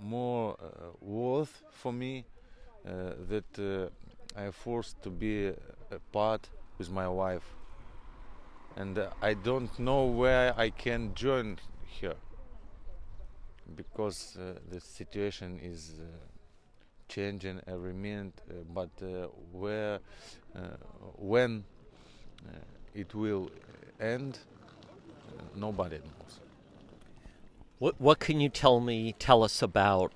more 0.00 0.56
uh, 0.60 0.66
worth 1.00 1.62
for 1.70 1.92
me 1.92 2.24
uh, 2.86 3.12
that 3.28 3.90
I 4.36 4.50
forced 4.50 5.02
to 5.02 5.10
be 5.10 5.52
apart 5.90 6.48
with 6.78 6.90
my 6.90 7.08
wife. 7.08 7.44
And 8.76 8.98
I 9.20 9.34
don't 9.34 9.78
know 9.78 10.06
where 10.06 10.54
I 10.58 10.70
can 10.70 11.14
join 11.14 11.58
her 12.00 12.14
because 13.76 14.36
the 14.70 14.80
situation 14.80 15.60
is 15.62 15.92
changing 17.12 17.60
every 17.66 17.92
minute 17.92 18.32
uh, 18.48 18.54
but 18.72 18.90
uh, 19.02 19.26
where 19.52 19.98
uh, 20.56 20.60
when 21.18 21.62
it 22.94 23.14
will 23.14 23.50
end 24.00 24.38
nobody 25.54 25.98
knows 25.98 26.41
what 27.82 28.00
what 28.00 28.20
can 28.20 28.40
you 28.40 28.48
tell 28.48 28.78
me 28.78 29.12
tell 29.18 29.42
us 29.42 29.60
about 29.60 30.12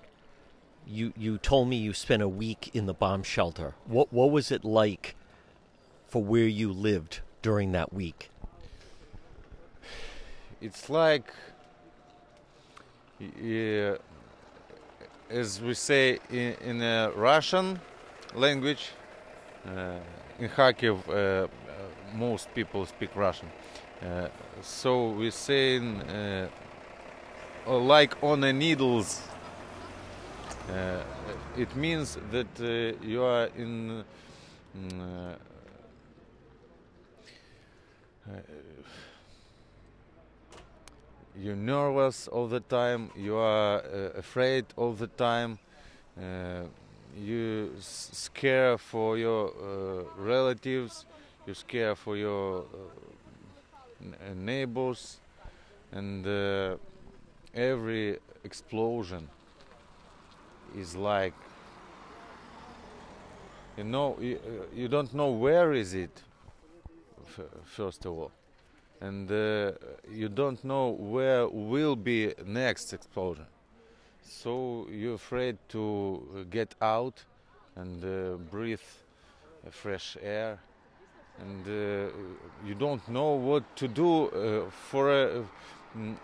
you 0.87 1.13
you 1.17 1.37
told 1.37 1.67
me 1.69 1.75
you 1.75 1.93
spent 1.93 2.23
a 2.23 2.29
week 2.29 2.71
in 2.73 2.87
the 2.87 2.95
bomb 2.95 3.25
shelter. 3.25 3.75
What 3.87 4.13
what 4.13 4.31
was 4.31 4.53
it 4.53 4.65
like 4.65 5.17
for 6.07 6.23
where 6.23 6.47
you 6.47 6.73
lived 6.73 7.23
during 7.43 7.73
that 7.73 7.93
week? 7.93 8.31
It's 10.61 10.89
like 10.89 11.33
uh, 13.21 13.97
as 15.29 15.61
we 15.61 15.75
say 15.75 16.21
in, 16.31 16.55
in 16.71 16.83
a 16.83 17.11
Russian 17.17 17.81
language, 18.33 18.91
uh, 19.67 19.99
in 20.39 20.49
Kharkiv, 20.51 20.97
uh, 21.09 21.49
most 22.15 22.55
people 22.55 22.87
speak 22.87 23.11
Russian. 23.17 23.51
Uh, 24.01 24.29
so 24.63 25.09
we 25.11 25.33
say 25.33 25.77
in 25.77 26.49
like 27.67 28.23
on 28.23 28.45
a 28.45 28.53
needles. 28.53 29.23
Uh, 30.71 31.03
it 31.57 31.75
means 31.77 32.19
that 32.31 32.47
uh, 32.61 33.05
you 33.05 33.23
are 33.23 33.49
in 33.57 34.05
mm, 34.77 35.35
uh, 38.29 38.33
you're 41.39 41.55
nervous 41.55 42.29
all 42.29 42.47
the 42.49 42.61
time 42.61 43.11
you 43.17 43.37
are 43.37 43.79
uh, 43.79 44.19
afraid 44.19 44.65
all 44.77 44.93
the 44.93 45.07
time 45.07 45.59
uh, 46.21 46.63
you 47.17 47.71
scare 47.79 48.77
for 48.79 49.17
your 49.19 49.51
uh, 49.51 50.03
relatives 50.21 51.05
you 51.47 51.55
scare 51.55 51.95
for 51.95 52.17
your 52.17 52.65
neighbors 54.35 55.19
and 55.93 56.27
every 57.57 58.19
explosion 58.45 59.29
is 60.77 60.95
like 60.95 61.35
you 63.77 63.85
know 63.85 64.17
you, 64.21 64.39
you 64.75 64.89
don't 64.89 65.13
know 65.15 65.31
where 65.31 65.73
is 65.73 65.95
it 65.95 66.23
first 67.65 68.05
of 68.05 68.13
all. 68.13 68.33
And 69.01 69.31
uh, 69.31 69.73
you 70.11 70.29
don't 70.29 70.63
know 70.65 70.91
where 70.91 71.47
will 71.49 71.97
be 71.97 72.33
next 72.45 72.93
explosion. 72.93 73.47
So 74.23 74.87
you're 74.91 75.15
afraid 75.15 75.59
to 75.71 76.47
get 76.51 76.75
out 76.81 77.23
and 77.77 78.03
uh, 78.05 78.37
breathe 78.51 78.81
fresh 79.71 80.17
air. 80.23 80.59
And 81.39 81.67
uh, 81.67 82.13
you 82.67 82.75
don't 82.75 83.07
know 83.09 83.33
what 83.33 83.77
to 83.77 83.89
do 83.89 84.29
uh, 84.29 84.71
for 84.71 85.11
uh, 85.11 85.43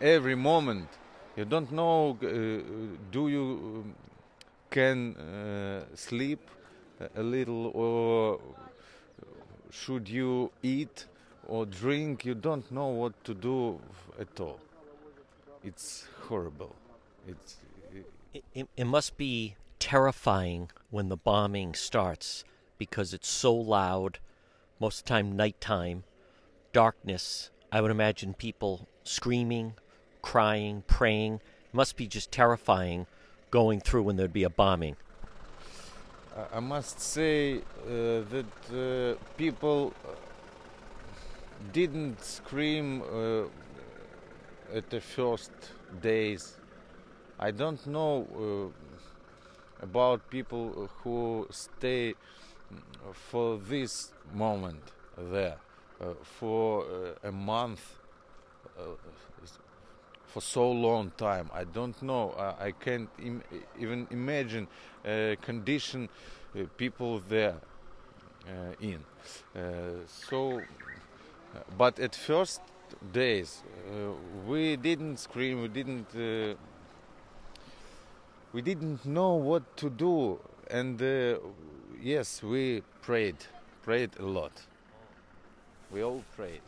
every 0.00 0.34
moment 0.34 0.88
you 1.36 1.44
don't 1.44 1.72
know 1.72 2.16
uh, 2.22 2.26
do 3.10 3.28
you 3.28 3.84
um, 3.84 3.94
can 4.70 5.16
uh, 5.16 5.84
sleep 5.94 6.40
a 7.16 7.22
little 7.22 7.66
or 7.74 8.40
should 9.70 10.08
you 10.08 10.52
eat 10.62 11.06
or 11.46 11.66
drink? 11.66 12.24
You 12.24 12.34
don't 12.34 12.70
know 12.70 12.88
what 12.88 13.24
to 13.24 13.34
do 13.34 13.80
at 14.20 14.38
all. 14.38 14.60
It's 15.64 16.06
horrible. 16.28 16.76
It's 17.26 17.56
it, 18.34 18.44
it, 18.54 18.68
it 18.76 18.84
must 18.84 19.16
be 19.16 19.56
terrifying 19.78 20.70
when 20.90 21.08
the 21.08 21.16
bombing 21.16 21.74
starts 21.74 22.44
because 22.78 23.12
it's 23.12 23.28
so 23.28 23.54
loud 23.54 24.18
most 24.80 25.00
of 25.00 25.04
the 25.04 25.08
time 25.08 25.36
nighttime 25.36 26.04
darkness. 26.72 27.50
I 27.70 27.80
would 27.80 27.90
imagine 27.90 28.34
people 28.34 28.88
screaming 29.04 29.74
crying, 30.22 30.84
praying. 30.86 31.34
It 31.34 31.74
must 31.74 31.96
be 31.96 32.06
just 32.06 32.30
terrifying 32.32 33.06
going 33.50 33.80
through 33.80 34.04
when 34.04 34.16
there'd 34.16 34.32
be 34.32 34.44
a 34.44 34.50
bombing. 34.50 34.96
I 36.52 36.60
must 36.60 36.98
say 36.98 37.58
uh, 37.58 38.24
that 38.30 38.46
uh, 38.72 39.22
people 39.36 39.92
uh, 40.04 40.12
didn't 41.72 42.24
scream 42.24 43.02
uh, 43.02 43.44
at 44.74 44.88
the 44.88 45.00
first 45.00 45.52
days. 46.00 46.56
I 47.38 47.50
don't 47.50 47.86
know 47.86 48.26
uh, 48.34 49.84
about 49.84 50.30
people 50.30 50.88
who 51.02 51.46
stay 51.50 52.14
for 53.12 53.58
this 53.58 54.12
moment 54.32 54.92
there 55.18 55.58
uh, 56.00 56.14
for 56.22 56.86
a 57.22 57.32
month 57.32 57.96
for 60.32 60.40
so 60.40 60.70
long 60.70 61.12
time. 61.16 61.50
I 61.52 61.64
don't 61.64 62.00
know. 62.02 62.34
I, 62.38 62.66
I 62.66 62.72
can't 62.72 63.08
Im 63.18 63.42
even 63.78 64.06
imagine 64.10 64.66
uh, 65.04 65.36
condition 65.42 66.08
uh, 66.08 66.64
people 66.76 67.20
there 67.28 67.56
uh, 68.48 68.72
in. 68.80 69.04
Uh, 69.54 69.60
so, 70.06 70.60
but 71.76 71.98
at 71.98 72.14
first 72.14 72.62
days 73.12 73.62
uh, 73.90 74.12
we 74.46 74.76
didn't 74.76 75.18
scream. 75.18 75.60
We 75.60 75.68
didn't. 75.68 76.08
Uh, 76.14 76.56
we 78.54 78.62
didn't 78.62 79.06
know 79.06 79.34
what 79.34 79.76
to 79.78 79.88
do, 79.88 80.38
and 80.70 81.00
yes, 82.02 82.42
we 82.42 82.82
prayed, 83.00 83.36
prayed 83.82 84.10
a 84.18 84.26
lot. 84.26 84.52
We 85.90 86.02
all 86.04 86.22
prayed. 86.36 86.60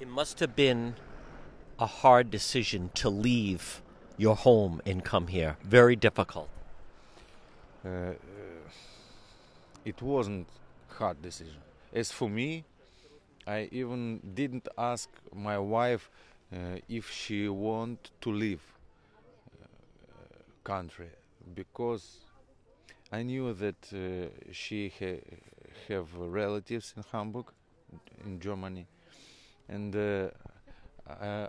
It 0.00 0.08
must 0.08 0.38
have 0.40 0.54
been 0.54 0.96
a 1.78 1.86
hard 1.86 2.30
decision 2.30 2.90
to 2.94 3.10
leave 3.10 3.82
your 4.16 4.36
home 4.36 4.80
and 4.86 5.04
come 5.04 5.26
here? 5.28 5.56
Very 5.62 5.96
difficult. 5.96 6.48
Uh, 7.84 7.88
uh, 7.88 8.14
it 9.84 10.00
wasn't 10.00 10.46
hard 10.88 11.20
decision. 11.20 11.56
As 11.92 12.10
for 12.10 12.28
me, 12.28 12.64
I 13.46 13.68
even 13.72 14.20
didn't 14.34 14.68
ask 14.78 15.08
my 15.34 15.58
wife 15.58 16.10
uh, 16.52 16.78
if 16.88 17.10
she 17.10 17.48
want 17.48 18.10
to 18.20 18.30
leave 18.30 18.62
uh, 19.62 19.66
country 20.62 21.10
because 21.54 22.18
I 23.12 23.22
knew 23.22 23.52
that 23.54 23.92
uh, 23.92 24.28
she 24.52 24.92
ha 24.98 25.16
have 25.88 26.08
relatives 26.16 26.94
in 26.96 27.04
Hamburg, 27.12 27.46
in 28.24 28.40
Germany, 28.40 28.86
and 29.68 29.94
uh, 29.94 31.48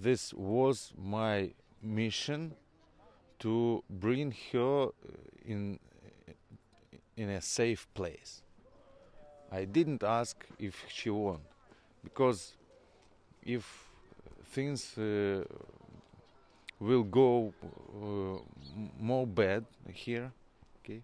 this 0.00 0.32
was 0.32 0.92
my 0.96 1.50
mission 1.82 2.54
to 3.38 3.82
bring 3.88 4.34
her 4.52 4.88
in 5.44 5.78
in 7.16 7.28
a 7.28 7.40
safe 7.40 7.86
place. 7.94 8.42
I 9.52 9.64
didn't 9.64 10.02
ask 10.02 10.46
if 10.58 10.84
she 10.88 11.10
won, 11.10 11.40
because 12.02 12.54
if 13.42 13.90
things 14.44 14.96
uh, 14.96 15.44
will 16.78 17.02
go 17.02 17.52
uh, 17.60 18.38
more 18.98 19.26
bad 19.26 19.66
here, 19.92 20.32
okay, 20.78 21.02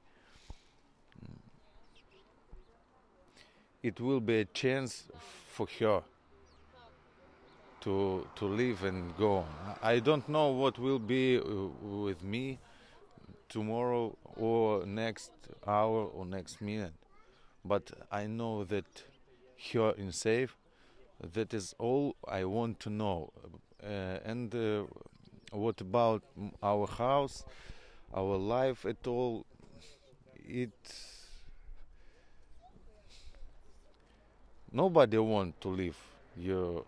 it 3.82 4.00
will 4.00 4.20
be 4.20 4.40
a 4.40 4.44
chance 4.46 5.04
for 5.52 5.66
her 5.80 6.02
to 7.86 8.26
to 8.34 8.46
live 8.46 8.82
and 8.82 9.16
go. 9.16 9.44
I 9.80 10.00
don't 10.00 10.28
know 10.28 10.48
what 10.48 10.76
will 10.76 10.98
be 10.98 11.38
uh, 11.38 11.42
with 11.80 12.24
me 12.24 12.58
tomorrow 13.48 14.16
or 14.34 14.84
next 14.84 15.30
hour 15.64 16.04
or 16.06 16.26
next 16.26 16.60
minute, 16.60 16.94
but 17.64 17.92
I 18.10 18.26
know 18.26 18.64
that 18.64 19.04
here 19.54 19.90
in 19.96 20.10
safe. 20.10 20.56
That 21.32 21.54
is 21.54 21.74
all 21.78 22.16
I 22.26 22.44
want 22.44 22.80
to 22.80 22.90
know. 22.90 23.30
Uh, 23.82 24.18
and 24.24 24.52
uh, 24.54 24.82
what 25.52 25.80
about 25.80 26.22
our 26.62 26.88
house, 26.88 27.44
our 28.12 28.36
life 28.36 28.84
at 28.84 29.06
all? 29.06 29.46
It 30.44 30.72
nobody 34.72 35.18
want 35.18 35.60
to 35.60 35.68
live 35.68 35.96
your 36.36 36.84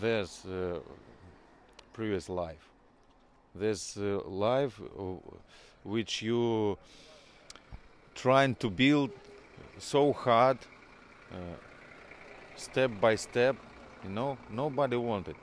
there's 0.00 0.44
uh, 0.46 0.78
previous 1.92 2.28
life. 2.28 2.68
There's 3.54 3.96
uh, 3.96 4.20
life 4.26 4.80
which 5.84 6.22
you 6.22 6.78
trying 8.14 8.54
to 8.56 8.70
build 8.70 9.10
so 9.78 10.12
hard, 10.12 10.58
step 12.56 12.90
by 13.00 13.16
step. 13.16 13.56
You 14.04 14.10
know, 14.10 14.38
nobody 14.50 14.96
wanted. 14.96 15.36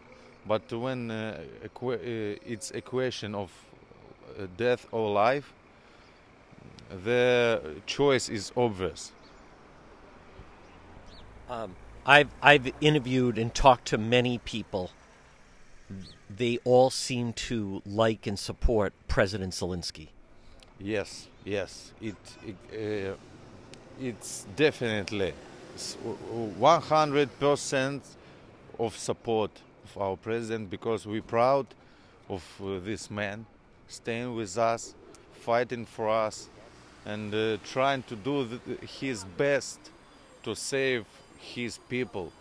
But 0.47 0.72
when 0.72 1.11
uh, 1.11 1.41
it's 2.45 2.72
a 2.72 2.82
question 2.82 3.36
of 3.36 3.51
death 4.57 4.88
or 4.91 5.11
life, 5.11 5.53
the 7.03 7.61
choice 7.86 8.30
is 8.30 8.51
obvious. 8.55 9.11
Um, 11.49 11.76
I've 12.10 12.32
I've 12.41 12.74
interviewed 12.82 13.38
and 13.38 13.53
talked 13.53 13.86
to 13.89 13.97
many 13.99 14.39
people. 14.39 14.89
They 16.28 16.57
all 16.64 16.89
seem 16.89 17.34
to 17.34 17.84
like 17.86 18.26
and 18.26 18.39
support 18.39 18.93
President 19.07 19.53
Zelensky. 19.53 20.07
Yes, 20.80 21.28
yes, 21.45 21.93
it, 22.01 22.16
it 22.74 23.12
uh, 23.12 23.16
it's 24.01 24.47
definitely 24.55 25.34
one 26.57 26.82
hundred 26.82 27.30
percent 27.39 28.01
of 28.80 28.97
support 28.97 29.51
of 29.86 30.01
our 30.01 30.18
president 30.18 30.72
because 30.72 31.05
we're 31.05 31.22
proud 31.22 31.68
of 32.28 32.43
uh, 32.60 32.80
this 32.80 33.12
man 33.12 33.45
staying 33.88 34.34
with 34.36 34.57
us, 34.57 34.95
fighting 35.34 35.86
for 35.86 36.10
us, 36.10 36.49
and 37.05 37.36
uh, 37.36 37.57
trying 37.64 38.01
to 38.03 38.16
do 38.16 38.60
his 38.99 39.26
best 39.38 39.80
to 40.41 40.55
save 40.55 41.05
his 41.39 41.77
people 41.89 42.31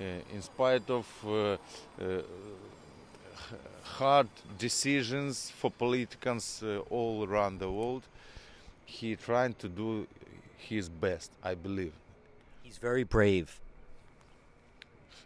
uh, 0.00 0.04
in 0.34 0.42
spite 0.42 0.88
of 0.88 1.06
uh, 1.26 1.56
uh, 2.02 2.22
hard 3.82 4.28
decisions 4.58 5.50
for 5.50 5.70
politicians 5.70 6.62
all 6.90 7.26
around 7.26 7.58
the 7.58 7.70
world 7.70 8.02
he 8.86 9.14
trying 9.14 9.54
to 9.54 9.68
do 9.68 10.06
his 10.56 10.88
best 10.88 11.30
i 11.42 11.54
believe. 11.54 11.92
He's 12.62 12.78
very 12.78 13.04
brave. 13.04 13.58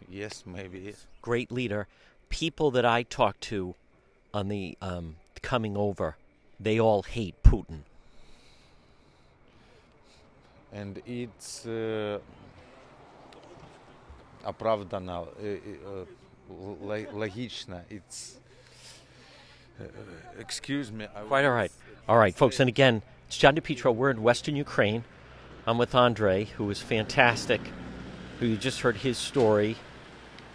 Yes 0.09 0.43
maybe. 0.45 0.95
Great 1.21 1.51
leader. 1.51 1.87
People 2.29 2.71
that 2.71 2.85
i 2.85 3.03
talk 3.03 3.39
to 3.51 3.75
on 4.33 4.49
the 4.49 4.77
um, 4.81 5.15
coming 5.41 5.77
over 5.77 6.15
they 6.59 6.79
all 6.79 7.03
hate 7.03 7.35
putin. 7.43 7.79
And 10.73 11.01
it's 11.05 11.65
uh, 11.65 12.19
оправдано, 14.45 15.27
логично. 16.49 17.83
It's 17.89 18.37
excuse 20.37 20.91
me. 20.91 21.07
Quite 21.27 21.45
all 21.45 21.51
right. 21.51 21.71
All 22.07 22.17
right, 22.17 22.33
folks. 22.33 22.59
And 22.59 22.69
again, 22.69 23.01
it's 23.27 23.37
John 23.37 23.55
DePetro. 23.55 23.93
We're 23.93 24.11
in 24.11 24.21
Western 24.21 24.55
Ukraine. 24.55 25.03
I'm 25.67 25.77
with 25.77 25.95
Andre, 25.95 26.45
who 26.45 26.69
is 26.69 26.79
fantastic, 26.79 27.59
who 28.39 28.45
you 28.45 28.57
just 28.57 28.81
heard 28.81 28.97
his 28.97 29.17
story. 29.17 29.75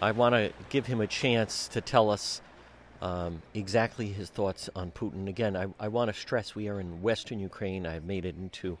I 0.01 0.11
want 0.11 0.33
to 0.35 0.53
give 0.69 0.85
him 0.85 1.01
a 1.01 1.07
chance 1.07 1.67
to 1.69 1.81
tell 1.81 2.09
us 2.09 2.41
um, 3.01 3.41
exactly 3.53 4.07
his 4.07 4.29
thoughts 4.29 4.69
on 4.75 4.91
Putin. 4.91 5.27
Again, 5.27 5.57
I, 5.57 5.67
I 5.79 5.89
want 5.89 6.13
to 6.13 6.19
stress 6.19 6.55
we 6.55 6.69
are 6.69 6.79
in 6.79 7.01
Western 7.01 7.39
Ukraine. 7.39 7.85
I've 7.85 8.05
made 8.05 8.25
it 8.25 8.35
into 8.37 8.77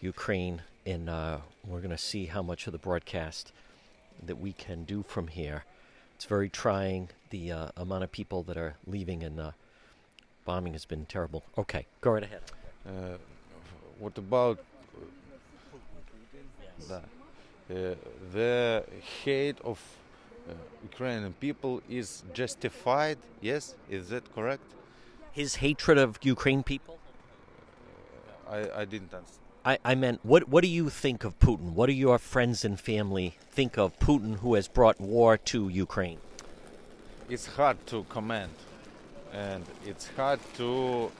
Ukraine, 0.00 0.62
and 0.84 1.08
uh, 1.08 1.38
we're 1.66 1.80
going 1.80 1.90
to 1.90 1.98
see 1.98 2.26
how 2.26 2.42
much 2.42 2.66
of 2.66 2.72
the 2.72 2.78
broadcast 2.78 3.52
that 4.24 4.38
we 4.38 4.52
can 4.52 4.84
do 4.84 5.04
from 5.06 5.28
here. 5.28 5.64
It's 6.14 6.24
very 6.24 6.48
trying. 6.48 7.10
The 7.30 7.52
uh, 7.52 7.68
amount 7.76 8.04
of 8.04 8.12
people 8.12 8.42
that 8.44 8.56
are 8.56 8.76
leaving 8.86 9.22
and 9.22 9.38
uh, 9.38 9.50
bombing 10.44 10.72
has 10.72 10.84
been 10.84 11.04
terrible. 11.06 11.44
Okay, 11.58 11.86
go 12.00 12.12
right 12.12 12.22
ahead. 12.22 12.42
Uh, 12.86 13.18
what 13.98 14.16
about 14.16 14.58
the, 16.88 16.96
uh, 16.96 17.94
the 18.32 18.84
hate 19.24 19.58
of 19.64 19.80
uh, 20.48 20.52
Ukrainian 20.84 21.32
people 21.34 21.82
is 21.88 22.22
justified? 22.32 23.18
Yes, 23.40 23.74
is 23.90 24.08
that 24.10 24.32
correct? 24.34 24.62
His 25.32 25.56
hatred 25.56 25.98
of 25.98 26.18
Ukraine 26.22 26.62
people? 26.62 26.98
I, 28.48 28.58
I 28.80 28.84
didn't 28.84 29.12
understand. 29.12 29.45
I, 29.66 29.78
I 29.84 29.96
meant, 29.96 30.24
what, 30.24 30.48
what 30.48 30.62
do 30.62 30.68
you 30.68 30.88
think 30.88 31.24
of 31.24 31.36
Putin? 31.40 31.72
What 31.72 31.86
do 31.86 31.92
your 31.92 32.18
friends 32.18 32.64
and 32.64 32.78
family 32.78 33.34
think 33.50 33.76
of 33.76 33.98
Putin, 33.98 34.36
who 34.36 34.54
has 34.54 34.68
brought 34.68 35.00
war 35.00 35.36
to 35.38 35.68
Ukraine? 35.68 36.18
It's 37.28 37.46
hard 37.46 37.84
to 37.88 38.04
comment, 38.04 38.52
and 39.32 39.64
it's 39.84 40.06
hard 40.16 40.38
to 40.58 41.10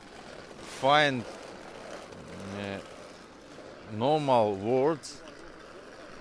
find 0.61 1.25
uh, 2.61 2.79
normal 3.97 4.55
words 4.55 5.21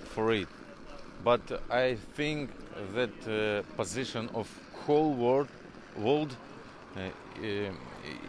for 0.06 0.34
it. 0.34 0.48
But 1.24 1.62
I 1.70 1.94
think 2.16 2.50
that 2.96 3.16
uh, 3.28 3.62
position 3.76 4.32
of 4.34 4.50
whole 4.74 5.14
world, 5.14 5.50
world 5.96 6.36
uh, 6.98 7.02
uh 7.02 7.72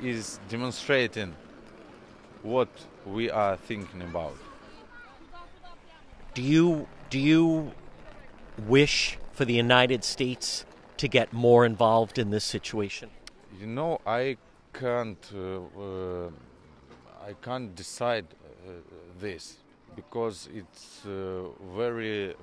is 0.02 0.38
demonstrating 0.50 1.34
what 2.42 2.68
we 3.06 3.30
are 3.30 3.56
thinking 3.56 4.02
about. 4.02 4.36
Do 6.34 6.42
you 6.42 6.86
do 7.08 7.18
you 7.18 7.72
wish 8.66 9.18
for 9.32 9.44
the 9.44 9.54
United 9.54 10.04
States 10.04 10.66
to 10.96 11.08
get 11.08 11.32
more 11.32 11.64
involved 11.64 12.18
in 12.18 12.30
this 12.30 12.44
situation? 12.44 13.10
You 13.60 13.66
know, 13.66 14.00
I 14.06 14.36
can't 14.72 15.32
uh, 15.34 15.60
uh, 15.80 16.30
I 17.26 17.32
can't 17.42 17.74
decide 17.74 18.26
uh, 18.32 18.72
this 19.18 19.56
because 19.94 20.48
it's 20.54 21.04
a 21.06 21.46
very 21.74 22.34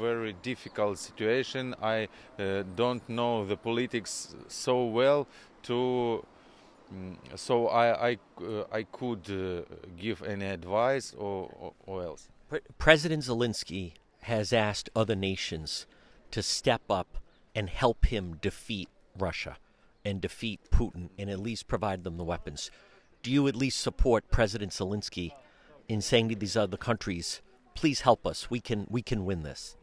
very 0.00 0.34
difficult 0.42 0.98
situation. 0.98 1.74
I 1.82 2.08
uh, 2.38 2.62
don't 2.76 3.06
know 3.08 3.44
the 3.44 3.56
politics 3.56 4.34
so 4.48 4.86
well 4.86 5.26
to 5.64 6.24
Mm, 6.92 7.16
so 7.36 7.68
I 7.68 8.10
I, 8.10 8.18
uh, 8.40 8.64
I 8.72 8.82
could 8.84 9.30
uh, 9.30 9.62
give 9.96 10.22
any 10.22 10.46
advice 10.46 11.14
or, 11.16 11.50
or, 11.58 11.72
or 11.86 12.02
else. 12.02 12.28
President 12.78 13.24
Zelensky 13.24 13.94
has 14.22 14.52
asked 14.52 14.90
other 14.94 15.16
nations 15.16 15.86
to 16.30 16.42
step 16.42 16.82
up 16.90 17.18
and 17.54 17.68
help 17.68 18.06
him 18.06 18.38
defeat 18.40 18.88
Russia 19.18 19.56
and 20.04 20.20
defeat 20.20 20.60
Putin 20.70 21.08
and 21.18 21.30
at 21.30 21.40
least 21.40 21.66
provide 21.66 22.04
them 22.04 22.16
the 22.16 22.24
weapons. 22.24 22.70
Do 23.22 23.30
you 23.30 23.46
at 23.48 23.56
least 23.56 23.80
support 23.80 24.30
President 24.30 24.72
Zelensky 24.72 25.32
in 25.88 26.00
saying 26.00 26.28
to 26.28 26.36
these 26.36 26.56
other 26.56 26.76
countries, 26.76 27.40
please 27.74 28.00
help 28.00 28.26
us. 28.26 28.50
We 28.50 28.60
can 28.60 28.86
we 28.90 29.02
can 29.02 29.24
win 29.24 29.42
this. 29.42 29.76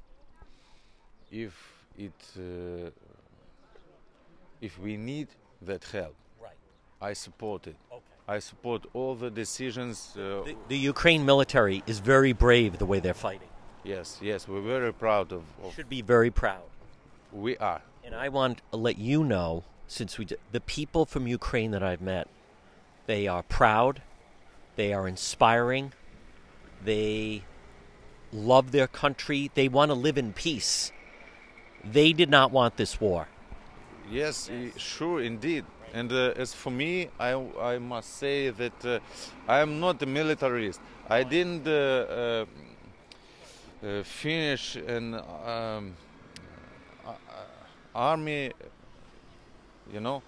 If 1.32 1.56
it 1.98 2.22
uh, 2.38 2.90
if 4.62 4.80
we 4.80 4.98
need 4.98 5.28
that 5.62 5.84
help, 5.86 6.16
I 7.02 7.14
support 7.14 7.68
it. 7.68 7.76
Okay. 7.92 8.04
I 8.28 8.40
support 8.40 8.86
all 8.94 9.16
the 9.16 9.32
decisions. 9.32 10.16
Uh, 10.16 10.44
the, 10.44 10.56
the, 10.68 10.78
Ukraine 10.78 11.26
military 11.26 11.82
is 11.88 12.00
very 12.00 12.34
brave 12.34 12.78
the 12.78 12.86
way 12.86 13.00
they're 13.00 13.14
fighting. 13.14 13.48
Yes, 13.84 14.20
yes, 14.22 14.48
we're 14.48 14.62
very 14.62 14.94
proud 14.94 15.32
of. 15.32 15.44
of 15.64 15.74
Should 15.74 15.90
be 15.90 16.02
very 16.02 16.30
proud. 16.30 16.64
We 17.32 17.58
are. 17.58 17.82
And 18.04 18.14
I 18.14 18.30
want 18.30 18.62
to 18.72 18.78
let 18.78 18.98
you 18.98 19.24
know, 19.24 19.64
since 19.88 20.18
we 20.18 20.26
did, 20.26 20.40
the 20.52 20.60
people 20.60 21.06
from 21.06 21.26
Ukraine 21.28 21.72
that 21.72 21.82
I've 21.82 22.02
met, 22.02 22.28
they 23.08 23.28
are 23.28 23.44
proud, 23.44 24.02
they 24.76 24.94
are 24.94 25.08
inspiring, 25.08 25.94
they 26.84 27.44
love 28.32 28.72
their 28.72 28.88
country, 28.88 29.50
they 29.54 29.68
want 29.68 29.90
to 29.90 29.96
live 29.96 30.18
in 30.18 30.34
peace. 30.34 30.92
They 31.84 32.14
did 32.14 32.30
not 32.30 32.52
want 32.52 32.78
this 32.78 33.00
war. 33.00 33.28
Yes, 34.12 34.50
yes. 34.52 34.78
sure, 34.78 35.22
indeed. 35.22 35.66
And 35.94 36.12
uh, 36.12 36.34
as 36.36 36.54
for 36.54 36.72
me, 36.72 37.10
I, 37.20 37.34
I 37.60 37.78
must 37.80 38.18
say 38.18 38.50
that 38.50 38.86
uh, 38.86 39.00
I 39.48 39.60
am 39.60 39.80
not 39.80 40.02
a 40.02 40.06
militarist. 40.06 40.80
I 41.10 41.24
didn't 41.24 41.68
uh, 41.68 41.72
uh, 41.72 42.46
uh 43.82 44.04
finish 44.04 44.76
and 44.76 45.16
um, 45.16 45.96
army, 47.96 48.52
you 49.92 50.00
know, 50.00 50.22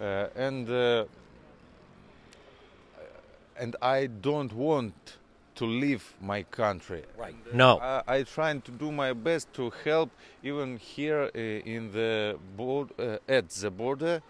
uh, 0.00 0.26
and 0.36 0.68
uh, 0.70 1.04
and 3.56 3.76
I 3.82 4.06
don't 4.06 4.52
want 4.52 5.18
to 5.56 5.66
leave 5.66 6.14
my 6.20 6.42
country. 6.44 7.02
Right. 7.18 7.34
No. 7.52 7.78
I, 7.78 8.02
I 8.06 8.22
trying 8.22 8.62
to 8.62 8.70
do 8.70 8.90
my 8.90 9.12
best 9.12 9.52
to 9.54 9.70
help 9.84 10.10
even 10.42 10.78
here 10.78 11.30
uh, 11.34 11.38
in 11.38 11.92
the 11.92 12.38
board 12.56 12.88
uh, 12.98 13.18
at 13.28 13.50
the 13.50 13.70
border. 13.70 14.22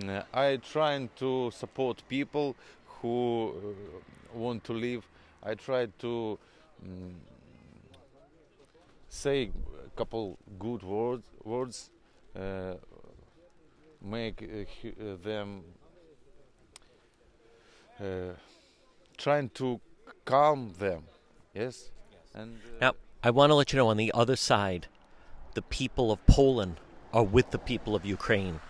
Uh, 0.00 0.22
I 0.32 0.56
trying 0.56 1.10
to 1.16 1.50
support 1.50 2.02
people 2.08 2.56
who 3.00 3.52
uh, 3.54 4.38
want 4.38 4.64
to 4.64 4.72
leave. 4.72 5.06
I 5.42 5.54
try 5.54 5.86
to 5.98 6.38
um, 6.82 7.14
say 9.08 9.50
a 9.84 9.90
couple 9.96 10.38
good 10.58 10.82
words, 10.82 11.24
words, 11.44 11.90
uh, 12.34 12.74
make 14.00 14.42
uh, 14.42 14.88
uh, 14.88 15.16
them 15.22 15.62
uh, 18.00 18.04
trying 19.18 19.50
to 19.50 19.78
calm 20.24 20.72
them. 20.78 21.02
Yes, 21.52 21.90
and 22.34 22.58
Now, 22.80 22.92
I 23.22 23.30
want 23.30 23.50
to 23.50 23.54
let 23.54 23.72
you 23.72 23.76
know 23.76 23.88
on 23.88 23.98
the 23.98 24.10
other 24.14 24.36
side, 24.36 24.86
the 25.54 25.62
people 25.62 26.10
of 26.10 26.24
Poland 26.26 26.80
are 27.12 27.22
with 27.22 27.50
the 27.50 27.58
people 27.58 27.94
of 27.94 28.06
Ukraine. 28.06 28.60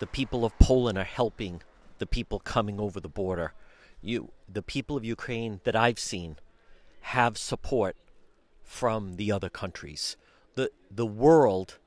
The 0.00 0.06
people 0.06 0.46
of 0.46 0.58
Poland 0.58 0.96
are 0.98 1.04
helping 1.04 1.62
the 1.98 2.06
people 2.06 2.40
coming 2.40 2.80
over 2.80 3.00
the 3.00 3.08
border. 3.08 3.52
You, 4.00 4.32
the 4.50 4.62
people 4.62 4.96
of 4.96 5.04
Ukraine 5.04 5.60
that 5.64 5.76
I've 5.76 5.98
seen, 5.98 6.36
have 7.00 7.36
support 7.36 7.96
from 8.64 9.14
the 9.14 9.30
other 9.30 9.50
countries. 9.50 10.16
the 10.54 10.70
The 10.90 11.06
world 11.06 11.78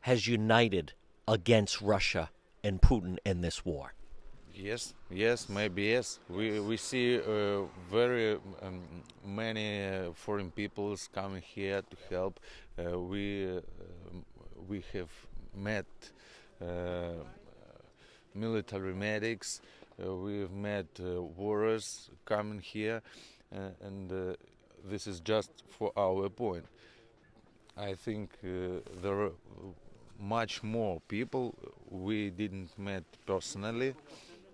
has 0.00 0.26
united 0.26 0.94
against 1.28 1.80
Russia 1.80 2.30
and 2.64 2.82
Putin 2.82 3.18
in 3.24 3.40
this 3.40 3.64
war. 3.64 3.94
Yes, 4.52 4.92
yes, 5.08 5.48
maybe 5.48 5.84
yes. 5.84 6.18
We 6.28 6.58
we 6.58 6.76
see 6.76 7.18
uh, 7.18 7.62
very 7.88 8.34
um, 8.62 8.82
many 9.24 9.68
uh, 9.86 10.12
foreign 10.12 10.50
peoples 10.50 11.08
coming 11.14 11.42
here 11.42 11.82
to 11.82 11.96
help. 12.14 12.40
Uh, 12.76 12.98
we 12.98 13.24
uh, 13.56 13.60
we 14.68 14.82
have 14.92 15.12
met 15.54 15.86
uh, 16.60 17.24
military 18.34 18.94
medics. 18.94 19.60
Uh, 20.02 20.14
we've 20.14 20.50
met 20.50 20.86
uh, 21.00 21.22
warriors 21.22 22.10
coming 22.24 22.60
here, 22.60 23.02
uh, 23.54 23.70
and 23.82 24.10
uh, 24.12 24.34
this 24.88 25.06
is 25.06 25.20
just 25.20 25.50
for 25.68 25.92
our 25.96 26.28
point. 26.28 26.64
I 27.76 27.94
think 27.94 28.30
uh, 28.44 28.80
there 29.02 29.20
are 29.20 29.32
much 30.18 30.62
more 30.62 31.00
people 31.08 31.54
we 31.88 32.30
didn't 32.30 32.78
met 32.78 33.04
personally, 33.26 33.94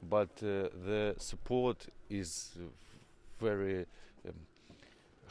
but 0.09 0.31
uh, 0.43 0.69
the 0.85 1.15
support 1.19 1.87
is 2.09 2.57
very, 3.41 3.87
um, 4.29 4.35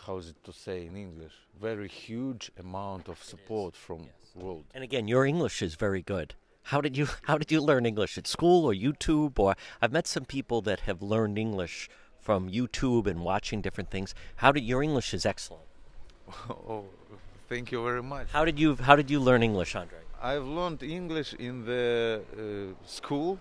how 0.06 0.18
is 0.18 0.30
it 0.30 0.44
to 0.44 0.52
say 0.52 0.86
in 0.86 0.96
English? 0.96 1.34
Very 1.62 1.88
huge 1.88 2.52
amount 2.60 3.08
of 3.08 3.24
support 3.24 3.76
from 3.76 4.08
world. 4.36 4.66
And 4.74 4.84
again, 4.84 5.08
your 5.08 5.26
English 5.26 5.62
is 5.62 5.76
very 5.76 6.02
good. 6.02 6.36
How 6.70 6.82
did 6.82 6.98
you 6.98 7.08
how 7.24 7.38
did 7.38 7.52
you 7.52 7.62
learn 7.62 7.86
English 7.86 8.18
at 8.18 8.28
school 8.28 8.66
or 8.66 8.74
YouTube 8.74 9.38
or 9.38 9.56
I've 9.82 9.92
met 9.92 10.08
some 10.08 10.26
people 10.26 10.62
that 10.62 10.82
have 10.82 11.02
learned 11.02 11.38
English 11.38 11.90
from 12.20 12.50
YouTube 12.50 13.06
and 13.06 13.20
watching 13.20 13.62
different 13.62 13.92
things. 13.92 14.16
How 14.38 14.52
did 14.52 14.64
your 14.64 14.82
English 14.82 15.14
is 15.14 15.28
excellent. 15.28 15.68
oh, 16.50 16.86
thank 17.48 17.72
you 17.72 17.84
very 17.84 18.02
much. 18.02 18.28
How 18.32 18.46
did 18.46 18.58
you 18.60 18.76
how 18.76 18.96
did 18.96 19.12
you 19.12 19.20
learn 19.20 19.44
English, 19.44 19.76
Andre? 19.76 20.00
I've 20.20 20.48
learned 20.60 20.82
English 20.82 21.36
in 21.36 21.66
the 21.66 22.22
uh, 22.34 22.88
school. 22.88 23.40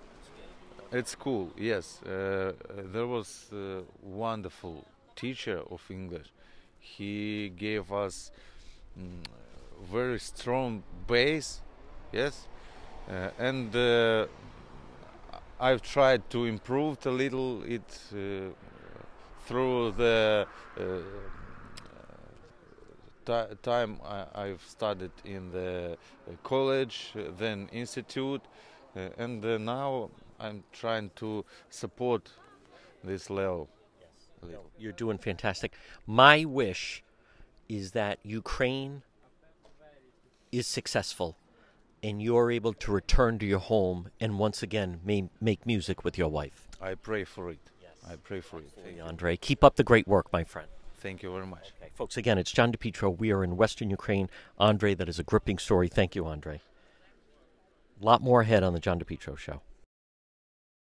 At 0.93 1.09
school, 1.09 1.51
yes. 1.57 2.01
Uh, 2.03 2.53
there 2.93 3.07
was 3.07 3.29
a 3.53 3.83
wonderful 4.03 4.85
teacher 5.17 5.61
of 5.71 5.81
English. 5.91 6.29
He 6.79 7.49
gave 7.49 7.91
us 7.91 8.31
mm, 8.97 9.25
very 9.91 10.21
strong 10.21 10.85
base, 11.09 11.63
yes. 12.13 12.47
Uh, 13.09 13.29
and 13.39 13.77
uh, 13.77 14.27
I've 15.61 15.83
tried 15.83 16.29
to 16.31 16.47
improve 16.47 17.05
a 17.05 17.11
little 17.11 17.63
it 17.65 17.99
uh, 18.13 18.51
through 19.47 19.93
the 19.93 20.47
time 23.63 23.99
I, 24.05 24.25
I've 24.35 24.63
studied 24.67 25.13
in 25.25 25.51
the 25.51 25.99
college, 26.43 27.13
then 27.39 27.69
institute, 27.73 28.41
uh, 28.97 29.09
and 29.19 29.45
uh, 29.45 29.59
now 29.59 30.11
I'm 30.41 30.65
trying 30.73 31.11
to 31.17 31.45
support 31.69 32.31
this 33.03 33.29
level. 33.29 33.69
You're 34.79 34.93
doing 34.93 35.19
fantastic. 35.19 35.73
My 36.07 36.45
wish 36.45 37.03
is 37.69 37.93
that 37.93 38.19
Ukraine 38.23 39.03
is 40.53 40.67
successful 40.67 41.37
and 42.05 42.21
you're 42.21 42.51
able 42.51 42.75
to 42.75 42.93
return 42.93 43.39
to 43.39 43.47
your 43.47 43.59
home 43.59 44.11
and 44.21 44.39
once 44.39 44.63
again 44.63 45.01
may, 45.03 45.27
make 45.41 45.65
music 45.65 46.05
with 46.05 46.19
your 46.19 46.29
wife. 46.29 46.69
I 46.81 46.97
pray 46.97 47.25
for 47.25 47.49
it. 47.49 47.59
Yes. 47.81 47.93
I 48.07 48.17
pray 48.17 48.43
for 48.43 48.59
it. 48.59 48.71
Thank 48.85 48.99
you. 48.99 49.03
Andre, 49.03 49.39
keep 49.39 49.65
up 49.65 49.77
the 49.77 49.85
great 49.85 50.07
work, 50.07 50.31
my 50.31 50.45
friend. 50.45 50.69
Thank 50.99 51.23
you 51.23 51.33
very 51.33 51.47
much. 51.47 51.73
Okay, 51.81 51.91
folks, 51.95 52.19
again, 52.19 52.37
it's 52.37 52.53
John 52.53 52.73
DePetro. 52.73 53.17
We 53.17 53.33
are 53.33 53.43
in 53.43 53.57
Western 53.57 53.89
Ukraine. 53.89 54.29
Andre, 54.59 54.95
that 54.95 55.09
is 55.09 55.19
a 55.19 55.23
gripping 55.23 55.57
story. 55.57 55.89
Thank 55.89 56.15
you, 56.15 56.27
Andre. 56.27 56.61
A 58.01 58.05
lot 58.05 58.21
more 58.21 58.43
ahead 58.43 58.63
on 58.63 58.75
the 58.75 58.81
John 58.81 59.01
DePetro 59.01 59.39
Show. 59.39 59.63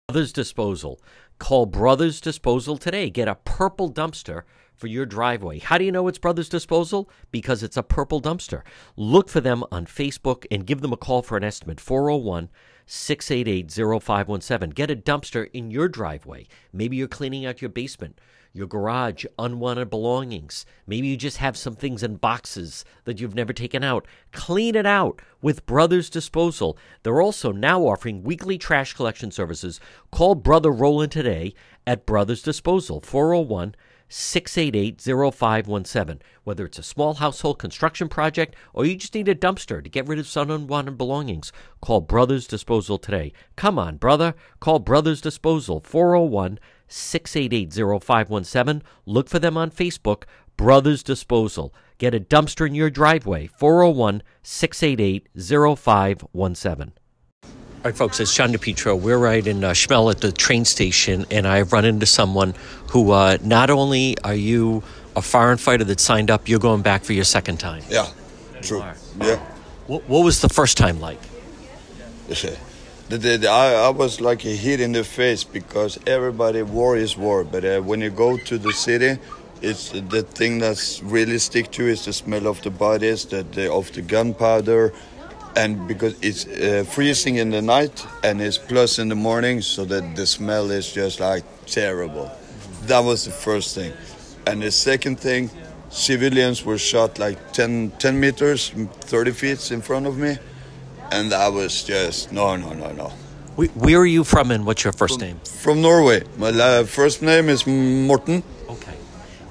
Brothers 0.08 0.32
Disposal. 0.32 1.02
Call 1.40 1.66
Brothers 1.66 2.22
Disposal 2.22 2.78
today. 2.78 3.10
Get 3.10 3.28
a 3.28 3.36
purple 3.36 3.92
dumpster 3.92 4.44
for 4.82 4.88
your 4.88 5.06
driveway. 5.06 5.60
How 5.60 5.78
do 5.78 5.86
you 5.86 5.92
know 5.92 6.08
it's 6.08 6.18
Brothers 6.18 6.50
Disposal? 6.50 7.08
Because 7.32 7.62
it's 7.62 7.78
a 7.78 7.84
purple 7.84 8.20
dumpster. 8.20 8.64
Look 8.98 9.30
for 9.30 9.40
them 9.40 9.64
on 9.72 9.86
Facebook 9.86 10.48
and 10.50 10.66
give 10.66 10.82
them 10.82 10.92
a 10.92 10.98
call 10.98 11.22
for 11.22 11.38
an 11.38 11.44
estimate 11.44 11.80
401 11.80 12.50
688 12.88 13.72
0517. 13.72 14.72
Get 14.72 14.90
a 14.90 14.96
dumpster 14.96 15.48
in 15.54 15.70
your 15.70 15.88
driveway. 15.88 16.48
Maybe 16.74 16.98
you're 16.98 17.08
cleaning 17.08 17.46
out 17.46 17.62
your 17.62 17.70
basement, 17.70 18.20
your 18.54 18.66
garage, 18.66 19.24
unwanted 19.38 19.92
belongings. 19.92 20.66
Maybe 20.88 21.10
you 21.10 21.16
just 21.16 21.38
have 21.38 21.56
some 21.56 21.76
things 21.76 22.02
in 22.02 22.16
boxes 22.16 22.84
that 23.04 23.22
you've 23.22 23.36
never 23.36 23.54
taken 23.54 23.84
out. 23.84 24.08
Clean 24.32 24.74
it 24.74 24.88
out 24.88 25.22
with 25.44 25.68
Brothers 25.68 26.10
Disposal. 26.10 26.76
They're 27.04 27.22
also 27.22 27.52
now 27.52 27.84
offering 27.84 28.24
weekly 28.24 28.58
trash 28.58 28.96
collection 28.96 29.30
services. 29.30 29.80
Call 30.10 30.34
Brother 30.34 30.72
Roland 30.72 31.12
today 31.12 31.54
at 31.86 32.08
Brothers 32.08 32.42
Disposal 32.42 33.00
401 33.00 33.76
688 34.14 35.02
0517. 35.02 36.22
Whether 36.44 36.66
it's 36.66 36.80
a 36.80 36.84
small 36.84 37.16
household 37.16 37.60
construction 37.60 38.10
project 38.10 38.56
or 38.74 38.86
you 38.86 38.98
just 38.98 39.16
need 39.16 39.30
a 39.30 39.36
dumpster 39.36 39.82
to 39.82 39.90
get 39.90 40.08
rid 40.08 40.20
of 40.20 40.28
some 40.28 40.52
unwanted 40.52 40.98
belongings, 40.98 41.54
call 41.82 42.02
Brothers 42.02 42.46
Disposal 42.46 42.98
today. 42.98 43.32
Come 43.56 43.80
on, 43.80 43.96
brother. 43.96 44.36
Call 44.60 44.80
Brothers 44.80 45.22
Disposal 45.22 45.80
401 45.80 46.60
688 46.90 48.04
0517. 48.04 48.84
Look 49.06 49.30
for 49.30 49.40
them 49.40 49.56
on 49.56 49.72
Facebook, 49.72 50.24
Brothers 50.58 51.04
Disposal. 51.04 51.74
Get 51.98 52.14
a 52.14 52.20
dumpster 52.20 52.68
in 52.68 52.76
your 52.76 52.90
driveway 52.90 53.48
401 53.48 54.24
688 54.44 55.30
0517. 55.38 56.94
All 57.84 57.90
right, 57.90 57.98
folks, 57.98 58.20
it's 58.20 58.36
John 58.36 58.54
DePetro. 58.54 59.00
We're 59.00 59.18
right 59.18 59.46
in 59.48 59.64
uh, 59.64 59.72
Przemyśl 59.72 60.12
at 60.12 60.22
the 60.22 60.32
train 60.32 60.66
station, 60.66 61.26
and 61.32 61.48
I've 61.48 61.74
run 61.74 61.84
into 61.84 62.06
someone 62.06 62.54
who 62.92 63.10
uh, 63.10 63.40
not 63.42 63.72
only 63.72 64.16
are 64.24 64.36
you 64.36 64.84
a 65.16 65.22
foreign 65.24 65.58
fighter 65.58 65.84
that 65.86 66.00
signed 66.00 66.30
up, 66.30 66.48
you're 66.48 66.60
going 66.60 66.84
back 66.84 67.04
for 67.04 67.14
your 67.14 67.24
second 67.24 67.58
time. 67.60 67.82
Yeah, 67.90 68.06
true. 68.62 68.84
Yeah. 69.20 69.38
What, 69.88 70.08
what 70.08 70.24
was 70.24 70.42
the 70.42 70.50
first 70.50 70.78
time 70.78 71.00
like? 71.00 71.18
The, 72.28 72.56
the, 73.10 73.18
the- 73.18 73.50
I, 73.50 73.74
I 73.74 73.90
was 73.90 74.22
like 74.22 74.46
a 74.46 74.56
hit 74.56 74.80
in 74.80 74.92
the 74.92 75.04
face 75.04 75.44
because 75.44 75.98
everybody 76.06 76.62
war 76.62 76.96
is 76.96 77.18
war, 77.18 77.44
but 77.44 77.66
uh, 77.66 77.82
when 77.82 78.00
you 78.00 78.12
go 78.12 78.38
to 78.38 78.58
the 78.60 78.74
city, 78.74 79.20
it's 79.64 79.90
the 79.90 80.22
thing 80.22 80.60
that's 80.60 81.02
really 81.02 81.40
stick 81.40 81.72
to 81.72 81.88
is 81.88 82.06
the 82.06 82.14
smell 82.14 82.46
of 82.46 82.62
the 82.62 82.70
bodies, 82.70 83.26
the, 83.26 83.42
the 83.42 83.72
of 83.72 83.92
the 83.94 84.04
gunpowder, 84.04 84.94
and 85.56 85.88
because 85.88 86.16
it's 86.22 86.46
uh, 86.48 86.84
freezing 86.90 87.36
in 87.36 87.50
the 87.50 87.62
night 87.62 88.06
and 88.24 88.42
it's 88.42 88.58
plus 88.58 89.00
in 89.00 89.10
the 89.10 89.16
morning, 89.16 89.62
so 89.62 89.86
that 89.86 90.16
the 90.16 90.26
smell 90.26 90.72
is 90.72 90.92
just 90.92 91.20
like 91.20 91.44
terrible. 91.66 92.32
That 92.84 93.00
was 93.04 93.26
the 93.26 93.32
first 93.32 93.76
thing, 93.76 93.94
and 94.48 94.62
the 94.62 94.72
second 94.72 95.20
thing, 95.20 95.50
civilians 95.90 96.66
were 96.66 96.78
shot 96.78 97.20
like 97.20 97.54
10, 97.54 97.92
10 98.00 98.20
meters, 98.20 98.70
30 98.70 99.32
feet 99.32 99.72
in 99.72 99.82
front 99.82 100.08
of 100.08 100.18
me, 100.18 100.38
and 101.12 101.32
that 101.32 101.54
was 101.54 101.84
just 101.84 102.32
no, 102.32 102.56
no, 102.56 102.74
no, 102.74 102.92
no. 102.92 103.12
Where, 103.56 103.68
where 103.70 104.00
are 104.00 104.06
you 104.06 104.24
from, 104.24 104.50
and 104.52 104.66
what's 104.66 104.84
your 104.84 104.94
first 104.94 105.20
name? 105.20 105.40
From 105.44 105.82
Norway. 105.82 106.24
My 106.38 106.84
first 106.86 107.22
name 107.22 107.50
is 107.50 107.68
Morten. 107.68 108.44
Okay. 108.70 108.96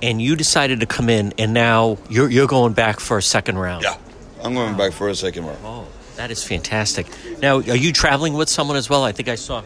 And 0.03 0.23
you 0.23 0.37
decided 0.37 0.81
to 0.81 0.87
come 0.87 1.11
in, 1.11 1.35
and 1.39 1.53
now 1.53 1.99
you're 2.09 2.31
you're 2.31 2.47
going 2.47 2.73
back 2.73 2.99
for 2.99 3.19
a 3.19 3.23
second 3.23 3.59
round. 3.59 3.85
Yeah, 3.85 3.97
I'm 4.43 4.55
going 4.55 4.77
back 4.77 4.93
for 4.93 5.09
a 5.09 5.15
second 5.15 5.47
round. 5.47 5.59
Oh, 5.65 5.87
That 6.17 6.31
is 6.31 6.43
fantastic. 6.45 7.07
Now, 7.41 7.57
are 7.57 7.77
you 7.77 7.93
traveling 7.93 8.35
with 8.35 8.49
someone 8.49 8.77
as 8.77 8.91
well? 8.91 9.05
I 9.05 9.13
think 9.13 9.29
I 9.29 9.37
saw. 9.37 9.63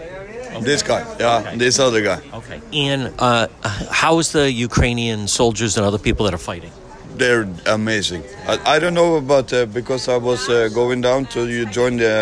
This 0.60 0.82
guy, 0.82 1.04
yeah, 1.18 1.38
okay. 1.38 1.56
this 1.56 1.80
other 1.80 2.00
guy. 2.00 2.20
Okay. 2.32 2.60
And 2.72 3.12
uh, 3.18 3.48
how 3.90 4.20
is 4.20 4.30
the 4.30 4.52
Ukrainian 4.52 5.26
soldiers 5.26 5.76
and 5.76 5.84
other 5.84 5.98
people 5.98 6.24
that 6.26 6.34
are 6.34 6.44
fighting? 6.52 6.70
They're 7.16 7.48
amazing. 7.66 8.22
I, 8.46 8.76
I 8.76 8.78
don't 8.78 8.94
know 8.94 9.16
about 9.16 9.52
uh, 9.52 9.66
because 9.66 10.08
I 10.08 10.16
was 10.16 10.48
uh, 10.48 10.68
going 10.72 11.00
down 11.00 11.26
to 11.34 11.48
you 11.48 11.66
join 11.66 11.96
the 11.96 12.16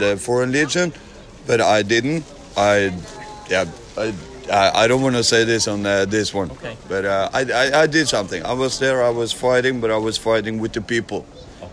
the 0.00 0.16
Foreign 0.16 0.50
Legion, 0.50 0.92
but 1.46 1.60
I 1.60 1.82
didn't. 1.82 2.24
I 2.56 2.92
yeah 3.48 3.66
I 3.96 4.12
I, 4.50 4.84
I 4.84 4.88
don't 4.88 5.02
want 5.02 5.16
to 5.16 5.24
say 5.24 5.44
this 5.44 5.68
on 5.68 5.86
uh, 5.86 6.04
this 6.04 6.34
one, 6.34 6.50
okay. 6.50 6.76
but 6.88 7.04
uh, 7.04 7.30
I, 7.32 7.40
I, 7.44 7.82
I 7.82 7.86
did 7.86 8.08
something. 8.08 8.44
I 8.44 8.52
was 8.52 8.78
there. 8.78 9.02
I 9.02 9.10
was 9.10 9.32
fighting, 9.32 9.80
but 9.80 9.90
I 9.90 9.96
was 9.96 10.18
fighting 10.18 10.58
with 10.58 10.72
the 10.72 10.80
people. 10.80 11.26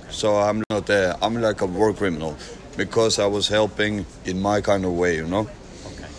So 0.09 0.37
I'm 0.37 0.63
not 0.69 0.85
there. 0.87 1.15
I'm 1.21 1.41
like 1.41 1.61
a 1.61 1.65
war 1.65 1.93
criminal 1.93 2.35
because 2.77 3.19
I 3.19 3.25
was 3.25 3.47
helping 3.47 4.05
in 4.25 4.41
my 4.41 4.61
kind 4.61 4.85
of 4.85 4.93
way, 4.93 5.15
you 5.15 5.27
know. 5.27 5.47
Okay. 5.85 6.09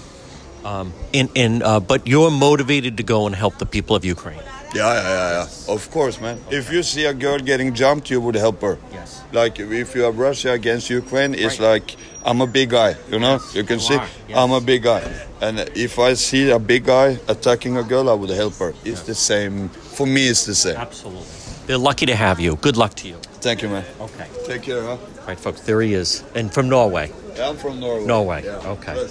Um, 0.64 0.92
and 1.14 1.28
and 1.34 1.62
uh, 1.62 1.80
but 1.80 2.06
you're 2.06 2.30
motivated 2.30 2.96
to 2.98 3.02
go 3.02 3.26
and 3.26 3.34
help 3.34 3.58
the 3.58 3.66
people 3.66 3.96
of 3.96 4.04
Ukraine. 4.04 4.42
Yeah, 4.74 4.94
yeah, 4.94 5.02
yeah, 5.02 5.30
yeah. 5.66 5.74
Of 5.74 5.90
course, 5.90 6.20
man. 6.20 6.38
Okay. 6.46 6.58
If 6.58 6.72
you 6.72 6.82
see 6.84 7.04
a 7.04 7.14
girl 7.14 7.38
getting 7.38 7.74
jumped, 7.74 8.08
you 8.08 8.20
would 8.20 8.36
help 8.36 8.62
her. 8.62 8.78
Yes. 8.92 9.22
Like 9.32 9.58
if 9.58 9.94
you 9.94 10.02
have 10.02 10.18
Russia 10.18 10.52
against 10.52 10.90
Ukraine, 10.90 11.34
it's 11.34 11.58
right. 11.58 11.72
like 11.72 11.96
I'm 12.24 12.40
a 12.40 12.46
big 12.46 12.70
guy. 12.70 12.94
You 13.10 13.18
know, 13.18 13.32
yes, 13.32 13.54
you 13.56 13.64
can 13.64 13.78
you 13.78 13.88
see 13.88 13.94
yes. 13.94 14.36
I'm 14.36 14.52
a 14.52 14.60
big 14.60 14.84
guy, 14.84 15.02
and 15.40 15.58
if 15.74 15.98
I 15.98 16.14
see 16.14 16.50
a 16.50 16.58
big 16.58 16.84
guy 16.84 17.18
attacking 17.26 17.76
a 17.78 17.82
girl, 17.82 18.08
I 18.08 18.14
would 18.14 18.30
help 18.30 18.54
her. 18.58 18.72
It's 18.84 19.02
the 19.02 19.14
same. 19.14 19.68
For 19.70 20.06
me, 20.06 20.28
it's 20.28 20.46
the 20.46 20.54
same. 20.54 20.76
Absolutely. 20.76 21.26
They're 21.66 21.78
lucky 21.78 22.06
to 22.06 22.14
have 22.14 22.38
you. 22.38 22.56
Good 22.56 22.76
luck 22.76 22.94
to 22.94 23.08
you. 23.08 23.18
Thank 23.40 23.62
you, 23.62 23.70
man. 23.70 23.84
Okay. 24.00 24.28
Take 24.44 24.62
care, 24.62 24.82
huh? 24.82 24.90
All 24.90 25.26
right, 25.26 25.40
folks. 25.40 25.62
There 25.62 25.80
he 25.80 25.94
is, 25.94 26.24
and 26.34 26.52
from 26.52 26.68
Norway. 26.68 27.10
Yeah, 27.36 27.48
I'm 27.48 27.56
from 27.56 27.80
Norway. 27.80 28.04
Norway. 28.04 28.44
Yeah. 28.44 28.56
Okay. 28.66 29.08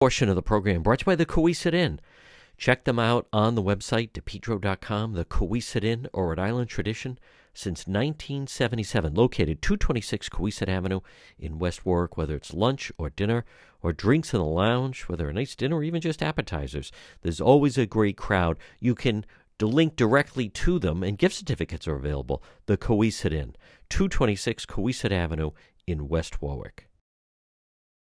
Portion 0.00 0.28
of 0.28 0.34
the 0.34 0.42
program 0.42 0.82
brought 0.82 1.00
to 1.00 1.02
you 1.02 1.06
by 1.06 1.14
the 1.14 1.26
Cowesett 1.26 1.74
Inn. 1.74 2.00
Check 2.56 2.84
them 2.84 2.98
out 2.98 3.28
on 3.32 3.54
the 3.54 3.62
website, 3.62 4.10
depetro.com, 4.10 5.12
the 5.12 5.24
Cowesett 5.24 5.84
Inn, 5.84 6.08
or 6.12 6.28
Rhode 6.28 6.40
Island 6.40 6.68
tradition 6.68 7.20
since 7.54 7.86
1977, 7.86 9.14
located 9.14 9.62
226 9.62 10.28
Cowesett 10.28 10.68
Avenue 10.68 11.00
in 11.38 11.58
West 11.58 11.86
Warwick, 11.86 12.16
whether 12.16 12.34
it's 12.34 12.54
lunch 12.54 12.90
or 12.98 13.10
dinner 13.10 13.44
or 13.82 13.92
drinks 13.92 14.32
in 14.32 14.40
the 14.40 14.46
lounge, 14.46 15.02
whether 15.02 15.28
a 15.28 15.32
nice 15.32 15.54
dinner 15.54 15.76
or 15.76 15.82
even 15.84 16.00
just 16.00 16.22
appetizers. 16.22 16.90
There's 17.22 17.40
always 17.40 17.78
a 17.78 17.86
great 17.86 18.16
crowd. 18.16 18.58
You 18.80 18.94
can 18.94 19.24
link 19.66 19.96
directly 19.96 20.48
to 20.50 20.78
them, 20.78 21.02
and 21.02 21.18
gift 21.18 21.34
certificates 21.34 21.88
are 21.88 21.96
available. 21.96 22.42
The 22.66 22.76
Cowesett 22.76 23.32
Inn, 23.32 23.56
226 23.88 24.66
Cowesett 24.66 25.12
Avenue 25.12 25.50
in 25.86 26.08
West 26.08 26.40
Warwick. 26.40 26.88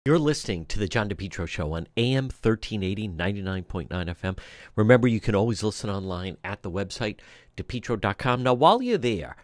You're 0.06 0.20
listening 0.20 0.66
to 0.66 0.78
the 0.78 0.88
John 0.88 1.10
DePetro 1.10 1.48
Show 1.48 1.74
on 1.74 1.88
AM 1.98 2.26
1380, 2.26 3.10
99.9 3.10 3.88
FM. 3.89 4.38
Remember, 4.76 5.08
you 5.08 5.20
can 5.20 5.34
always 5.34 5.64
listen 5.64 5.89
online 5.89 6.38
at 6.43 6.62
the 6.62 6.70
website, 6.70 7.18
depetro.com. 7.58 8.43
Now, 8.43 8.54
while 8.54 8.84
you're 8.84 9.00
there, 9.00 9.36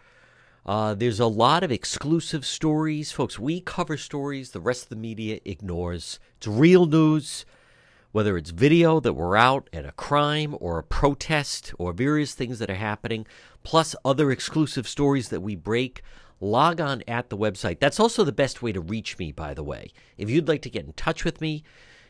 uh, 0.64 0.94
there's 0.94 1.18
a 1.18 1.26
lot 1.26 1.64
of 1.64 1.72
exclusive 1.72 2.46
stories. 2.46 3.10
Folks, 3.10 3.40
we 3.40 3.60
cover 3.60 3.96
stories 3.96 4.52
the 4.52 4.60
rest 4.60 4.84
of 4.84 4.88
the 4.90 4.96
media 4.96 5.40
ignores. 5.44 6.20
It's 6.36 6.46
real 6.46 6.86
news, 6.86 7.44
whether 8.12 8.36
it's 8.36 8.50
video 8.50 9.00
that 9.00 9.14
we're 9.14 9.36
out 9.36 9.68
at 9.72 9.84
a 9.84 9.92
crime 9.92 10.56
or 10.60 10.78
a 10.78 10.84
protest 10.84 11.74
or 11.78 11.92
various 11.92 12.34
things 12.34 12.58
that 12.58 12.70
are 12.70 12.74
happening, 12.74 13.26
plus 13.62 13.96
other 14.04 14.30
exclusive 14.30 14.86
stories 14.86 15.30
that 15.30 15.40
we 15.40 15.56
break 15.56 16.02
log 16.40 16.80
on 16.80 17.02
at 17.08 17.30
the 17.30 17.36
website. 17.36 17.78
That's 17.80 18.00
also 18.00 18.24
the 18.24 18.32
best 18.32 18.62
way 18.62 18.72
to 18.72 18.80
reach 18.80 19.18
me, 19.18 19.32
by 19.32 19.54
the 19.54 19.62
way. 19.62 19.92
If 20.18 20.28
you'd 20.28 20.48
like 20.48 20.62
to 20.62 20.70
get 20.70 20.84
in 20.84 20.92
touch 20.92 21.24
with 21.24 21.40
me, 21.40 21.62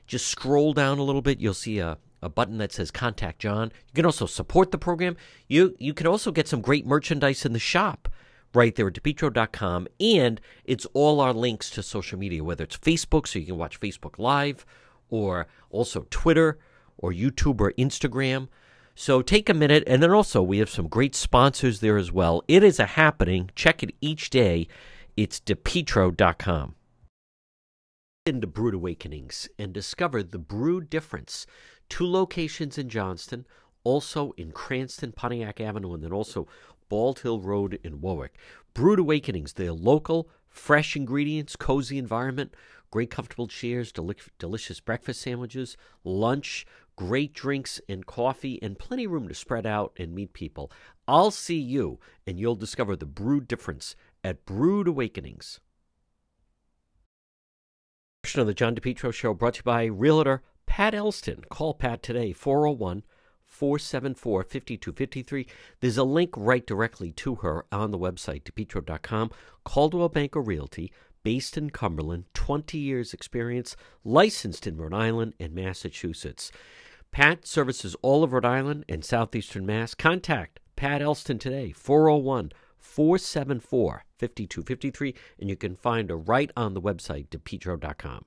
just 0.06 0.26
scroll 0.26 0.72
down 0.72 0.98
a 0.98 1.02
little 1.02 1.22
bit. 1.22 1.40
You'll 1.40 1.54
see 1.54 1.78
a, 1.78 1.98
a 2.20 2.28
button 2.28 2.58
that 2.58 2.72
says 2.72 2.90
Contact 2.90 3.38
John. 3.38 3.70
You 3.88 3.94
can 3.94 4.06
also 4.06 4.26
support 4.26 4.70
the 4.70 4.78
program. 4.78 5.16
You, 5.48 5.76
you 5.78 5.94
can 5.94 6.06
also 6.06 6.32
get 6.32 6.48
some 6.48 6.60
great 6.60 6.86
merchandise 6.86 7.44
in 7.44 7.52
the 7.52 7.58
shop 7.58 8.08
right 8.54 8.74
there 8.74 8.88
at 8.88 8.94
depetro.com. 8.94 9.88
And 10.00 10.40
it's 10.64 10.86
all 10.94 11.20
our 11.20 11.32
links 11.32 11.70
to 11.70 11.82
social 11.82 12.18
media, 12.18 12.42
whether 12.42 12.64
it's 12.64 12.76
Facebook, 12.76 13.26
so 13.26 13.38
you 13.38 13.46
can 13.46 13.58
watch 13.58 13.80
Facebook 13.80 14.18
Live, 14.18 14.66
or 15.12 15.46
also 15.70 16.06
Twitter, 16.10 16.58
or 16.96 17.12
YouTube, 17.12 17.60
or 17.60 17.72
Instagram. 17.72 18.48
So 18.94 19.22
take 19.22 19.48
a 19.48 19.54
minute, 19.54 19.84
and 19.86 20.02
then 20.02 20.10
also 20.10 20.42
we 20.42 20.58
have 20.58 20.70
some 20.70 20.88
great 20.88 21.14
sponsors 21.14 21.80
there 21.80 21.98
as 21.98 22.10
well. 22.10 22.42
It 22.48 22.64
is 22.64 22.80
a 22.80 22.86
happening. 22.86 23.50
Check 23.54 23.82
it 23.82 23.94
each 24.00 24.30
day. 24.30 24.66
It's 25.16 25.38
depetro.com. 25.38 26.74
Into 28.24 28.46
Brewed 28.46 28.74
Awakenings 28.74 29.48
and 29.58 29.72
discover 29.72 30.22
the 30.22 30.38
Brood 30.38 30.88
difference. 30.88 31.46
Two 31.88 32.06
locations 32.06 32.78
in 32.78 32.88
Johnston, 32.88 33.44
also 33.84 34.32
in 34.38 34.52
Cranston, 34.52 35.12
Pontiac 35.12 35.60
Avenue, 35.60 35.92
and 35.92 36.02
then 36.02 36.12
also 36.12 36.46
Bald 36.88 37.20
Hill 37.20 37.40
Road 37.40 37.78
in 37.82 38.00
Warwick. 38.00 38.36
Brewed 38.72 39.00
Awakenings, 39.00 39.54
they're 39.54 39.72
local, 39.72 40.30
fresh 40.48 40.94
ingredients, 40.96 41.56
cozy 41.56 41.98
environment, 41.98 42.54
great 42.92 43.10
comfortable 43.10 43.48
chairs, 43.48 43.90
deli- 43.90 44.14
delicious 44.38 44.78
breakfast 44.78 45.22
sandwiches, 45.22 45.76
lunch, 46.04 46.64
great 46.94 47.32
drinks 47.32 47.80
and 47.88 48.06
coffee, 48.06 48.62
and 48.62 48.78
plenty 48.78 49.04
of 49.04 49.10
room 49.10 49.26
to 49.26 49.34
spread 49.34 49.66
out 49.66 49.92
and 49.98 50.14
meet 50.14 50.32
people. 50.32 50.70
I'll 51.08 51.32
see 51.32 51.58
you, 51.58 51.98
and 52.26 52.38
you'll 52.38 52.54
discover 52.54 52.94
the 52.94 53.06
brewed 53.06 53.48
difference 53.48 53.96
at 54.22 54.46
Brewed 54.46 54.86
Awakenings. 54.86 55.58
Of 58.34 58.46
the 58.46 58.54
John 58.54 58.74
DePetro 58.74 59.12
Show 59.12 59.34
brought 59.34 59.54
to 59.54 59.58
you 59.58 59.64
by 59.64 59.84
Realtor 59.84 60.42
Pat 60.64 60.94
Elston. 60.94 61.44
Call 61.50 61.74
Pat 61.74 62.02
today, 62.02 62.32
401 62.32 63.02
474 63.44 64.44
5253. 64.44 65.46
There's 65.80 65.98
a 65.98 66.04
link 66.04 66.30
right 66.36 66.66
directly 66.66 67.12
to 67.12 67.34
her 67.36 67.66
on 67.70 67.90
the 67.90 67.98
website, 67.98 68.44
depetro.com. 68.44 69.30
Coldwell 69.64 70.08
Banker 70.08 70.40
Realty, 70.40 70.90
based 71.22 71.56
in 71.56 71.70
Cumberland, 71.70 72.24
20 72.34 72.78
years 72.78 73.12
experience, 73.12 73.76
licensed 74.04 74.66
in 74.66 74.76
Rhode 74.76 74.94
Island 74.94 75.34
and 75.38 75.54
Massachusetts. 75.54 76.50
Pat 77.10 77.46
services 77.46 77.94
all 78.02 78.24
of 78.24 78.32
Rhode 78.32 78.44
Island 78.44 78.84
and 78.88 79.04
southeastern 79.04 79.66
Mass. 79.66 79.94
Contact 79.94 80.60
Pat 80.76 81.02
Elston 81.02 81.38
today, 81.38 81.72
401 81.72 82.52
474 82.78 84.04
5253, 84.18 85.14
and 85.40 85.50
you 85.50 85.56
can 85.56 85.76
find 85.76 86.10
her 86.10 86.16
right 86.16 86.50
on 86.56 86.74
the 86.74 86.80
website, 86.80 87.28
depetro.com. 87.28 88.24